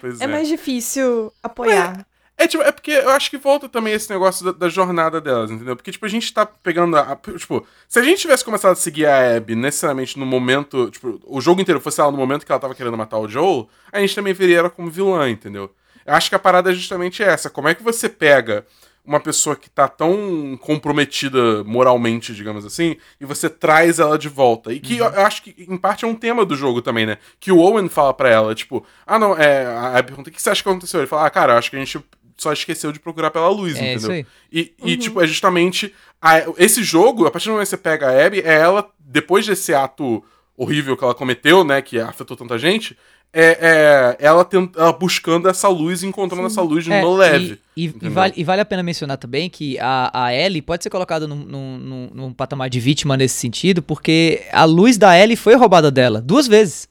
[0.00, 2.06] Pois é mais difícil apoiar.
[2.38, 5.50] É, tipo, é porque eu acho que volta também esse negócio da, da jornada delas,
[5.50, 5.74] entendeu?
[5.74, 8.76] Porque, tipo, a gente tá pegando a, a- Tipo, se a gente tivesse começado a
[8.76, 10.90] seguir a Abby necessariamente no momento.
[10.90, 13.68] Tipo, o jogo inteiro fosse ela no momento que ela tava querendo matar o Joel,
[13.90, 15.70] a gente também veria ela como vilã, entendeu?
[16.04, 17.48] Eu acho que a parada é justamente essa.
[17.48, 18.66] Como é que você pega
[19.02, 24.72] uma pessoa que tá tão comprometida moralmente, digamos assim, e você traz ela de volta.
[24.72, 27.16] E que eu, eu acho que, em parte, é um tema do jogo também, né?
[27.40, 29.64] Que o Owen fala pra ela, tipo, ah, não, é.
[29.64, 31.00] A Abby pergunta, o que você acha que aconteceu?
[31.00, 31.98] Ele fala, ah, cara, eu acho que a gente
[32.36, 33.96] só esqueceu de procurar pela luz, É entendeu?
[33.98, 34.26] isso aí.
[34.52, 35.92] E, e, tipo, é justamente.
[36.20, 39.46] a- esse jogo, a partir do momento que você pega a Abby, é ela, depois
[39.46, 40.22] desse ato
[40.56, 41.80] horrível que ela cometeu, né?
[41.82, 42.96] Que afetou tanta gente,
[43.32, 47.58] é, é ela, tent, ela buscando essa luz, encontrando essa luz É, no leve.
[47.76, 50.82] E, e- e vale, e vale a pena mencionar também que a, a Ellie pode
[50.82, 55.36] ser colocada num, num, num- patamar de vítima nesse sentido, porque a luz da Ellie
[55.36, 56.88] foi roubada dela duas vezes.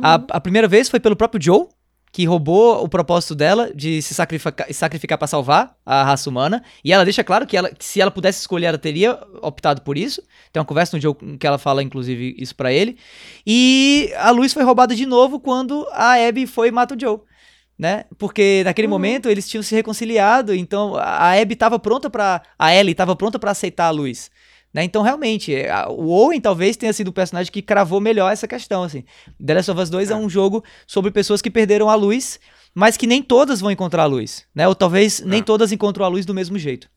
[0.00, 1.66] A, a primeira vez foi pelo próprio Joe,
[2.12, 6.62] que roubou o propósito dela de se sacrificar, sacrificar para salvar a raça humana.
[6.84, 9.96] E ela deixa claro que, ela, que se ela pudesse escolher, ela teria optado por
[9.96, 10.22] isso.
[10.52, 12.98] Tem uma conversa no jogo que ela fala, inclusive, isso pra ele.
[13.46, 17.18] E a luz foi roubada de novo quando a Abby foi e mata o Joe.
[17.78, 18.04] Né?
[18.18, 22.92] Porque naquele momento eles tinham se reconciliado, então a Abby estava pronta para a Ellie
[22.92, 24.30] estava pronta para aceitar a luz.
[24.72, 24.84] Né?
[24.84, 28.48] Então, realmente, é, a- o Owen talvez tenha sido o personagem que cravou melhor essa
[28.48, 28.82] questão.
[28.82, 29.04] Assim.
[29.44, 30.14] The Last of Us 2 é.
[30.16, 32.40] um jogo sobre pessoas que perderam a luz,
[32.74, 34.46] mas que nem todas vão encontrar a luz.
[34.54, 34.66] Né?
[34.66, 35.42] Ou talvez nem É.
[35.42, 36.88] todas encontram a luz do mesmo jeito.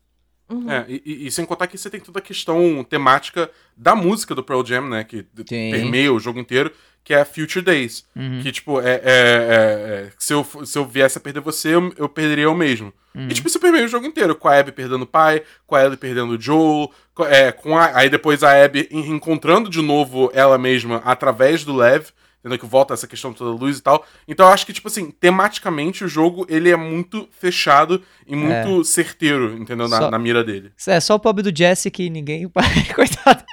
[0.49, 0.69] Uhum.
[0.72, 4.43] É, e, e- sem contar que você tem toda a questão temática da música do
[4.43, 5.03] Pearl Jam, né?
[5.03, 5.72] Que Sim.
[5.72, 6.72] permeia o jogo inteiro,
[7.03, 8.06] que é Future Days.
[8.15, 8.39] Uhum.
[8.43, 11.91] Que, tipo, é, é- é- é- se, eu, se eu viesse a perder você, eu,
[11.97, 12.93] eu perderia eu mesmo.
[13.15, 13.27] Uhum.
[13.27, 15.84] E, tipo, isso permeia o jogo inteiro, com a Abby perdendo o pai, com a
[15.84, 16.91] Ellie perdendo o Joel,
[17.23, 21.75] é, com a, aí depois a Abby en- encontrando de novo ela mesma através do
[21.75, 22.07] Lev,
[22.39, 22.59] entendeu?
[22.59, 24.05] Que volta essa questão toda da luz e tal.
[24.27, 28.83] Então eu acho que, tipo assim, tematicamente o jogo, ele é muito fechado e muito
[28.83, 29.87] certeiro, entendeu?
[29.87, 30.71] Na, Só- na mira dele.
[30.87, 32.47] É só o pobre do Jesse que ninguém.
[32.95, 33.43] Coitado.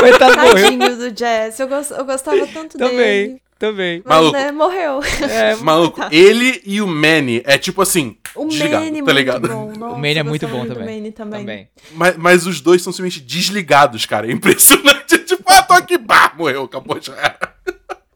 [0.00, 0.54] Coitado morreu.
[0.78, 1.58] Tadinho do Jess.
[1.60, 3.26] Eu, gos- eu gostava tanto Também, dele.
[3.28, 3.45] também.
[3.58, 4.32] Mas, Maluco.
[4.36, 5.00] né, morreu.
[5.30, 9.48] É, Maluco, ele e o Manny é tipo assim, O Manny, tá muito ligado?
[9.48, 9.72] bom.
[9.78, 10.84] Nossa, Manny é muito bom também.
[10.84, 11.40] Manny também.
[11.40, 11.68] também.
[11.92, 14.26] Mas, mas os dois são simplesmente desligados, cara.
[14.28, 15.16] É impressionante.
[15.26, 17.14] Tipo, ah, tô aqui, pá, morreu, acabou já.
[17.16, 17.54] era.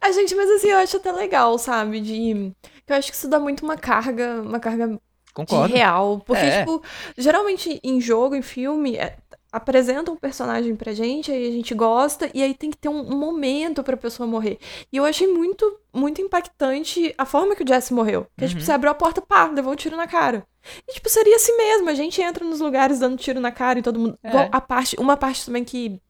[0.00, 2.00] A gente, mas assim, eu acho até legal, sabe?
[2.00, 2.52] De.
[2.86, 4.98] que Eu acho que isso dá muito uma carga, uma carga de
[5.34, 5.74] Concordo.
[5.74, 6.22] real.
[6.24, 6.60] Porque, É.
[6.60, 6.82] tipo,
[7.18, 9.16] geralmente em jogo, em filme, é,
[9.52, 13.02] apresenta um personagem pra gente, aí a gente gosta, e aí tem que ter um,
[13.16, 14.58] momento pra pessoa morrer.
[14.92, 18.26] E eu achei muito, muito impactante a forma que o Jesse morreu.
[18.38, 18.64] Que tipo, Uhum.
[18.66, 20.46] você abriu a porta, pá, levou um tiro na cara.
[20.86, 21.88] E, tipo, seria assim mesmo.
[21.88, 24.18] A gente entra nos lugares dando tiro na cara e todo mundo.
[24.22, 24.48] É.
[24.52, 26.00] A parte, uma parte também que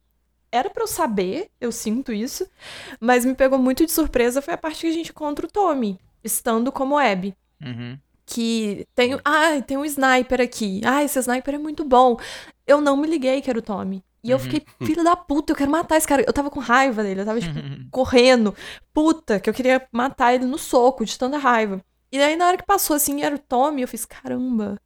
[0.53, 2.47] era pra eu saber, eu sinto isso,
[3.01, 5.99] mas me pegou muito de surpresa foi a parte que a gente encontra o Tommy,
[6.25, 7.37] estando como Abby.
[7.65, 7.97] Uhum.
[8.27, 9.19] Que tem.
[9.25, 10.81] Ah, tem um sniper aqui.
[10.85, 12.17] Ah, esse sniper é muito bom.
[12.71, 14.05] Eu não me liguei que era o Tommy.
[14.23, 14.43] E eu Uhum.
[14.43, 16.23] fiquei, filho da puta, eu quero matar esse cara.
[16.27, 17.55] Eu tava com raiva dele, eu tava, tipo,
[17.91, 18.55] correndo.
[18.93, 21.81] Puta, que eu queria matar ele no soco, de tanta raiva.
[22.13, 24.79] E aí, na hora que passou assim, era o Tommy, eu fiz, caramba,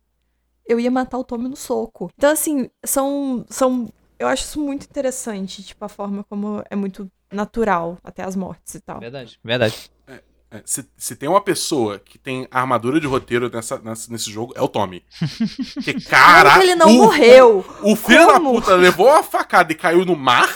[0.67, 2.11] eu ia matar o Tommy no soco.
[2.17, 3.45] Então, assim, são.
[3.49, 3.89] são
[4.19, 8.75] eu acho isso muito interessante, tipo, a forma como é muito natural até as mortes
[8.77, 9.01] e tal.
[9.01, 9.91] Verdade, verdade.
[10.07, 10.23] É,
[10.65, 14.63] se, se tem uma pessoa que tem armadura de roteiro nessa, nessa- nesse jogo, é
[14.63, 15.03] o Tommy.
[16.09, 16.55] Cara.
[16.55, 17.65] que ele não o- morreu?
[17.83, 18.53] O filho da Como?
[18.55, 20.49] puta levou a facada e caiu no mar.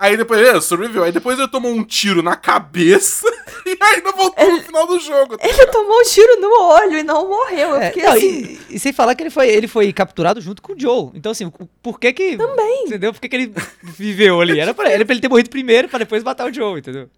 [0.00, 1.02] Aí depois ele sobreviveu.
[1.02, 3.26] Aí depois ele tomou um tiro na cabeça
[3.66, 5.36] e ainda voltou no final do jogo.
[5.36, 7.70] tá Ele tomou um tiro no olho e não morreu.
[7.70, 8.58] Eu É, fiquei não, assim.
[8.70, 11.10] e, e sem falar que ele foi, ele foi capturado junto com o Joe.
[11.14, 11.50] Então, assim,
[11.82, 12.36] por que que.
[12.36, 12.84] Também.
[12.84, 13.12] Entendeu?
[13.12, 13.52] Por que, que ele
[13.82, 14.60] viveu ali?
[14.60, 17.10] Era pra, era pra ele ter morrido primeiro pra depois matar o Joe, entendeu?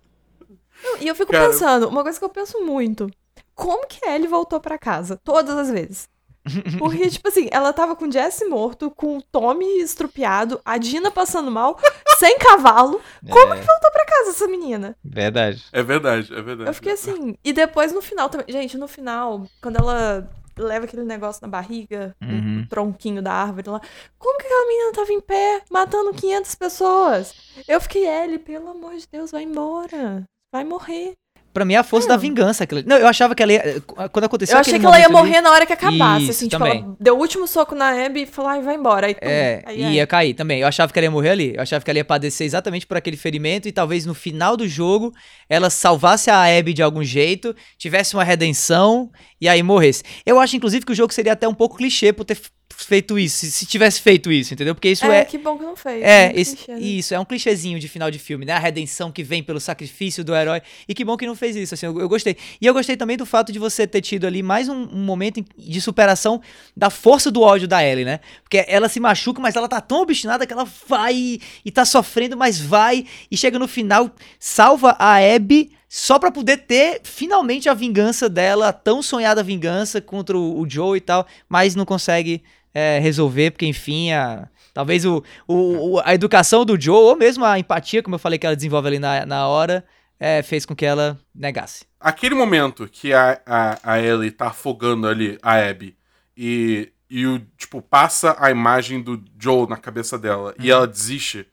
[1.01, 3.11] E eu fico Cara, pensando, uma coisa que eu penso muito.
[3.55, 5.19] Como que a Ellie voltou pra casa?
[5.23, 6.09] Todas as vezes.
[6.79, 11.11] Porque, tipo assim, ela tava com o Jesse morto, com o Tommy estrupiado, a Dina
[11.11, 11.79] passando mal,
[12.19, 13.01] sem cavalo.
[13.29, 14.97] Como É, que voltou pra casa essa menina?
[15.05, 15.63] Verdade.
[15.71, 16.71] É verdade, é verdade.
[16.71, 17.37] Eu fiquei assim.
[17.45, 18.47] E depois no final também.
[18.49, 20.27] Gente, no final, quando ela
[20.59, 22.63] leva aquele negócio na barriga, Uhum.
[22.65, 23.81] o tronquinho da árvore lá.
[24.19, 27.35] Como que aquela menina tava em pé, matando 500 pessoas?
[27.69, 30.25] Eu fiquei, Ellie, pelo amor de Deus, vai embora.
[30.53, 31.13] Vai morrer.
[31.53, 32.63] Pra mim é a força da vingança.
[32.63, 32.83] aquilo.
[32.87, 33.83] Não, eu achava que ela ia.
[34.13, 36.23] Quando aconteceu Eu achei que ela ia momento ali- morrer na hora que acabasse.
[36.23, 36.83] Isso, assim, tipo, também.
[36.85, 39.09] ela deu o último soco na Abby e falou, ai, vai embora.
[39.09, 40.61] Aí, É, aí, ia cair também.
[40.61, 41.55] Eu achava que ela ia morrer ali.
[41.57, 44.69] Eu achava que ela ia padecer exatamente por aquele ferimento e talvez no final do
[44.69, 45.13] jogo
[45.49, 49.11] ela salvasse a Abby de algum jeito, tivesse uma redenção
[49.41, 50.05] e aí morresse.
[50.25, 52.39] Eu acho, inclusive, que o jogo seria até um pouco clichê por ter
[52.77, 54.75] feito isso, se- se tivesse feito isso, entendeu?
[54.75, 55.25] Porque isso É, é.
[55.25, 56.03] que bom que não fez.
[56.03, 56.81] É, muito esse- clichê, né?
[56.81, 58.53] isso, é um clichêzinho de final de filme, né?
[58.53, 60.63] A redenção que vem pelo sacrifício do herói.
[60.89, 62.37] E que bom que não fez isso, assim, eu, eu gostei.
[62.61, 65.45] E eu gostei também do fato de você ter tido ali mais um, um momento
[65.57, 66.41] de superação
[66.77, 68.21] da força do ódio da Ellie, né?
[68.43, 72.37] Porque ela se machuca, mas ela tá tão obstinada que ela vai e, tá sofrendo,
[72.37, 73.05] mas vai.
[73.31, 78.69] E chega no final, salva a Abby só pra poder ter finalmente a vingança dela,
[78.69, 82.43] a tão sonhada vingança contra o, o Joe e tal, mas não consegue
[82.75, 87.59] é, resolver, porque enfim, a, talvez o, o- a educação do Joe, ou mesmo a
[87.59, 89.85] empatia, como eu falei que ela desenvolve ali na, na hora,
[90.19, 91.85] é, fez com que ela negasse.
[91.99, 95.97] Aquele momento que a, a, a Ellie tá afogando ali a Abby
[96.37, 101.47] e, e o, tipo, passa a imagem do Joel na cabeça dela e ela desiste.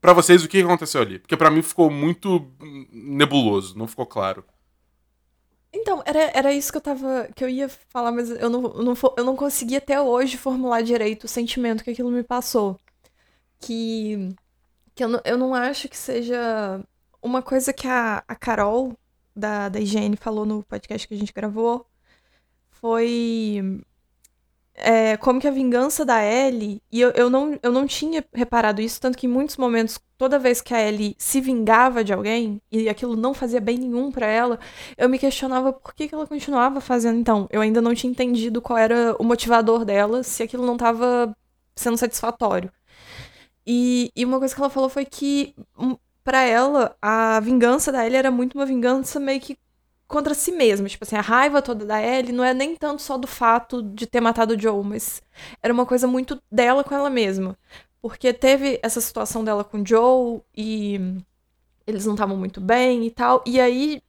[0.00, 1.18] Pra vocês, o que aconteceu ali?
[1.18, 2.50] Porque pra mim ficou muito
[2.90, 4.42] nebuloso, não ficou claro.
[5.72, 7.28] Então, era, era isso que eu tava.
[7.34, 11.24] que eu ia falar, mas eu não, não, eu não consegui até hoje formular direito
[11.24, 12.78] o sentimento que aquilo me passou.
[13.60, 14.34] Que.
[14.94, 16.80] que eu, não, eu não acho que seja
[17.22, 18.96] uma coisa que a, a Carol,
[19.34, 21.86] da, da IGN, falou no podcast que a gente gravou.
[22.70, 23.82] Foi.
[24.82, 26.82] É, como que a vingança da Ellie.
[26.90, 30.38] E eu, eu, não, eu não tinha reparado isso, tanto que em muitos momentos, toda
[30.38, 34.26] vez que a Ellie se vingava de alguém, e aquilo não fazia bem nenhum pra
[34.26, 34.58] ela,
[34.96, 37.46] eu me questionava por que, que ela continuava fazendo então.
[37.50, 41.34] Eu ainda não tinha entendido qual era o motivador dela, se aquilo não tava
[41.76, 42.70] sendo satisfatório.
[43.66, 48.04] E, e uma coisa que ela falou foi que, hum, pra ela, a vingança da
[48.04, 49.56] Ellie era muito uma vingança meio que
[50.10, 50.88] contra si mesma.
[50.88, 54.06] Tipo assim, a raiva toda da Ellie não é nem tanto só do fato de
[54.06, 55.22] ter matado o Joe, mas
[55.62, 57.56] era uma coisa muito dela com ela mesma.
[58.02, 61.00] Porque teve essa situação dela com o Joe e
[61.86, 63.42] eles não estavam muito bem e tal.
[63.46, 64.02] E aí,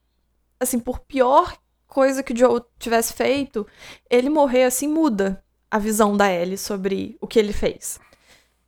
[0.58, 1.56] assim, por pior
[1.86, 3.66] coisa que o Joe tivesse feito,
[4.10, 8.00] ele morrer assim muda a visão da Ellie sobre o que ele fez.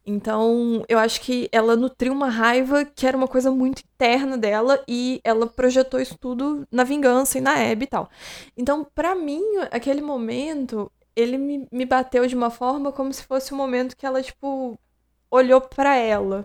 [0.07, 4.83] Então, eu acho que ela nutriu uma raiva que era uma coisa muito interna dela
[4.87, 8.11] e ela projetou isso tudo na vingança e na Abby e tal.
[8.57, 13.55] Então, pra mim, aquele momento, ele me, me bateu de uma forma como se fosse
[13.55, 14.79] um momento que ela, tipo,
[15.31, 16.45] olhou pra ela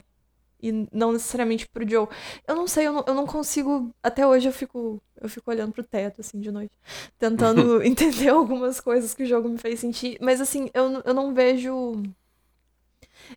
[0.61, 2.07] e não necessariamente pro Joe.
[2.47, 3.93] Eu não sei, eu não, eu não consigo.
[4.03, 6.71] Até hoje eu fico, eu fico olhando pro teto, assim, de noite,
[7.17, 10.17] tentando entender algumas coisas que o jogo me fez sentir.
[10.21, 11.93] Mas, assim, eu, eu não vejo.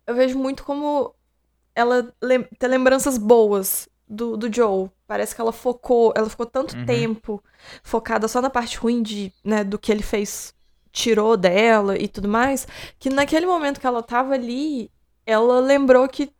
[0.07, 1.13] Eu vejo muito como
[1.75, 4.89] ela lem ter lembranças boas do, do Joe.
[5.07, 6.85] Parece que ela focou, ela ficou tanto Uhum.
[6.85, 7.43] tempo
[7.83, 10.53] focada só na parte ruim de, né, do que ele fez,
[10.91, 12.67] tirou dela e tudo mais,
[12.99, 14.91] que naquele momento que ela tava ali,
[15.25, 16.31] ela lembrou que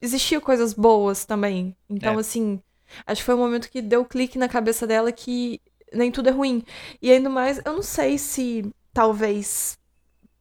[0.00, 1.76] existia coisas boas também.
[1.88, 2.20] Então, É.
[2.20, 2.60] assim,
[3.06, 5.60] acho que foi um momento que deu clique na cabeça dela que
[5.92, 6.64] nem tudo é ruim.
[7.02, 9.78] E ainda mais, eu não sei se talvez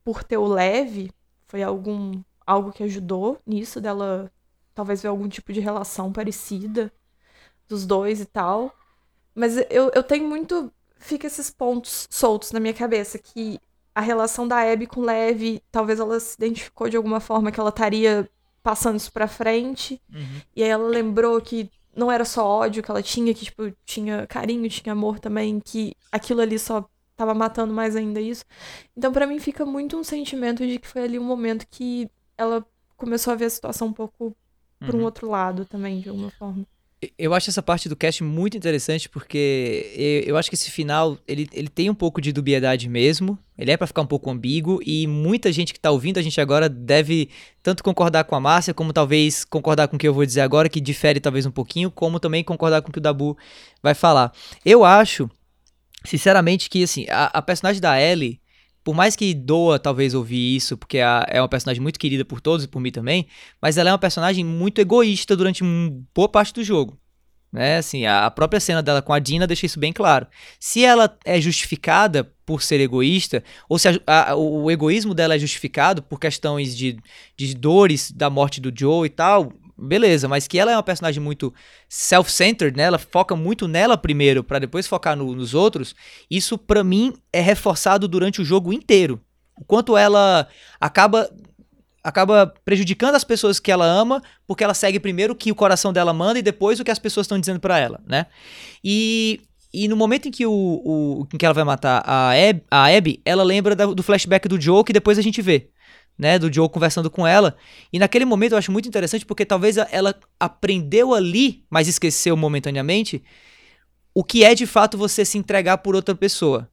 [0.04, 1.12] por ter o leve
[1.48, 4.32] foi algum algo que ajudou nisso dela
[4.74, 6.92] talvez ver algum tipo de relação parecida
[7.68, 8.74] dos dois e tal.
[9.36, 10.72] Mas eu, eu tenho muito.
[11.00, 13.60] Fica esses pontos soltos na minha cabeça que
[13.94, 17.60] a relação da Abby com o Levi, talvez ela se identificou de alguma forma que
[17.60, 18.30] ela estaria
[18.64, 20.02] passando isso pra frente.
[20.56, 24.28] E aí ela lembrou que não era só ódio que ela tinha, que, tipo, tinha
[24.28, 28.46] carinho, tinha amor também, que aquilo ali só tava matando mais ainda isso.
[28.96, 32.08] Então, pra mim, fica muito um sentimento de que foi ali um momento que
[32.38, 32.66] ela
[32.96, 34.36] começou a ver a situação um pouco
[34.80, 35.04] por um Uhum.
[35.06, 36.66] outro lado também, de alguma forma.
[37.16, 41.48] Eu acho essa parte do cast muito interessante porque eu acho que esse final ele,
[41.54, 43.38] ele tem um pouco de dubiedade mesmo.
[43.56, 46.42] Ele é pra ficar um pouco ambíguo e muita gente que tá ouvindo a gente
[46.42, 47.30] agora deve
[47.62, 50.70] tanto concordar com a Márcia, como talvez concordar com o que eu vou dizer agora,
[50.70, 53.38] que difere talvez um pouquinho, como também concordar com o que o Dabu
[53.82, 54.32] vai falar.
[54.66, 55.30] Eu acho,
[56.04, 58.40] sinceramente, que assim, a, a personagem da Ellie,
[58.88, 62.64] por mais que doa talvez ouvir isso, porque é uma personagem muito querida por todos
[62.64, 63.28] e por mim também,
[63.62, 65.62] mas ela é uma personagem muito egoísta durante
[66.16, 66.98] boa parte do jogo.
[67.52, 67.80] Né?
[67.80, 70.26] Assim, a a própria cena dela com a Dina deixa isso bem claro.
[70.58, 74.00] Se ela é justificada por ser egoísta, ou se a-
[74.32, 76.98] a- o egoísmo dela é justificado por questões de,
[77.36, 81.22] de dores da morte do Joe e tal, beleza, mas que ela é uma personagem
[81.22, 81.54] muito
[81.88, 82.84] self-centered, né?
[82.84, 85.96] Ela foca muito nela primeiro pra depois focar no- nos outros.
[86.30, 89.20] Isso pra mim é reforçado durante o jogo inteiro.
[89.60, 90.48] O quanto ela
[90.80, 91.30] acaba
[92.04, 95.92] acaba prejudicando as pessoas que ela ama, porque ela segue primeiro o que o coração
[95.92, 98.28] dela manda e depois o que as pessoas estão dizendo pra ela, né?
[98.82, 99.42] E,
[99.74, 102.86] e no momento em que, o, o- em que ela vai matar a Abby, a
[102.96, 105.70] Abby ela lembra da- do flashback do Joe que depois a gente vê,
[106.18, 106.40] né?
[106.40, 107.56] Do Joe conversando com ela.
[107.92, 113.24] E naquele momento eu acho muito interessante porque talvez ela aprendeu ali, mas esqueceu momentaneamente,
[114.14, 116.70] o que é de fato você se entregar por outra pessoa.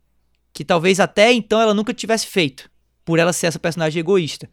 [0.52, 2.70] Que talvez até então ela nunca tivesse feito,
[3.04, 4.48] por ela ser essa personagem egoísta.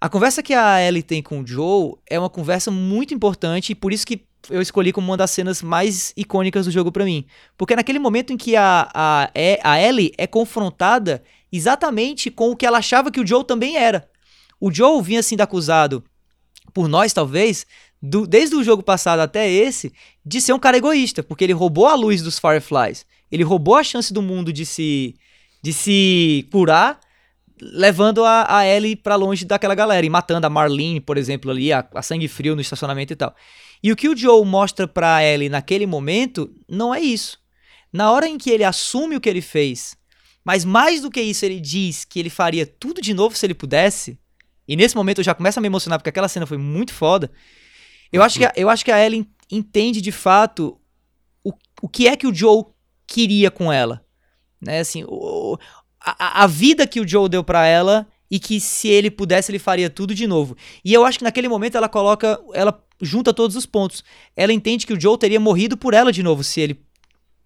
[0.00, 3.74] A conversa que a Ellie tem com o Joe é uma conversa muito importante e
[3.74, 7.24] por isso que eu escolhi como uma das cenas mais icônicas do jogo pra mim.
[7.56, 9.30] Porque naquele momento em que a, a,
[9.62, 11.22] a Ellie é confrontada
[11.52, 14.08] exatamente com o que ela achava que o Joe também era.
[14.60, 16.02] O Joe vinha sendo acusado,
[16.72, 17.66] por nós talvez,
[18.02, 19.92] do- desde o jogo passado até esse,
[20.24, 23.06] de ser um cara egoísta, porque ele roubou a luz dos Fireflies.
[23.30, 25.14] Ele roubou a chance do mundo de se,
[25.62, 26.98] de se curar
[27.60, 31.72] levando a, a Ellie pra longe daquela galera e matando a Marlene, por exemplo, ali,
[31.72, 33.34] a, a sangue frio no estacionamento e tal.
[33.82, 37.38] E o que o Joe mostra pra Ellie naquele momento não é isso.
[37.92, 39.96] Na hora em que ele assume o que ele fez,
[40.44, 43.54] mas mais do que isso, ele diz que ele faria tudo de novo se ele
[43.54, 44.18] pudesse,
[44.66, 47.30] e nesse momento eu já começo a me emocionar porque aquela cena foi muito foda.
[48.12, 50.80] Eu acho que a, eu acho que a Ellie entende de fato
[51.42, 51.52] o,
[51.82, 52.64] o que é que o Joe
[53.06, 54.04] queria com ela.
[54.60, 55.58] Né, assim, o,
[56.04, 59.58] a, a vida que o Joe deu pra ela e que se ele pudesse ele
[59.58, 60.56] faria tudo de novo.
[60.84, 64.04] E eu acho que naquele momento ela coloca, ela junta todos os pontos.
[64.36, 66.80] Ela entende que o Joe teria morrido por ela de novo se ele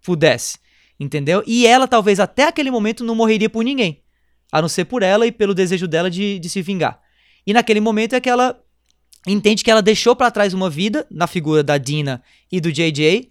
[0.03, 0.57] pudesse,
[0.99, 1.43] entendeu?
[1.45, 4.01] E ela talvez até aquele momento não morreria por ninguém,
[4.51, 6.99] a não ser por ela e pelo desejo dela de, de se vingar.
[7.45, 8.59] E naquele momento é que ela
[9.27, 13.29] entende que ela deixou pra trás uma vida na figura da Dina e do JJ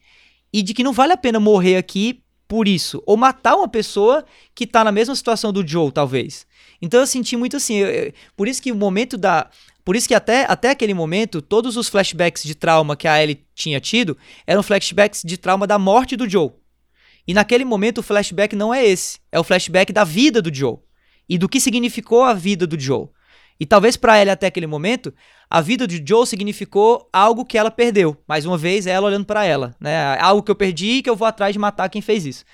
[0.52, 4.24] e de que não vale a pena morrer aqui por isso, ou matar uma pessoa
[4.54, 6.46] que tá na mesma situação do Joe, talvez.
[6.80, 9.50] Então eu senti muito assim, eu- eu- por isso que o momento da,
[9.84, 13.44] por isso que até, até aquele momento todos os flashbacks de trauma que a Ellie
[13.54, 14.16] tinha tido
[14.46, 16.50] eram flashbacks de trauma da morte do Joe.
[17.26, 20.78] E naquele momento o flashback não é esse, é o flashback da vida do Joe
[21.28, 23.08] e do que significou a vida do Joe.
[23.60, 25.12] E talvez pra ela até aquele momento,
[25.50, 28.16] a vida de Joe significou algo que ela perdeu.
[28.26, 30.18] Mais uma vez, ela olhando pra ela, né?
[30.20, 32.44] Algo que eu perdi e que eu vou atrás de matar quem fez isso.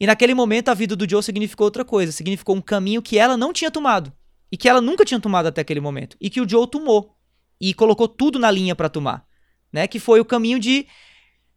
[0.00, 3.36] E naquele momento a vida do Joe significou outra coisa, significou um caminho que ela
[3.36, 4.12] não tinha tomado
[4.50, 7.14] e que ela nunca tinha tomado até aquele momento e que o Joe tomou
[7.60, 9.24] e colocou tudo na linha pra tomar,
[9.72, 9.86] né?
[9.86, 10.86] Que foi o caminho de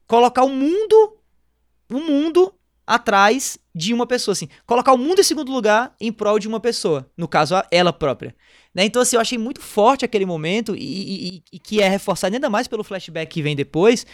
[0.06, 1.18] colocar o mundo,
[1.92, 2.54] o mundo
[2.86, 6.60] atrás de uma pessoa, assim, colocar o mundo em segundo lugar em prol de uma
[6.60, 8.36] pessoa, no caso ela própria.
[8.76, 8.84] Né?
[8.84, 10.80] Então, assim, eu achei muito forte aquele momento e,
[11.38, 14.06] e- e- que é reforçado ainda mais pelo flashback que vem depois,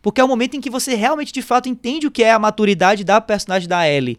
[0.00, 2.38] porque é o momento em que você realmente, de fato, entende o que é a
[2.38, 4.18] maturidade da personagem da Ellie.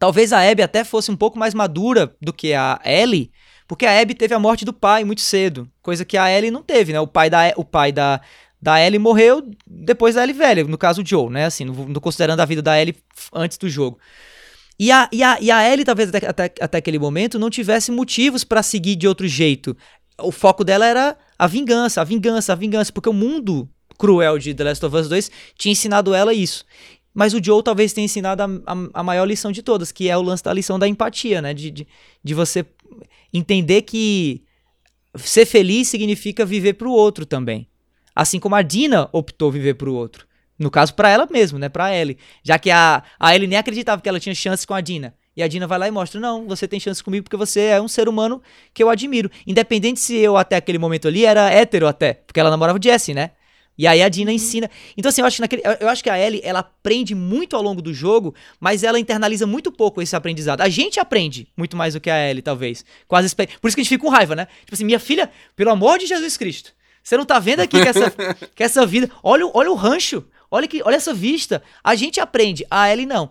[0.00, 3.30] Talvez a Abby até fosse um pouco mais madura do que a Ellie,
[3.68, 6.62] porque a Abby teve a morte do pai muito cedo, coisa que a Ellie não
[6.62, 6.98] teve, né?
[6.98, 8.20] O pai da, o pai da,
[8.60, 11.44] da Ellie morreu depois da Ellie velha, no caso o Joe, né?
[11.44, 12.96] Assim, não, não considerando a vida da Ellie
[13.32, 13.98] antes do jogo.
[14.78, 17.92] E a, e a, e a Ellie, talvez até, até, até aquele momento, não tivesse
[17.92, 19.76] motivos pra seguir de outro jeito.
[20.18, 23.68] O foco dela era a vingança, a vingança, a vingança, porque o mundo
[23.98, 26.64] cruel de The Last of Us 2 tinha ensinado ela isso.
[27.12, 30.16] Mas o Joe talvez tenha ensinado a, a, a maior lição de todas, que é
[30.16, 31.54] o lance da lição da empatia, né?
[31.54, 31.86] De, de,
[32.22, 32.66] de você
[33.32, 34.42] entender que
[35.16, 37.68] ser feliz significa viver pro outro também.
[38.14, 40.26] Assim como a Dina optou viver pro outro.
[40.58, 41.68] No caso, pra ela mesmo, né?
[41.68, 42.16] Pra Ellie.
[42.42, 45.14] Já que a, a Ellie nem acreditava que ela tinha chances com a Dina.
[45.36, 47.80] E a Dina vai lá e mostra: não, você tem chances comigo porque você é
[47.80, 48.40] um ser humano
[48.72, 49.28] que eu admiro.
[49.46, 52.14] Independente se eu até aquele momento ali era hétero até.
[52.14, 53.30] Porque ela namorava o Jesse, né?
[53.76, 54.70] E aí a Dina ensina.
[54.96, 57.62] Então, assim, eu acho, que naquele, eu- acho que a Ellie, ela aprende muito ao
[57.62, 60.60] longo do jogo, mas ela internaliza muito pouco esse aprendizado.
[60.60, 62.84] A gente aprende muito mais do que a Ellie, talvez.
[63.08, 64.46] Quase espe- Por isso que a gente fica com raiva, né?
[64.60, 66.70] Tipo assim, minha filha, pelo amor de Jesus Cristo,
[67.02, 68.10] você não tá vendo aqui que essa,
[68.54, 69.10] que essa vida.
[69.20, 70.24] Olha, olha o rancho,
[70.54, 71.62] olha, que, olha essa vista.
[71.82, 73.30] A gente aprende, a Ellie não.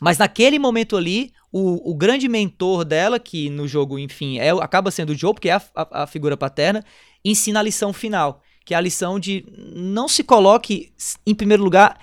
[0.00, 4.90] Mas naquele momento ali, o, o grande mentor dela, que no jogo, enfim, é, acaba
[4.90, 6.84] sendo o Joe, porque é a, a- a figura paterna,
[7.24, 8.42] ensina a lição final.
[8.64, 9.44] Que é a lição de
[9.74, 10.92] não se coloque
[11.26, 11.98] em primeiro lugar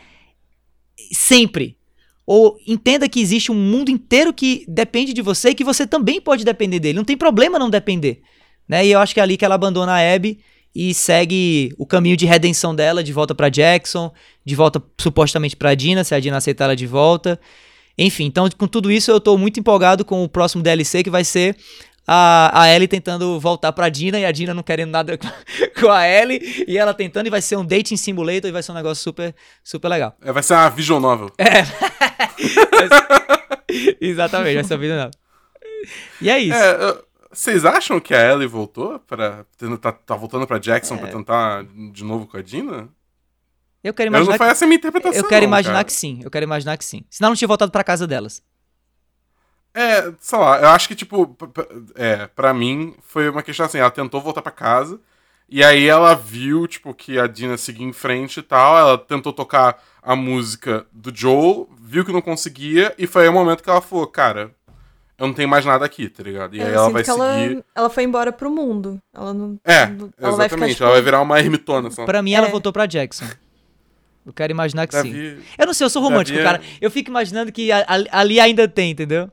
[1.12, 1.78] sempre.
[2.26, 6.20] Ou entenda que existe um mundo inteiro que depende de você e que você também
[6.20, 6.98] pode depender dele.
[6.98, 8.22] Não tem problema não depender.
[8.68, 8.86] Né?
[8.88, 10.40] E eu acho que é ali que ela abandona a Abby
[10.76, 14.12] e segue o caminho de redenção dela de volta pra Jackson,
[14.44, 17.40] de volta supostamente pra Dina, se a Dina aceitar ela de volta.
[17.98, 21.24] Enfim, então com tudo isso eu tô muito empolgado com o próximo DLC que vai
[21.24, 21.56] ser
[22.06, 25.18] a, a Ellie tentando voltar pra Dina e a Dina não querendo nada
[25.80, 28.74] com a Ellie e ela tentando e vai ser um dating simulator e vai ser
[28.74, 29.34] um negócio super,
[29.64, 30.14] super legal.
[30.22, 31.32] É, vai ser uma visual novel.
[31.38, 31.64] É.
[34.02, 35.12] Exatamente, vai ser uma vida nova.
[36.22, 36.58] E é isso.
[36.58, 37.05] É, eu-
[37.36, 39.46] vocês acham que a Ellie voltou pra.
[39.82, 40.98] Tá, tá voltando pra Jackson É.
[40.98, 42.90] pra tentar de novo com a Dina?
[43.84, 45.22] Eu quero Eu não imaginar foi essa a minha interpretação.
[45.22, 45.84] Eu quero não, imaginar cara.
[45.86, 46.20] que sim.
[46.24, 47.04] Eu quero imaginar que sim.
[47.10, 48.42] Senão não tinha voltado pra casa delas.
[49.74, 51.36] É, sei lá, eu acho que, tipo,
[51.96, 55.02] é, pra mim, foi uma questão assim, ela tentou voltar pra casa,
[55.50, 59.34] e aí ela viu, tipo, que a Dina seguia em frente e tal, ela tentou
[59.34, 63.70] tocar a música do Joel, viu que não conseguia, e foi aí o momento que
[63.70, 64.50] ela falou, cara,
[65.18, 66.56] eu não tenho mais nada aqui, tá ligado?
[66.56, 67.64] E É, aí ela vai que ela, seguir...
[67.74, 69.02] ela foi embora pro mundo.
[69.14, 69.60] Ela não.
[69.64, 72.06] É, não- ela vai ficar, exatamente, tipo, ela vai virar uma ermitona, só.
[72.06, 72.52] Pra mim, ela É.
[72.52, 73.26] voltou pra Jackson.
[74.26, 75.04] Eu quero imaginar que sim.
[75.14, 75.42] Davi...
[75.58, 76.64] Eu não sei, eu sou romântico, Davi é- cara.
[76.82, 79.30] Eu fico imaginando que a- a- ali ainda tem, entendeu?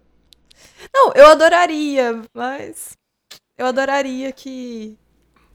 [0.93, 2.91] Não, eu adoraria, mas.
[3.57, 4.97] Eu adoraria que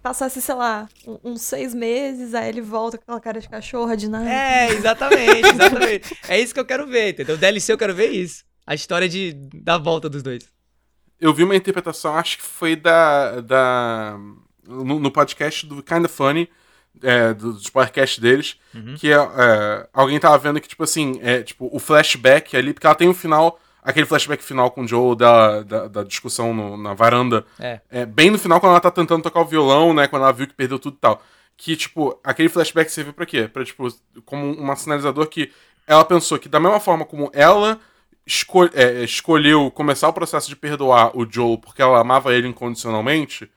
[0.02, 3.96] passasse, sei lá, um- uns seis meses, aí ele volta com aquela cara de cachorra
[3.98, 4.30] de nada.
[4.30, 6.18] É, exatamente, exatamente.
[6.30, 7.36] é isso que eu quero ver, entendeu?
[7.36, 8.44] O DLC eu quero ver isso.
[8.68, 10.48] A história de, da volta dos dois.
[11.20, 13.40] Eu vi uma interpretação, acho que foi da.
[13.42, 14.20] da
[14.68, 16.50] no, no podcast do Kinda Funny,
[17.02, 18.58] é, do- dos podcasts deles,
[19.00, 22.86] que é, é, alguém tava vendo que, tipo assim, é, tipo, o flashback ali, porque
[22.86, 26.76] ela tem um final, aquele flashback final com o Joe da, da, da discussão no-
[26.76, 27.80] na varanda, É.
[27.90, 30.06] é, bem no final, quando ela tá tentando tocar o violão, né?
[30.08, 31.24] Quando ela viu que perdeu tudo e tal.
[31.56, 33.48] Que, tipo, aquele flashback serviu pra quê?
[33.48, 33.88] Pra, tipo,
[34.26, 35.52] como um sinalizador que
[35.88, 37.80] ela pensou que, da mesma forma como ela
[38.28, 43.50] escol- é, escolheu começar o processo de perdoar o Joel porque ela amava ele incondicionalmente,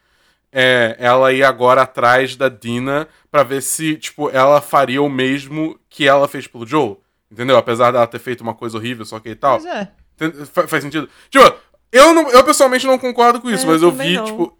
[0.52, 5.78] é, ela ia agora atrás da Dina pra ver se, tipo, ela faria o mesmo
[5.88, 7.00] que ela fez pelo Joel.
[7.30, 7.56] Entendeu?
[7.56, 9.60] Apesar dela ter feito uma coisa horrível, só que e tal.
[9.60, 9.88] Mas é.
[10.20, 11.08] Enten- fa- Faz sentido?
[11.30, 11.52] Tipo,
[11.92, 14.24] eu, não, eu pessoalmente não concordo com isso, É, mas eu vi, não.
[14.24, 14.58] tipo.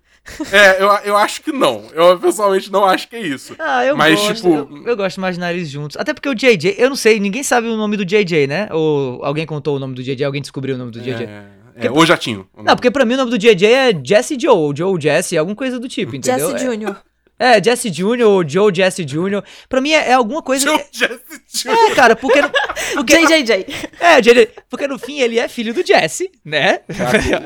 [0.53, 1.85] É, eu, eu acho que não.
[1.93, 3.55] Eu pessoalmente não acho que é isso.
[3.59, 4.35] Ah, eu Mas, gosto.
[4.35, 4.49] tipo-
[4.85, 5.97] Eu, eu gosto de imaginar eles juntos.
[5.97, 8.69] Até porque o JJ, eu não sei, ninguém sabe o nome do JJ, né?
[8.73, 11.25] Ou alguém contou o nome do JJ, alguém descobriu o nome do JJ.
[11.25, 11.45] É,
[11.87, 12.47] é, ou Jatinho.
[12.57, 15.57] Não, porque pra mim o nome do JJ é Jesse Joe, ou Joe Jesse, alguma
[15.57, 16.51] coisa do tipo, entendeu?
[16.51, 16.97] Jesse É- Jr.
[17.43, 18.21] É, Jesse Jr.
[18.27, 19.43] ou Joe Jesse Jr.
[19.67, 20.63] Pra mim é, é alguma coisa.
[20.69, 21.71] Joe Jesse Jr.
[21.73, 22.43] É, cara, porque.
[22.43, 22.51] no-
[22.95, 23.67] porque JJJ.
[23.99, 26.81] é, JJ, porque no fim ele é filho do Jesse, né?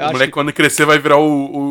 [0.08, 1.22] O moleque, quando crescer, vai virar o,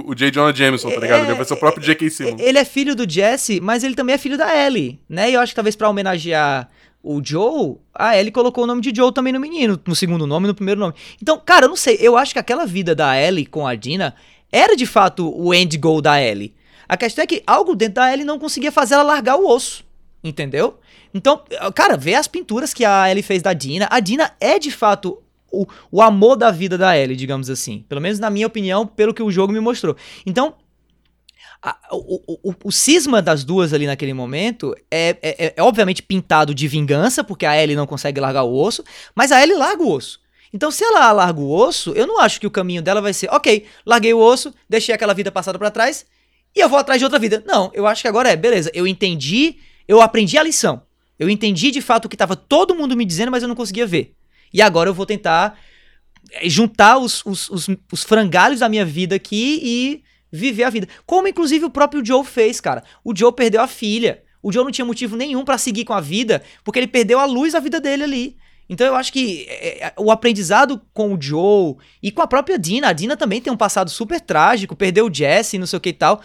[0.05, 0.31] o, o J.
[0.31, 1.23] Jonah Jameson, tá ligado?
[1.23, 2.09] É, Ele vai ser o próprio J.K.
[2.09, 2.41] Simmons.
[2.41, 5.29] Ele é filho do Jesse, mas ele também é filho da Ellie, né?
[5.29, 6.69] E eu acho que talvez pra homenagear
[7.03, 10.45] o Joe, a Ellie colocou o nome de Joe também no menino, no segundo nome
[10.45, 10.93] e no primeiro nome.
[11.21, 14.15] Então, cara, eu não sei, eu acho que aquela vida da Ellie com a Dina
[14.49, 16.53] era de fato o end goal da Ellie.
[16.93, 19.83] A questão é que algo dentro da Ellie não conseguia fazer ela largar o osso,
[20.23, 20.77] entendeu?
[21.11, 21.41] Então,
[21.73, 23.87] cara, vê as pinturas que a Ellie fez da Dina.
[23.89, 27.83] A Dina é de fato o, o amor da vida da Ellie, digamos assim.
[27.89, 29.95] Pelo menos na minha opinião, pelo que o jogo me mostrou.
[30.23, 30.53] Então,
[31.61, 36.03] a- o, o, o, cisma das duas ali naquele momento é, é, é- é obviamente
[36.03, 38.83] pintado de vingança, porque a Ellie não consegue largar o osso,
[39.15, 40.21] mas a Ellie larga o osso.
[40.53, 43.27] Então, se ela larga o osso, eu não acho que o caminho dela vai ser,
[43.31, 46.05] ok, larguei o osso, deixei aquela vida passada pra trás
[46.55, 47.43] e eu vou atrás de outra vida.
[47.45, 49.57] Não, eu acho que agora é, beleza, eu entendi,
[49.87, 50.83] eu aprendi a lição.
[51.17, 53.85] Eu entendi de fato o que tava todo mundo me dizendo, mas eu não conseguia
[53.85, 54.15] ver.
[54.53, 55.59] E agora eu vou tentar
[56.31, 60.87] eh, juntar os, os, os, os frangalhos da minha vida aqui e viver a vida.
[61.05, 62.83] Como inclusive o próprio Joe fez, cara.
[63.03, 64.23] O Joe perdeu a filha.
[64.41, 67.25] O Joe não tinha motivo nenhum pra seguir com a vida, porque ele perdeu a
[67.25, 68.37] luz da vida dele ali.
[68.73, 72.57] Então eu acho que é, é, o aprendizado com o Joe e com a própria
[72.57, 75.79] Dina, a Dina também tem um passado super trágico, perdeu o Jesse, não sei o
[75.79, 76.21] que e tal,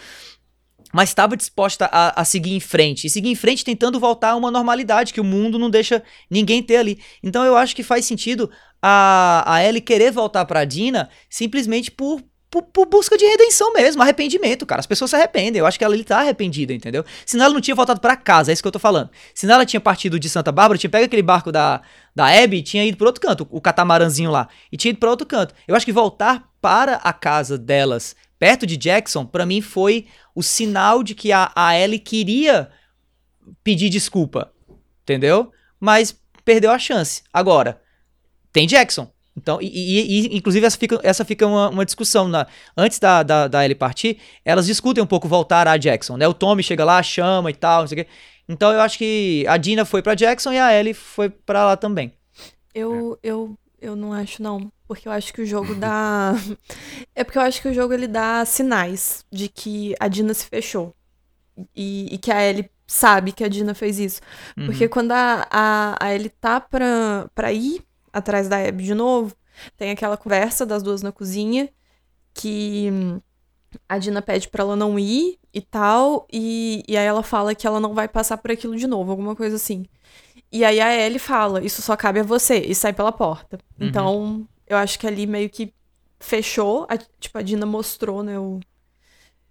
[0.93, 3.07] mas estava disposta a, a seguir em frente.
[3.07, 6.63] E seguir em frente tentando voltar a uma normalidade que o mundo não deixa ninguém
[6.63, 6.99] ter ali.
[7.23, 8.51] Então eu acho que faz sentido
[8.81, 14.03] a, a Ellie querer voltar pra Dina simplesmente por, por, por busca de redenção mesmo,
[14.03, 14.81] arrependimento, cara.
[14.81, 15.61] As pessoas se arrependem.
[15.61, 17.05] Eu acho que ela ele tá arrependida, entendeu?
[17.27, 19.11] Senão ela não tinha voltado pra casa, é isso que eu tô falando.
[19.35, 21.83] Senão ela tinha partido de Santa Bárbara, tinha pego aquele barco da,
[22.15, 25.11] da Abby e tinha ido pro outro canto, o catamaranzinho lá, e tinha ido pra
[25.11, 25.55] outro canto.
[25.67, 30.43] Eu acho que voltar para a casa delas, perto de Jackson, pra mim foi o
[30.43, 32.71] sinal de que a, a Ellie queria
[33.63, 34.53] pedir desculpa,
[35.03, 35.53] entendeu?
[35.79, 37.23] Mas perdeu a chance.
[37.33, 37.81] Agora,
[38.53, 39.13] tem Jackson.
[39.39, 42.29] Então, e, e- e, inclusive essa fica, essa fica uma, uma discussão.
[42.29, 42.47] Na,
[42.77, 46.27] antes da, da, da Ellie partir, elas discutem um pouco voltar a Jackson, né?
[46.27, 48.11] O Tommy chega lá, chama e tal, não sei o quê.
[48.49, 51.77] Então eu acho que a Dina foi pra Jackson e a Ellie foi pra lá
[51.77, 52.13] também.
[52.75, 54.71] Eu, eu, eu não acho, não.
[54.87, 56.35] Porque eu acho que o jogo dá.
[57.15, 60.47] É porque eu acho que o jogo ele dá sinais de que a Dina se
[60.47, 60.95] fechou.
[61.75, 64.21] e, e que a Ellie sabe que a Dina fez isso.
[64.57, 64.67] Uhum.
[64.67, 67.83] Porque quando a, a, a Ellie tá pra, pra ir
[68.13, 69.35] atrás da Abby de novo,
[69.77, 71.69] tem aquela conversa das duas na cozinha,
[72.35, 73.21] que hum,
[73.89, 77.67] a Dina pede pra ela não ir e tal, e, e aí ela fala que
[77.67, 79.87] ela não vai passar por aquilo de novo, alguma coisa assim.
[80.51, 83.59] E aí a Ellie fala, isso só cabe a você, e sai pela porta.
[83.81, 83.87] Uhum.
[83.87, 85.75] Então, eu acho que ali meio que
[86.21, 88.61] fechou, a- tipo, a Dina mostrou, né, o,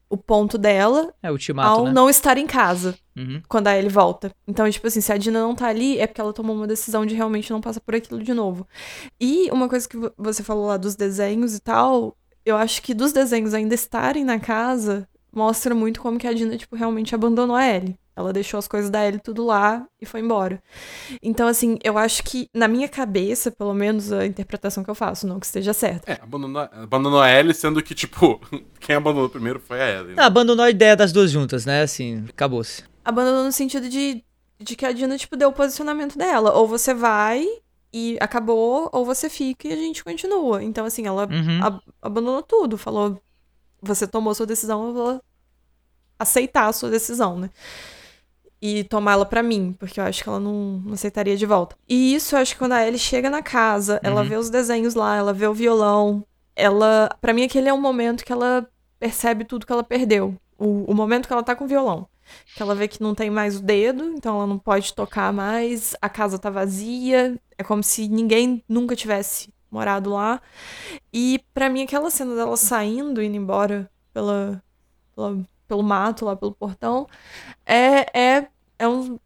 [0.10, 1.92] o ponto dela É ultimato, ao né?
[1.92, 3.42] não estar em casa Uhum.
[3.48, 4.32] quando a Ellie volta.
[4.48, 7.06] Então, tipo assim, se a Dina não tá ali, é porque ela tomou uma decisão
[7.06, 8.68] de realmente não passar por aquilo de novo.
[9.20, 12.16] E uma coisa que vo- você falou lá dos desenhos e tal,
[12.46, 16.58] eu acho que dos desenhos ainda estarem na casa, mostra muito como que a Dina,
[16.58, 17.98] tipo, realmente abandonou a Ellie.
[18.16, 20.60] Ela deixou as coisas da Ellie tudo lá e foi embora.
[21.22, 25.28] Então, assim, eu acho que, na minha cabeça, pelo menos a interpretação que eu faço,
[25.28, 26.12] não que esteja certa.
[26.14, 28.42] É, abandonou, abandonou a Ellie, sendo que, tipo,
[28.80, 30.16] quem abandonou primeiro foi a Ellie.
[30.16, 30.16] né?
[30.18, 31.84] Ah, abandonou a ideia das duas juntas, né?
[31.84, 32.84] Assim, acabou-se.
[33.08, 34.24] Abandonou no sentido de,
[34.60, 36.54] de que a Dina, tipo, deu o posicionamento dela.
[36.54, 37.46] Ou você vai
[37.94, 40.62] e acabou, ou você fica e a gente continua.
[40.64, 41.64] Então, assim, ela Uhum.
[41.64, 42.78] ab- abandonou tudo.
[42.78, 43.20] Falou,
[43.82, 45.22] você tomou sua decisão, eu vou
[46.20, 47.50] aceitar a sua decisão, né?
[48.62, 51.76] E tomar ela pra mim, porque eu acho que ela não, não aceitaria de volta.
[51.88, 54.28] E isso, eu acho que quando a Ellie chega na casa, ela Uhum.
[54.30, 56.26] vê os desenhos lá, ela vê o violão,
[56.56, 57.08] ela...
[57.22, 58.68] Pra mim, aquele é um momento que ela
[59.00, 60.36] percebe tudo que ela perdeu.
[60.58, 62.08] O, o momento que ela tá com o violão.
[62.56, 65.96] Que ela vê que não tem mais o dedo, então ela não pode tocar mais,
[66.02, 70.42] a casa tá vazia, é como se ninguém nunca tivesse morado lá.
[71.14, 74.62] E pra mim aquela cena dela saindo, indo embora pela,
[75.16, 75.38] pela-
[75.68, 77.08] pelo mato lá pelo portão,
[77.66, 78.48] é é
[78.80, 79.20] é um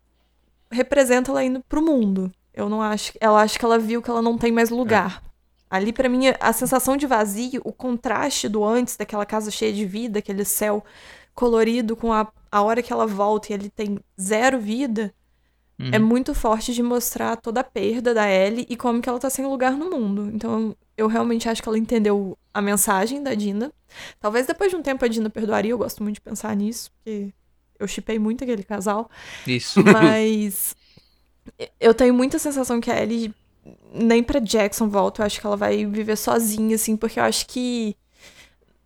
[0.72, 2.32] representa ela indo pro mundo.
[2.54, 5.22] Eu não acho, ela acha que ela viu que ela não tem mais lugar.
[5.70, 9.86] Ali pra mim a sensação de vazio, o contraste do antes daquela casa cheia de
[9.86, 10.84] vida, aquele céu
[11.34, 15.14] colorido com a, a hora que ela volta e ele tem zero vida,
[15.80, 15.90] Uhum.
[15.92, 19.32] é muito forte de mostrar toda a perda da Ellie e como que ela tá
[19.32, 20.30] sem lugar no mundo.
[20.32, 23.74] Então, eu realmente acho que ela entendeu a mensagem da Dina.
[24.20, 27.34] Talvez depois de um tempo a Dina perdoaria, eu gosto muito de pensar nisso, porque
[27.80, 29.10] eu chipei muito aquele casal.
[29.48, 29.82] Isso.
[29.84, 30.76] Mas
[31.80, 33.34] eu tenho muita sensação que a Ellie
[33.92, 37.48] nem pra Jackson volta, eu acho que ela vai viver sozinha, assim, porque eu acho
[37.48, 37.96] que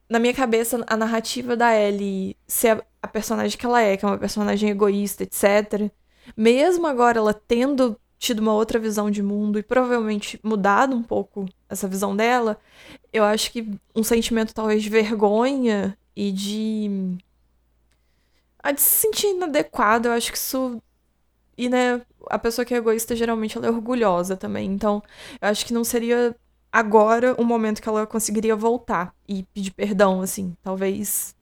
[0.10, 4.06] na minha cabeça a narrativa da Ellie ser a, a personagem que ela é, que
[4.06, 5.92] é uma personagem egoísta, etc.
[6.36, 11.46] Mesmo agora ela tendo tido uma outra visão de mundo e provavelmente mudado um pouco
[11.70, 12.58] essa visão dela,
[13.12, 17.18] eu acho que um sentimento talvez de vergonha e de
[18.64, 20.82] a de se sentir inadequada, eu acho que isso
[21.58, 24.70] e, né, a pessoa que é egoísta, geralmente, ela é orgulhosa também.
[24.72, 25.02] Então,
[25.42, 26.36] eu acho que não seria
[26.76, 30.54] agora o momento que ela conseguiria voltar e pedir perdão, assim.
[30.62, 31.34] Talvez,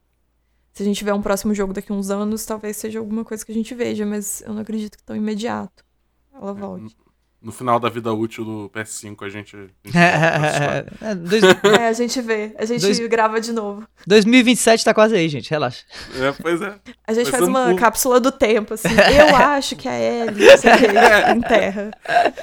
[0.71, 3.43] se a gente tiver um próximo jogo daqui a uns anos, talvez seja alguma coisa
[3.43, 5.83] que a gente veja, mas eu não acredito que tão imediato
[6.31, 6.95] ela volte.
[7.43, 9.55] No final da vida útil do PS5, a gente.
[9.57, 9.73] a gente.
[11.03, 11.43] É, dois-
[11.77, 13.85] É, a gente vê, a gente Dois- grava de novo.
[14.07, 15.49] 2027 tá quase aí, gente.
[15.49, 15.83] Relaxa.
[16.17, 16.75] é, pois é.
[17.05, 18.87] A gente Vai faz um uma cápsula do tempo, assim.
[18.87, 21.91] Eu acho que a Ellie, não sei o que, enterra.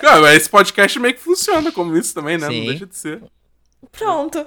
[0.02, 2.48] Cara, esse podcast meio que funciona como isso também, né?
[2.48, 2.58] Sim.
[2.60, 3.22] Não deixa de ser.
[3.92, 4.46] Pronto.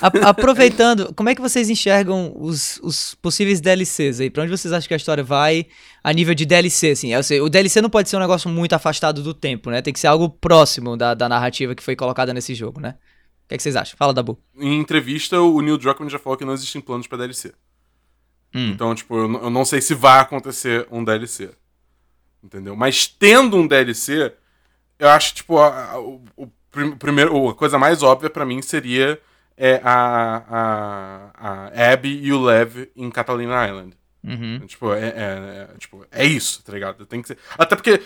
[0.00, 4.30] A- aproveitando, como é que vocês enxergam os, os possíveis DLCs aí?
[4.30, 5.66] Pra onde vocês acham que a história vai
[6.02, 7.12] a nível de DLC, assim?
[7.12, 9.80] Eu sei, o DLC não pode ser um negócio muito afastado do tempo, né?
[9.82, 12.96] Tem que ser algo próximo da, da narrativa que foi colocada nesse jogo, né?
[13.44, 13.96] O que, é que vocês acham?
[13.96, 14.38] Fala, Dabu.
[14.58, 17.52] Em entrevista, o Neil Druckmann já falou que não existem planos pra DLC.
[18.54, 18.70] Hum.
[18.70, 21.50] Então, tipo, eu, eu não sei se vai acontecer um DLC.
[22.42, 22.74] Entendeu?
[22.74, 24.32] Mas tendo um DLC,
[24.98, 28.60] eu acho, tipo, a, a- o, o prim- primeiro, a coisa mais óbvia pra mim
[28.62, 29.20] seria
[29.64, 33.96] é, a, a, a Abby e o Lev em Catalina Island.
[34.24, 34.58] Uhum.
[34.66, 37.06] Tipo, é, é- é- tipo, é isso, tá ligado?
[37.06, 37.38] Tem que ser.
[37.56, 38.02] Até porque,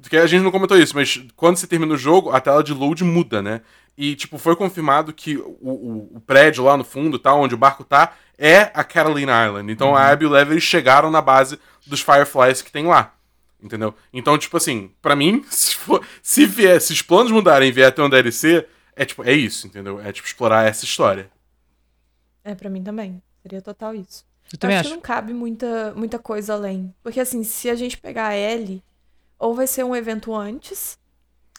[0.00, 2.72] porque a gente não comentou isso, mas quando você termina o jogo, a tela de
[2.72, 3.62] load muda, né?
[3.98, 7.58] E, tipo, foi confirmado que o, o, o prédio lá no fundo, tá, onde o
[7.58, 9.72] barco tá, é a Catalina Island.
[9.72, 13.14] Então a Abby e o Lev eles chegaram na base dos Fireflies que tem lá.
[13.60, 13.94] Entendeu?
[14.12, 17.90] Então, tipo assim, pra mim, se, for, se, vier, se os planos mudarem e vier
[17.90, 18.64] ter um DLC,
[18.96, 20.00] é tipo, é isso, entendeu?
[20.00, 21.30] É tipo explorar essa história.
[22.42, 23.22] É, pra mim também.
[23.42, 24.24] Seria total isso.
[24.52, 24.90] Eu também acho, acho.
[24.90, 26.94] que não cabe muita, muita coisa além.
[27.02, 28.82] Porque, assim, se a gente pegar a Ellie,
[29.38, 30.98] ou vai ser um evento antes,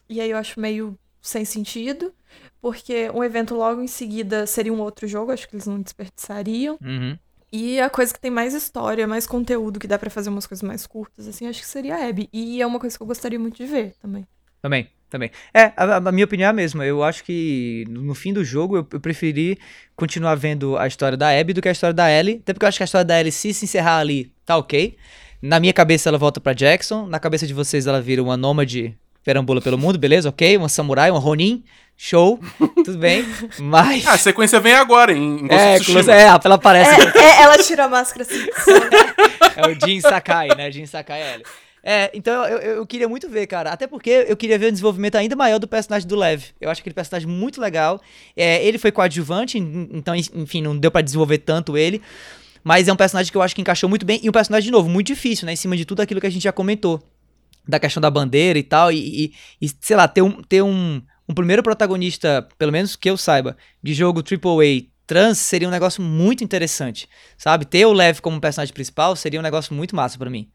[0.07, 2.14] e aí eu acho meio sem sentido,
[2.62, 6.78] porque um evento logo em seguida seria um outro jogo, acho que eles não desperdiçariam.
[6.82, 7.18] Uhum.
[7.52, 10.64] E a coisa que tem mais história, mais conteúdo, que dá pra fazer umas coisas
[10.64, 12.30] mais curtas, assim, acho que seria a Abby.
[12.32, 14.28] E é uma coisa que eu gostaria muito de ver também.
[14.62, 15.32] Também, também.
[15.53, 16.86] É, a, a minha opinião é a mesma.
[16.86, 19.57] Eu acho que no fim do jogo eu, eu preferi
[19.95, 22.40] continuar vendo a história da Abby do que a história da Ellie.
[22.41, 24.98] Até porque eu acho que a história da Ellie, se se encerrar ali, tá ok.
[25.41, 28.98] Na minha cabeça ela volta pra Jackson, na cabeça de vocês ela vira uma nômade
[29.23, 30.30] perambula pelo mundo, beleza?
[30.30, 31.64] Ok, uma samurai, uma Ronin,
[31.98, 32.40] show,
[32.86, 33.26] tudo bem.
[33.60, 34.06] Mas.
[34.06, 36.14] Ah, a sequência vem agora, em, Ghost é, of Tsushima.
[36.14, 36.91] é, ela aparece.
[37.18, 38.45] É, é, ela tira a máscara assim.
[39.57, 40.69] É o Jin Sakai, né?
[40.69, 41.44] Jin Sakai é ele.
[41.88, 43.72] É, então eu, eu, queria muito ver, cara.
[43.72, 46.45] Até porque eu queria ver um desenvolvimento ainda maior do personagem do Lev.
[46.60, 48.02] Eu acho aquele personagem muito legal.
[48.36, 52.02] É, ele foi coadjuvante, en- então, enfim, não deu pra desenvolver tanto ele.
[52.64, 54.20] Mas é um personagem que eu acho que encaixou muito bem.
[54.24, 55.53] E um personagem, de novo, muito difícil, né?
[55.53, 57.03] Em cima de tudo aquilo que a gente já comentou.
[57.68, 58.91] Da questão da bandeira e tal.
[58.91, 60.99] E, e- e, sei lá, ter um, ter um,
[61.30, 66.02] um primeiro protagonista, pelo menos que eu saiba, de jogo AAA trans seria um negócio
[66.02, 67.07] muito interessante.
[67.38, 67.64] Sabe?
[67.64, 70.49] Ter o Lev como personagem principal seria um negócio muito massa pra mim.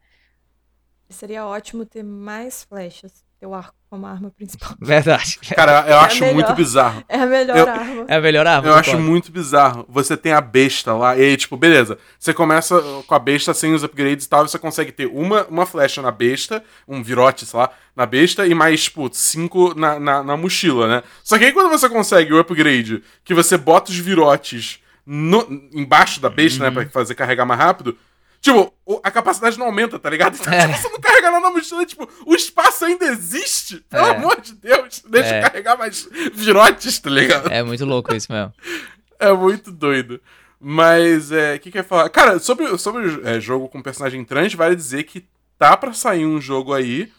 [1.11, 3.23] Seria ótimo ter mais flechas.
[3.39, 4.75] Ter o arco como arma principal.
[4.79, 5.39] Verdade.
[5.55, 6.33] Cara, eu É acho melhor.
[6.35, 7.03] muito bizarro.
[7.09, 8.05] É a melhor Eu- arma.
[8.07, 8.67] É a melhor arma.
[8.67, 9.09] Eu acho concordo.
[9.09, 9.85] muito bizarro.
[9.89, 11.97] Você tem a besta lá, e aí, tipo, beleza.
[12.19, 15.43] Você começa com a besta sem os upgrades e tal, e você consegue ter uma,
[15.47, 19.99] uma flecha na besta, um virote, sei lá, na besta, e mais, tipo, cinco na,
[19.99, 21.03] na, na mochila, né?
[21.23, 26.21] Só que aí quando você consegue o upgrade, que você bota os virotes no, embaixo
[26.21, 26.69] da besta, Uhum.
[26.69, 27.97] né, pra fazer carregar mais rápido.
[28.41, 28.73] Tipo,
[29.03, 30.35] a capacidade não aumenta, tá ligado?
[30.35, 30.73] Então, É.
[30.73, 33.77] se você não carregar nada na mochila, tipo, o espaço ainda existe.
[33.87, 34.15] Pelo É.
[34.15, 35.03] amor de Deus.
[35.07, 35.39] Deixa É.
[35.39, 37.51] eu carregar mais virotes, tá ligado?
[37.51, 38.51] É muito louco isso mesmo.
[39.19, 40.19] É muito doido.
[40.59, 42.09] Mas, é, o que que eu ia falar?
[42.09, 45.25] Cara, sobre, sobre é, jogo com personagem trans, vale dizer que
[45.57, 47.11] tá pra sair um jogo aí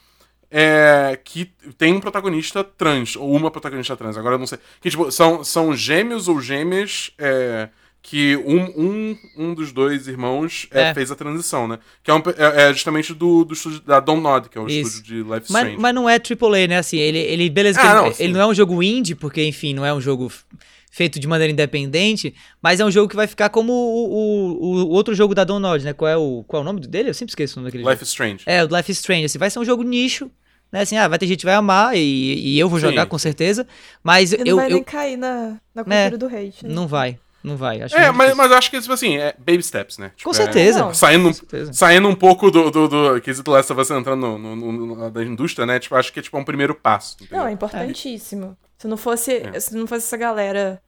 [0.50, 1.46] é, que
[1.78, 4.58] tem um protagonista trans, ou uma protagonista trans, agora eu não sei.
[4.80, 7.68] Que, tipo, são, são gêmeos ou gêmeas é,
[8.04, 10.94] que um, um, um dos dois irmãos é, É.
[10.94, 11.78] fez a transição, né?
[12.02, 14.96] Que é, um é- é justamente do, do estúdio da Domnod, que é o Isso.
[14.96, 15.76] estúdio de Life Mas, Strange.
[15.78, 16.78] mas não é AAA, né?
[16.78, 18.24] Assim, ele, ele beleza, Ah, ele, não, sim.
[18.24, 20.32] ele não é um jogo indie, porque, enfim, não é um jogo
[20.90, 24.88] feito de maneira independente, mas é um jogo que vai ficar como o, o, o
[24.90, 25.92] outro jogo da Donald, né?
[25.92, 27.08] Qual é, o, qual é o nome dele?
[27.10, 28.08] Eu sempre esqueço o nome daquele Life jogo.
[28.08, 28.42] Strange.
[28.46, 30.30] É, o Life is Strange, assim, vai ser um jogo nicho,
[30.70, 30.80] né?
[30.80, 32.00] Assim, ah, vai ter gente que vai amar e,
[32.54, 32.86] e eu vou Sim.
[32.88, 33.66] jogar com certeza,
[34.02, 36.66] mas E não eu, vai eu nem cair na, na cultura do hate.
[36.66, 36.74] né?
[36.74, 37.82] não vai, não vai.
[37.82, 38.36] Acho É, mas, difícil.
[38.36, 40.12] mas eu acho que, tipo assim, é baby steps, né?
[40.16, 40.78] Tipo, com é- certeza.
[40.80, 41.72] Não, Saindo, Com certeza.
[41.72, 45.10] saindo um pouco do, do, do quesito Last of Us entrando no, no- no- no-
[45.10, 45.78] da indústria, né?
[45.78, 47.16] Tipo, acho que é tipo um primeiro passo.
[47.20, 47.38] entendeu?
[47.38, 48.56] Não, é importantíssimo.
[48.78, 49.60] Se não fosse, É.
[49.60, 50.80] se não fosse essa galera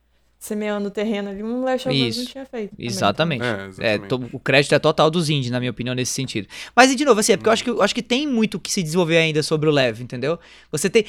[0.44, 2.18] semeando o terreno ali, um Last of Us Isso.
[2.20, 2.70] não tinha feito.
[2.70, 2.86] também.
[2.86, 3.42] Exatamente.
[3.42, 4.08] É, É, exatamente.
[4.08, 6.46] to- o crédito é total dos indies, na minha opinião, nesse sentido.
[6.76, 8.60] Mas, e de novo, assim, é porque eu acho que, eu acho que tem muito
[8.60, 10.38] que se desenvolver ainda sobre o Lev, entendeu?
[10.70, 11.04] Você tem.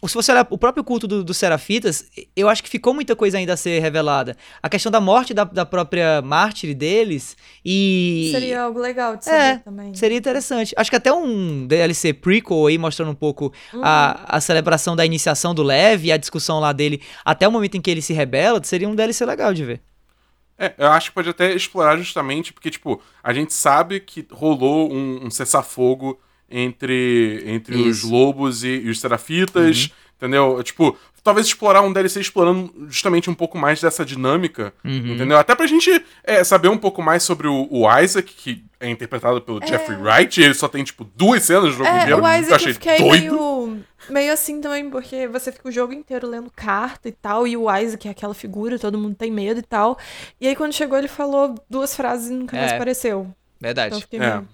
[0.00, 3.14] o- se você olhar o próprio culto do- dos Serafitas, eu acho que ficou muita
[3.14, 4.36] coisa ainda a ser revelada.
[4.62, 8.30] A questão da morte da, da própria mártir deles e.
[8.32, 9.94] Seria algo legal de saber É, também.
[9.94, 10.74] Seria interessante.
[10.76, 13.52] Acho que até um DLC prequel aí, mostrando um pouco
[13.82, 17.76] a, a celebração da iniciação do Lev e a discussão lá dele até o momento
[17.76, 19.80] em que ele se rebela, seria um DLC legal de ver.
[20.58, 24.92] É, eu acho que pode até explorar justamente, porque, tipo, a gente sabe que rolou
[24.92, 28.10] um, um cessar-fogo entre, entre os Isso.
[28.10, 30.60] lobos e, e os serafitas, entendeu?
[30.64, 30.98] Tipo,
[31.28, 35.14] talvez explorar um DLC explorando justamente um pouco mais dessa dinâmica, Uhum.
[35.14, 35.36] entendeu?
[35.38, 39.40] Até pra gente é, saber um pouco mais sobre o, o Isaac, que é interpretado
[39.42, 42.18] pelo Jeffrey Wright, e ele só tem, tipo, duas cenas no jogo É, inteiro.
[42.18, 43.20] o que eu Isaac achei eu fiquei doido.
[43.20, 47.56] meio, meio assim também, porque você fica o jogo inteiro lendo carta e tal, e
[47.56, 49.98] o Isaac é aquela figura, todo mundo tem medo e tal.
[50.40, 52.74] E aí quando chegou ele falou duas frases e nunca mais É.
[52.76, 53.32] apareceu.
[53.60, 53.88] Verdade.
[53.88, 54.30] Então eu fiquei É.
[54.36, 54.48] meio...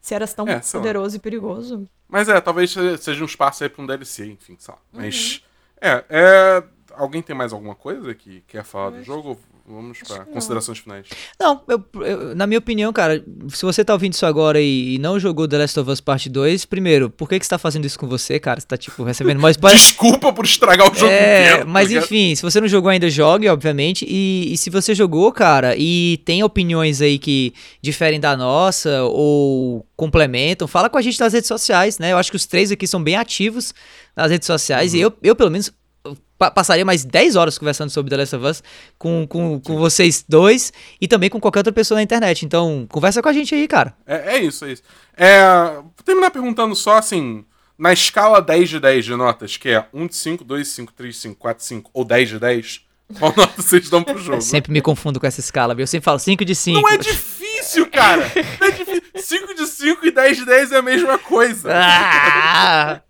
[0.00, 1.86] Se era tão É, poderoso e perigoso.
[2.08, 4.80] Mas é, talvez se- seja um espaço aí pra um DLC, enfim, sei lá.
[4.94, 5.06] Uhum.
[5.80, 6.64] É, é.
[6.94, 9.38] Alguém tem mais alguma coisa que quer falar do jogo?
[9.68, 10.24] Vamos não.
[10.26, 11.06] considerações finais.
[11.38, 14.98] Não, eu- eu- na minha opinião, cara, se você tá ouvindo isso agora e, e
[14.98, 17.84] não jogou The Last of Us Parte 2, primeiro, por que, que você tá fazendo
[17.84, 18.58] isso com você, cara?
[18.60, 19.56] Você tá, tipo, recebendo mais.
[19.70, 21.68] Desculpa por estragar o jogo É, inteiro.
[21.68, 22.04] mas tá ligado?
[22.04, 24.06] enfim, se você não jogou ainda, jogue, obviamente.
[24.08, 29.86] E, e se você jogou, cara, e tem opiniões aí que diferem da nossa ou
[29.96, 32.12] complementam, fala com a gente nas redes sociais, né?
[32.12, 33.74] Eu acho que os três aqui são bem ativos
[34.16, 34.92] nas redes sociais.
[34.92, 34.98] Uhum.
[34.98, 35.70] E eu, eu, pelo menos,
[36.38, 38.62] pa- passaria mais 10 horas conversando sobre The Last of Us
[38.98, 42.44] com, com, com vocês dois e também com qualquer outra pessoa na internet.
[42.44, 43.94] Então, conversa com a gente aí, cara.
[44.06, 44.82] É, é isso, é isso.
[45.16, 47.44] É, vou terminar perguntando só assim.
[47.76, 50.92] Na escala 10 de 10 de notas, que é 1 de 5, 2 de 5,
[50.94, 52.80] 3 de 5, 4 de 5 ou 10 de 10,
[53.20, 54.42] qual nota vocês dão pro jogo?
[54.42, 55.84] Sempre me confundo com essa escala, viu?
[55.84, 56.80] Eu sempre falo 5 de 5.
[56.80, 57.47] Não é difícil,
[57.90, 58.30] cara!
[58.60, 59.02] Não é difícil.
[59.16, 61.70] 5 de 5 e 10 de 10 é a mesma coisa.
[61.72, 63.02] Ah!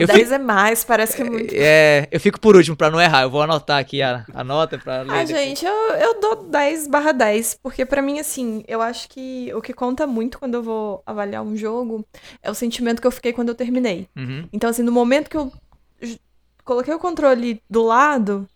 [0.00, 1.54] Eu 10 é mais, parece que é muito.
[1.56, 3.22] É, eu fico por último pra não errar.
[3.22, 5.10] Eu vou anotar aqui a, a nota pra ler.
[5.10, 5.28] Ah, depois.
[5.28, 9.62] gente, eu, eu dou 10 barra 10, porque pra mim, assim, eu acho que o
[9.62, 12.06] que conta muito quando eu vou avaliar um jogo
[12.42, 14.08] é o sentimento que eu fiquei quando eu terminei.
[14.16, 14.48] Uhum.
[14.52, 15.52] Então, assim, no momento que eu
[16.64, 18.46] coloquei o controle do lado,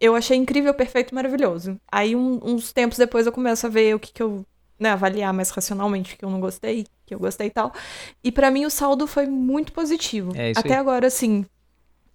[0.00, 1.78] eu achei incrível, perfeito, maravilhoso.
[1.90, 4.44] Aí, um- uns tempos depois, eu começo a ver o que, que eu
[4.78, 7.70] né, avaliar mais racionalmente o que eu não gostei, que eu gostei e tal.
[8.24, 10.32] E pra mim o saldo foi muito positivo.
[10.34, 10.80] É isso Até aí.
[10.80, 11.44] agora, assim,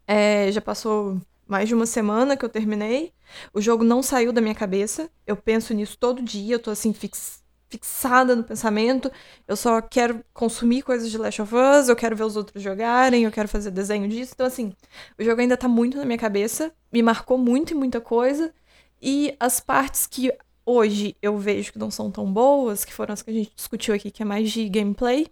[0.07, 3.14] é, já passou mais de uma semana que eu terminei.
[3.53, 5.10] O jogo não saiu da minha cabeça.
[5.28, 6.56] Eu penso nisso todo dia.
[6.56, 9.12] Eu tô assim, fix- fixada no pensamento.
[9.48, 11.90] Eu só quero consumir coisas de Last of Us.
[11.90, 13.24] Eu quero ver os outros jogarem.
[13.24, 14.34] Eu quero fazer desenho disso.
[14.36, 14.74] Então, assim,
[15.20, 16.72] o jogo ainda tá muito na minha cabeça.
[16.92, 18.54] Me marcou muito e muita coisa.
[19.02, 20.32] E as partes que
[20.66, 23.94] hoje eu vejo que não são tão boas, que foram as que a gente discutiu
[23.94, 25.28] aqui, que é mais de gameplay,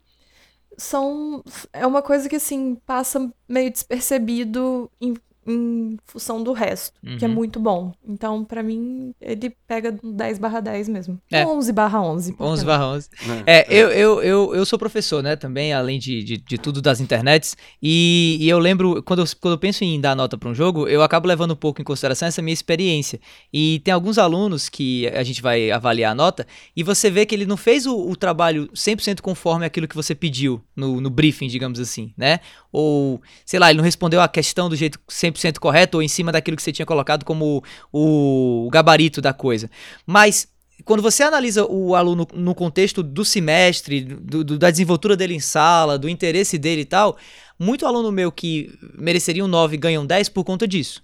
[0.78, 1.44] são.
[1.72, 7.28] É uma coisa que, assim, passa meio despercebido em, em função do resto, que é
[7.28, 7.34] Uhum.
[7.34, 7.92] muito bom.
[8.08, 11.20] Então, pra mim, ele pega um 10 barra 10 mesmo.
[11.32, 11.46] É.
[11.46, 12.34] 11 barra 11.
[12.34, 12.74] por 11 que não?
[12.78, 13.10] barra 11.
[13.46, 17.00] É, eu, eu, eu, eu sou professor, né, também, além de, de, de tudo das
[17.02, 20.56] internets, e, e eu lembro, quando eu, quando eu penso em dar nota para um
[20.56, 23.20] jogo, eu acabo levando um pouco em consideração essa minha experiência.
[23.52, 27.36] E tem alguns alunos que a gente vai avaliar a nota, e você vê que
[27.36, 31.48] ele não fez o, o trabalho 100% conforme aquilo que você pediu no, no briefing,
[31.48, 32.40] digamos assim, né?
[32.72, 36.32] Ou, sei lá, ele não respondeu a questão do jeito 100% correto, ou em cima
[36.32, 39.70] daquilo que você tinha colocado como o, o gabarito da coisa.
[40.06, 40.48] Mas
[40.86, 45.40] quando você analisa o aluno no contexto do semestre, do- do- da desenvoltura dele em
[45.40, 47.18] sala, do interesse dele e tal,
[47.60, 51.04] muito aluno meu que mereceria um 9 ganha um 10 por conta disso.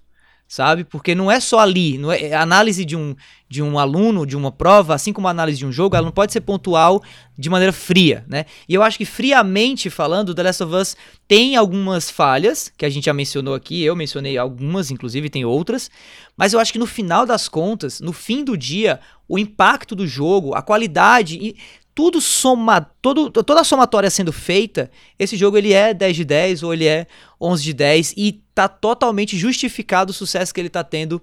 [0.49, 0.83] Sabe?
[0.83, 1.99] Porque não é só ali.
[1.99, 3.15] Não é, a análise de um,
[3.47, 6.11] de um aluno, de uma prova, assim como a análise de um jogo, ela não
[6.11, 7.03] pode ser pontual
[7.37, 8.45] de maneira fria, né?
[8.67, 10.97] E eu acho que friamente falando, The Last of Us
[11.27, 15.91] tem algumas falhas, que a gente já mencionou aqui, eu mencionei algumas, inclusive tem outras,
[16.35, 20.07] mas eu acho que no final das contas, no fim do dia, o impacto do
[20.07, 21.55] jogo, a qualidade e
[21.99, 24.89] tudo soma, todo, toda a somatória sendo feita,
[25.19, 27.05] esse jogo ele é 10 de 10 ou ele é
[27.41, 31.21] 11 de 10 e tá totalmente justificado o sucesso que ele tá tendo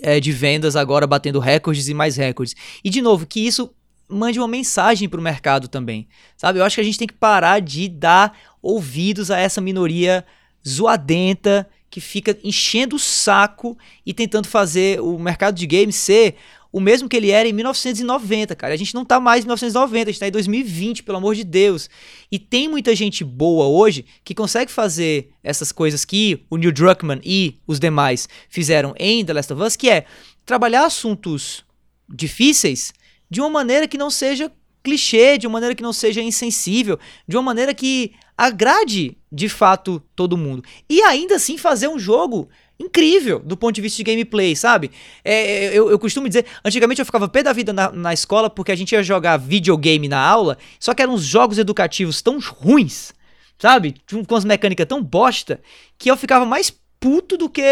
[0.00, 2.54] é, de vendas agora, batendo recordes e mais recordes.
[2.84, 3.74] E de novo, que isso
[4.08, 6.06] mande uma mensagem pro mercado também,
[6.36, 6.60] sabe?
[6.60, 10.24] Eu acho que a gente tem que parar de dar ouvidos a essa minoria
[10.64, 13.76] zoadenta que fica enchendo o saco
[14.06, 16.36] e tentando fazer o mercado de games ser
[16.72, 18.72] o mesmo que ele era em 1990, cara.
[18.72, 21.44] A gente não tá mais em 1990, a gente tá em 2020, pelo amor de
[21.44, 21.90] Deus.
[22.30, 27.20] E tem muita gente boa hoje que consegue fazer essas coisas que o Neil Druckmann
[27.24, 30.04] e os demais fizeram em The Last of Us, que é
[30.46, 31.64] trabalhar assuntos
[32.08, 32.92] difíceis
[33.28, 34.52] de uma maneira que não seja
[34.82, 40.02] clichê, de uma maneira que não seja insensível, de uma maneira que agrade de fato
[40.16, 40.64] todo mundo.
[40.88, 42.48] E ainda assim fazer um jogo
[42.80, 44.90] incrível do ponto de vista de gameplay, sabe?
[45.24, 48.72] É, eu, eu costumo dizer, antigamente eu ficava pé da vida na, na escola porque
[48.72, 53.12] a gente ia jogar videogame na aula, só que eram uns jogos educativos tão ruins,
[53.58, 53.94] sabe?
[54.26, 55.60] Com as mecânicas tão bosta,
[55.98, 57.62] que eu ficava mais puto do que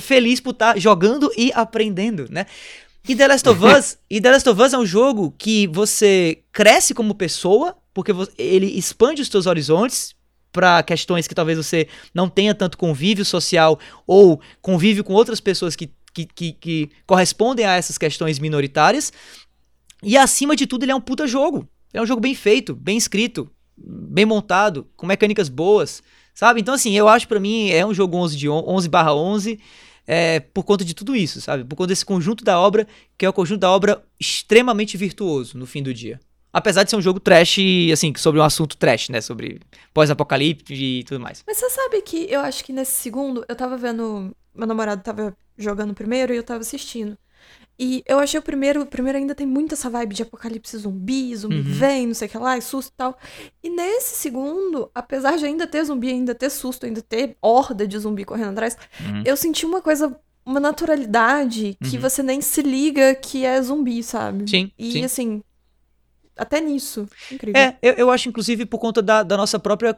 [0.00, 2.46] feliz por estar jogando e aprendendo, né?
[3.08, 6.38] E The Last of Us, e The Last of Us é um jogo que você
[6.52, 10.14] cresce como pessoa, porque ele expande os seus horizontes
[10.52, 15.74] para questões que talvez você não tenha tanto convívio social ou convívio com outras pessoas
[15.74, 19.12] que, que, que, que correspondem a essas questões minoritárias.
[20.02, 21.68] E acima de tudo, ele é um puta jogo.
[21.92, 26.02] Ele é um jogo bem feito, bem escrito, bem montado, com mecânicas boas,
[26.34, 26.60] sabe?
[26.60, 29.58] Então, assim, eu acho pra mim é um jogo 11 de 11 barra 11
[30.06, 31.64] é, por conta de tudo isso, sabe?
[31.64, 35.66] Por conta desse conjunto da obra, que é o conjunto da obra extremamente virtuoso no
[35.66, 36.20] fim do dia.
[36.52, 37.56] Apesar de ser um jogo trash,
[37.92, 39.20] assim, sobre um assunto trash, né?
[39.20, 39.60] Sobre
[39.94, 41.42] pós-apocalipse e tudo mais.
[41.46, 44.34] Mas você sabe que eu acho que nesse segundo, eu tava vendo.
[44.54, 47.16] Meu namorado tava jogando primeiro e eu tava assistindo.
[47.78, 48.82] E eu achei o primeiro.
[48.82, 51.62] O primeiro ainda tem muito essa vibe de apocalipse zumbi, zumbi Uhum.
[51.62, 53.18] vem, não sei o que lá, e susto e tal.
[53.62, 57.98] E nesse segundo, apesar de ainda ter zumbi, ainda ter susto, ainda ter horda de
[57.98, 59.22] zumbi correndo atrás, Uhum.
[59.24, 60.14] eu senti uma coisa.
[60.44, 62.02] Uma naturalidade que Uhum.
[62.02, 64.50] você nem se liga que é zumbi, sabe?
[64.50, 65.04] Sim, E sim.
[65.04, 65.42] assim.
[66.36, 67.06] Até nisso.
[67.30, 67.60] Incrível.
[67.60, 69.96] É, eu, eu acho, inclusive, por conta da, da nossa própria.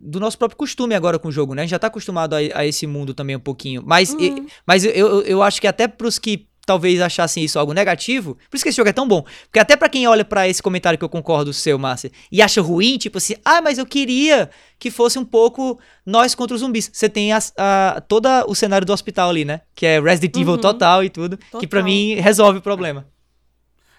[0.00, 1.62] Do nosso próprio costume agora com o jogo, né?
[1.62, 3.82] A gente já tá acostumado a, a esse mundo também um pouquinho.
[3.86, 4.46] Mas, e- Uhum.
[4.66, 8.56] mas eu, eu, eu acho que até pros que talvez achassem isso algo negativo, por
[8.56, 9.22] isso que esse jogo é tão bom.
[9.44, 12.60] Porque até pra quem olha pra esse comentário que eu concordo, seu, Márcia, e acha
[12.60, 16.90] ruim, tipo assim, ah, mas eu queria que fosse um pouco nós contra os zumbis.
[16.92, 19.60] Você tem as- a, todo o cenário do hospital ali, né?
[19.76, 20.58] Que é Resident Evil Uhum.
[20.60, 21.36] total e tudo.
[21.60, 21.84] Que pra Total.
[21.84, 23.06] mim resolve o problema.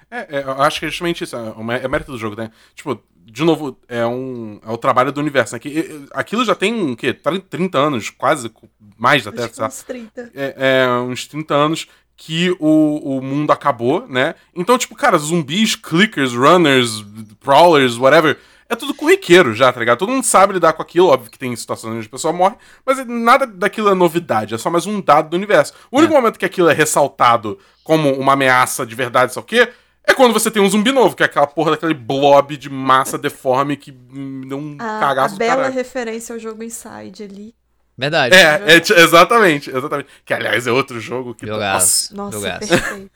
[0.09, 2.51] É, é, eu acho que é justamente isso, é, é mérito do jogo, né?
[2.73, 4.59] Tipo, de novo, é um.
[4.65, 5.59] É o trabalho do universo, né?
[5.59, 7.13] Que, aquilo já tem o quê?
[7.13, 8.51] 30 anos, quase,
[8.97, 10.31] mais até, Acho uns 30.
[10.33, 14.33] é, é, uns 30 anos que o, o mundo acabou, né?
[14.55, 17.05] Então, tipo, cara, zumbis, clickers, runners,
[17.39, 18.39] prowlers, whatever,
[18.69, 19.99] é tudo corriqueiro já, tá ligado?
[19.99, 22.55] Todo mundo sabe lidar com aquilo, óbvio que tem situações onde a pessoa morre,
[22.85, 25.73] mas nada daquilo é novidade, é só mais um dado do universo.
[25.91, 29.69] O único momento que aquilo é ressaltado como uma ameaça de verdade, sabe o quê?
[30.07, 33.17] É quando você tem um zumbi novo, que é aquela porra daquele blob de massa
[33.17, 35.73] deforme que me deu um A, a cagaço do bela caralho.
[35.75, 37.55] referência ao jogo Inside ali.
[37.97, 38.35] Verdade.
[38.35, 40.07] É, é, exatamente, exatamente.
[40.23, 41.45] Que aliás é outro jogo que.
[41.45, 42.15] Jogaço.
[42.15, 42.67] Nossa, Jogaço.
[42.67, 43.11] perfeito.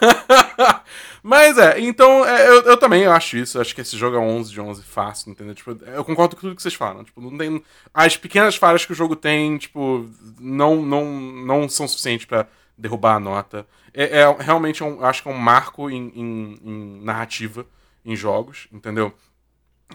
[1.22, 3.56] Mas é, então é, eu, eu também acho isso.
[3.56, 5.54] Eu acho que esse jogo é 11 de 11 fácil, entendeu?
[5.54, 7.04] Tipo, eu concordo com tudo que vocês falam.
[7.04, 7.62] Tipo, não tem.
[7.94, 10.08] As pequenas falhas que o jogo tem, tipo,
[10.40, 12.46] não, não, não são suficientes pra
[12.80, 13.66] derrubar a nota.
[13.92, 17.66] É, é realmente, um, acho que é um marco em, em- em narrativa
[18.04, 19.12] em jogos, entendeu?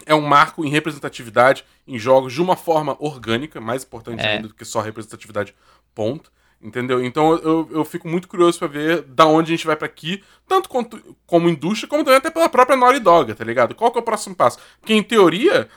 [0.04, 4.36] É um marco em representatividade em jogos de uma forma orgânica, mais importante É.
[4.36, 5.54] ainda do que só representatividade,
[5.94, 6.30] ponto.
[6.60, 7.04] Entendeu?
[7.04, 10.24] Então eu, eu, fico muito curioso pra ver da onde a gente vai pra aqui,
[10.48, 13.74] tanto quanto, como indústria, como também até pela própria Naughty Dog, tá ligado?
[13.74, 14.58] Qual que é o próximo passo?
[14.80, 15.68] Porque em teoria,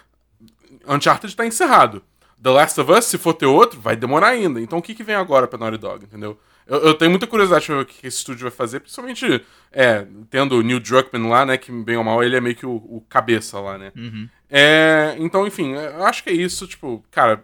[0.88, 2.02] Uncharted tá encerrado.
[2.42, 4.62] The Last of Us, se for ter outro, vai demorar ainda.
[4.62, 6.40] Então o que, que vem agora pra Naughty Dog, entendeu?
[6.70, 10.06] Eu, eu tenho muita curiosidade pra ver o que esse estúdio vai fazer, principalmente é,
[10.30, 11.58] tendo o Neil Druckmann lá, né?
[11.58, 13.92] Que bem ou mal ele é meio que o, o cabeça lá, né?
[13.96, 14.30] Uhum.
[14.50, 16.68] É, então, enfim, eu acho que é isso.
[16.68, 17.44] Tipo, cara,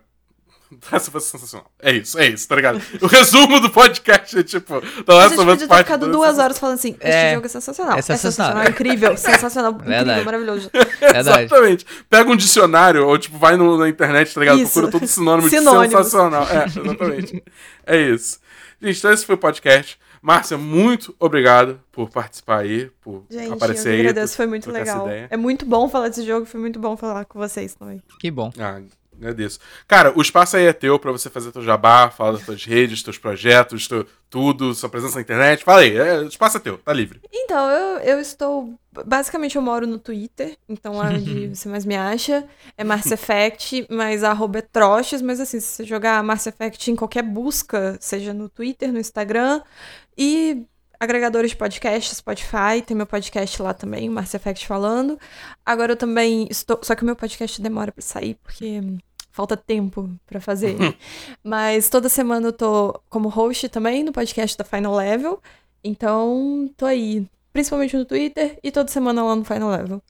[0.91, 1.69] essa foi sensacional.
[1.79, 2.81] É isso, é isso, tá ligado?
[3.01, 6.11] O resumo do podcast é tipo, The Last gente of Us podia ter ficado 2
[6.11, 7.33] duas horas falando assim: este É.
[7.35, 7.97] jogo é sensacional.
[7.97, 8.63] É sensacional.
[8.63, 10.01] É incrível, sensacional, Verdade.
[10.03, 10.69] incrível, maravilhoso.
[10.99, 11.17] Verdade.
[11.45, 11.85] Exatamente.
[12.09, 14.59] Pega um dicionário, ou tipo, vai no- na internet, tá ligado?
[14.59, 14.73] Isso.
[14.73, 15.95] Procura todo sinônimo de Sinônimos.
[15.95, 16.47] sensacional.
[16.49, 17.43] É, exatamente.
[17.85, 18.39] é isso.
[18.81, 19.99] Gente, então esse foi o podcast.
[20.21, 23.97] Márcia, muito obrigado por participar aí, por Gente, aparecer eu aí.
[24.01, 25.07] que agradeço, por foi muito legal.
[25.29, 28.01] É muito bom falar desse jogo, foi muito bom falar com vocês também.
[28.19, 28.51] Que bom.
[28.59, 28.81] Ah,
[29.17, 29.59] agradeço.
[29.87, 33.03] Cara, o espaço aí é teu pra você fazer teu jabá, falar das tuas redes,
[33.03, 35.63] teus projetos, teu, tudo, sua presença na internet.
[35.63, 37.21] Fala aí, é, o espaço é teu, tá livre.
[37.31, 38.73] Então, eu, eu estou.
[39.05, 42.45] Basicamente, eu moro no Twitter, então é onde você mais me acha.
[42.77, 45.21] É Mars Effect, mas arroba é Troches.
[45.21, 49.61] Mas assim, se você jogar Mars Effect em qualquer busca, seja no Twitter, no Instagram
[50.17, 50.65] e
[50.99, 55.19] agregadores de podcast, Spotify, tem meu podcast lá também, Mars Effect falando.
[55.65, 56.79] Agora eu também estou.
[56.83, 58.81] Só que o meu podcast demora pra sair, porque.
[59.35, 60.77] Falta tempo pra fazer.
[61.43, 65.41] Mas toda semana eu tô como host também no podcast da Final Level.
[65.83, 67.27] Então, tô aí.
[67.51, 70.01] Principalmente no Twitter e toda semana lá no Final Level.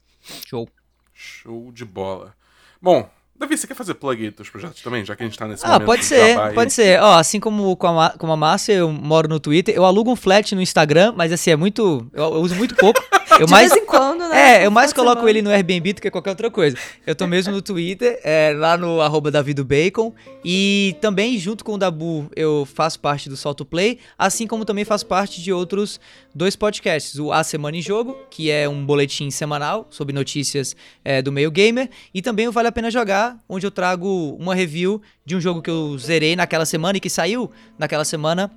[0.46, 0.68] Show.
[1.12, 2.34] Show de bola.
[2.80, 5.64] Bom, Davi, você quer fazer plug dos projetos também, já que a gente tá nesse
[5.64, 7.02] Ah, momento pode de ser, pode ser.
[7.02, 9.74] Ó, assim como com a, como a Márcia, eu moro no Twitter.
[9.74, 12.08] Eu alugo um flat no Instagram, mas assim, é muito.
[12.12, 13.02] Eu, eu uso muito pouco.
[13.38, 14.60] Eu De mais, vez em quando, né?
[14.60, 15.30] É, eu mais coloco semana.
[15.30, 16.76] ele no Airbnb do que qualquer outra coisa.
[17.06, 20.14] Eu tô mesmo no Twitter, é, lá no arroba davidobacon.
[20.44, 24.84] E também, junto com o Dabu, eu faço parte do Solto Play, assim como também
[24.84, 26.00] faço parte de outros
[26.34, 27.18] dois podcasts.
[27.18, 31.50] O A Semana em Jogo, que é um boletim semanal sobre notícias é, do meio
[31.50, 31.90] gamer.
[32.14, 35.60] E também o Vale a Pena Jogar, onde eu trago uma review de um jogo
[35.60, 38.50] que eu zerei naquela semana e que saiu naquela semana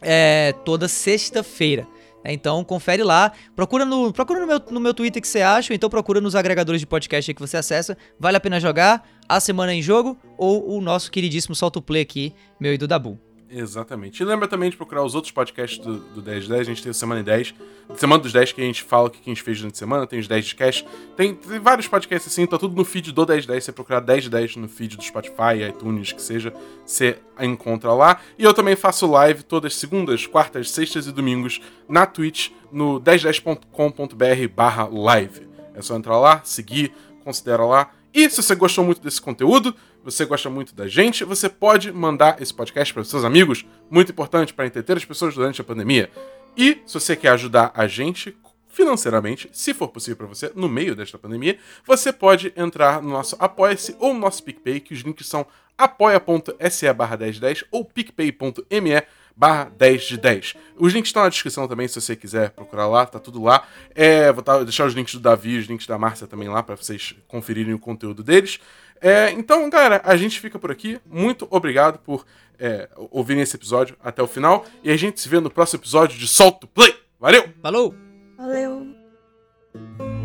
[0.00, 1.86] é, toda sexta-feira.
[2.24, 5.72] É, Então confere lá, procura no, procura no, meu, no meu Twitter que você acha,
[5.72, 7.96] ou então procura nos agregadores de podcast que você acessa.
[8.18, 12.34] Vale a pena jogar a semana em jogo ou o nosso queridíssimo Solto Play aqui,
[12.60, 13.27] meu e do Dabu.
[13.50, 14.22] Exatamente.
[14.22, 16.60] E lembra também de procurar os outros podcasts do, do 10 de 10.
[16.60, 17.54] A gente tem o Semana em 10.
[17.96, 20.06] Semana dos 10 que a gente fala o que a gente fez durante a semana.
[20.06, 20.84] Tem os 10 de cash.
[21.16, 22.46] Tem, tem vários podcasts assim.
[22.46, 23.64] Tá tudo no feed do 10 de 10.
[23.64, 26.52] Você procurar 10 de 10 no feed do Spotify, iTunes, que seja.
[26.84, 28.20] Você encontra lá.
[28.38, 34.48] E eu também faço live todas segundas, quartas, sextas e domingos na Twitch no 1010.com.br
[34.54, 35.48] barra live.
[35.74, 36.92] É só entrar lá, seguir,
[37.24, 37.92] considera lá.
[38.12, 42.40] E se você gostou muito desse conteúdo, você gosta muito da gente, você pode mandar
[42.40, 46.10] esse podcast para seus amigos, muito importante para entreter as pessoas durante a pandemia.
[46.56, 48.36] E se você quer ajudar a gente
[48.68, 53.36] financeiramente, se for possível para você, no meio desta pandemia, você pode entrar no nosso
[53.38, 59.02] Apoia-se ou no nosso PicPay, que os links são apoia.se barra 1010 ou picpay.me
[59.38, 60.56] barra 10 de 10.
[60.76, 63.62] Os links estão na descrição também, se você quiser procurar lá, tá tudo lá.
[63.94, 66.74] É, vou tá- deixar os links do Davi, os links da Márcia também lá, para
[66.74, 68.58] vocês conferirem o conteúdo deles.
[69.00, 71.00] É, então, galera, a gente fica por aqui.
[71.06, 72.26] Muito obrigado por
[72.58, 74.66] é, ouvirem esse episódio até o final.
[74.82, 76.92] E a gente se vê no próximo episódio de Solto Play.
[77.20, 77.48] Valeu!
[77.62, 77.94] Falou!
[78.36, 80.17] Valeu!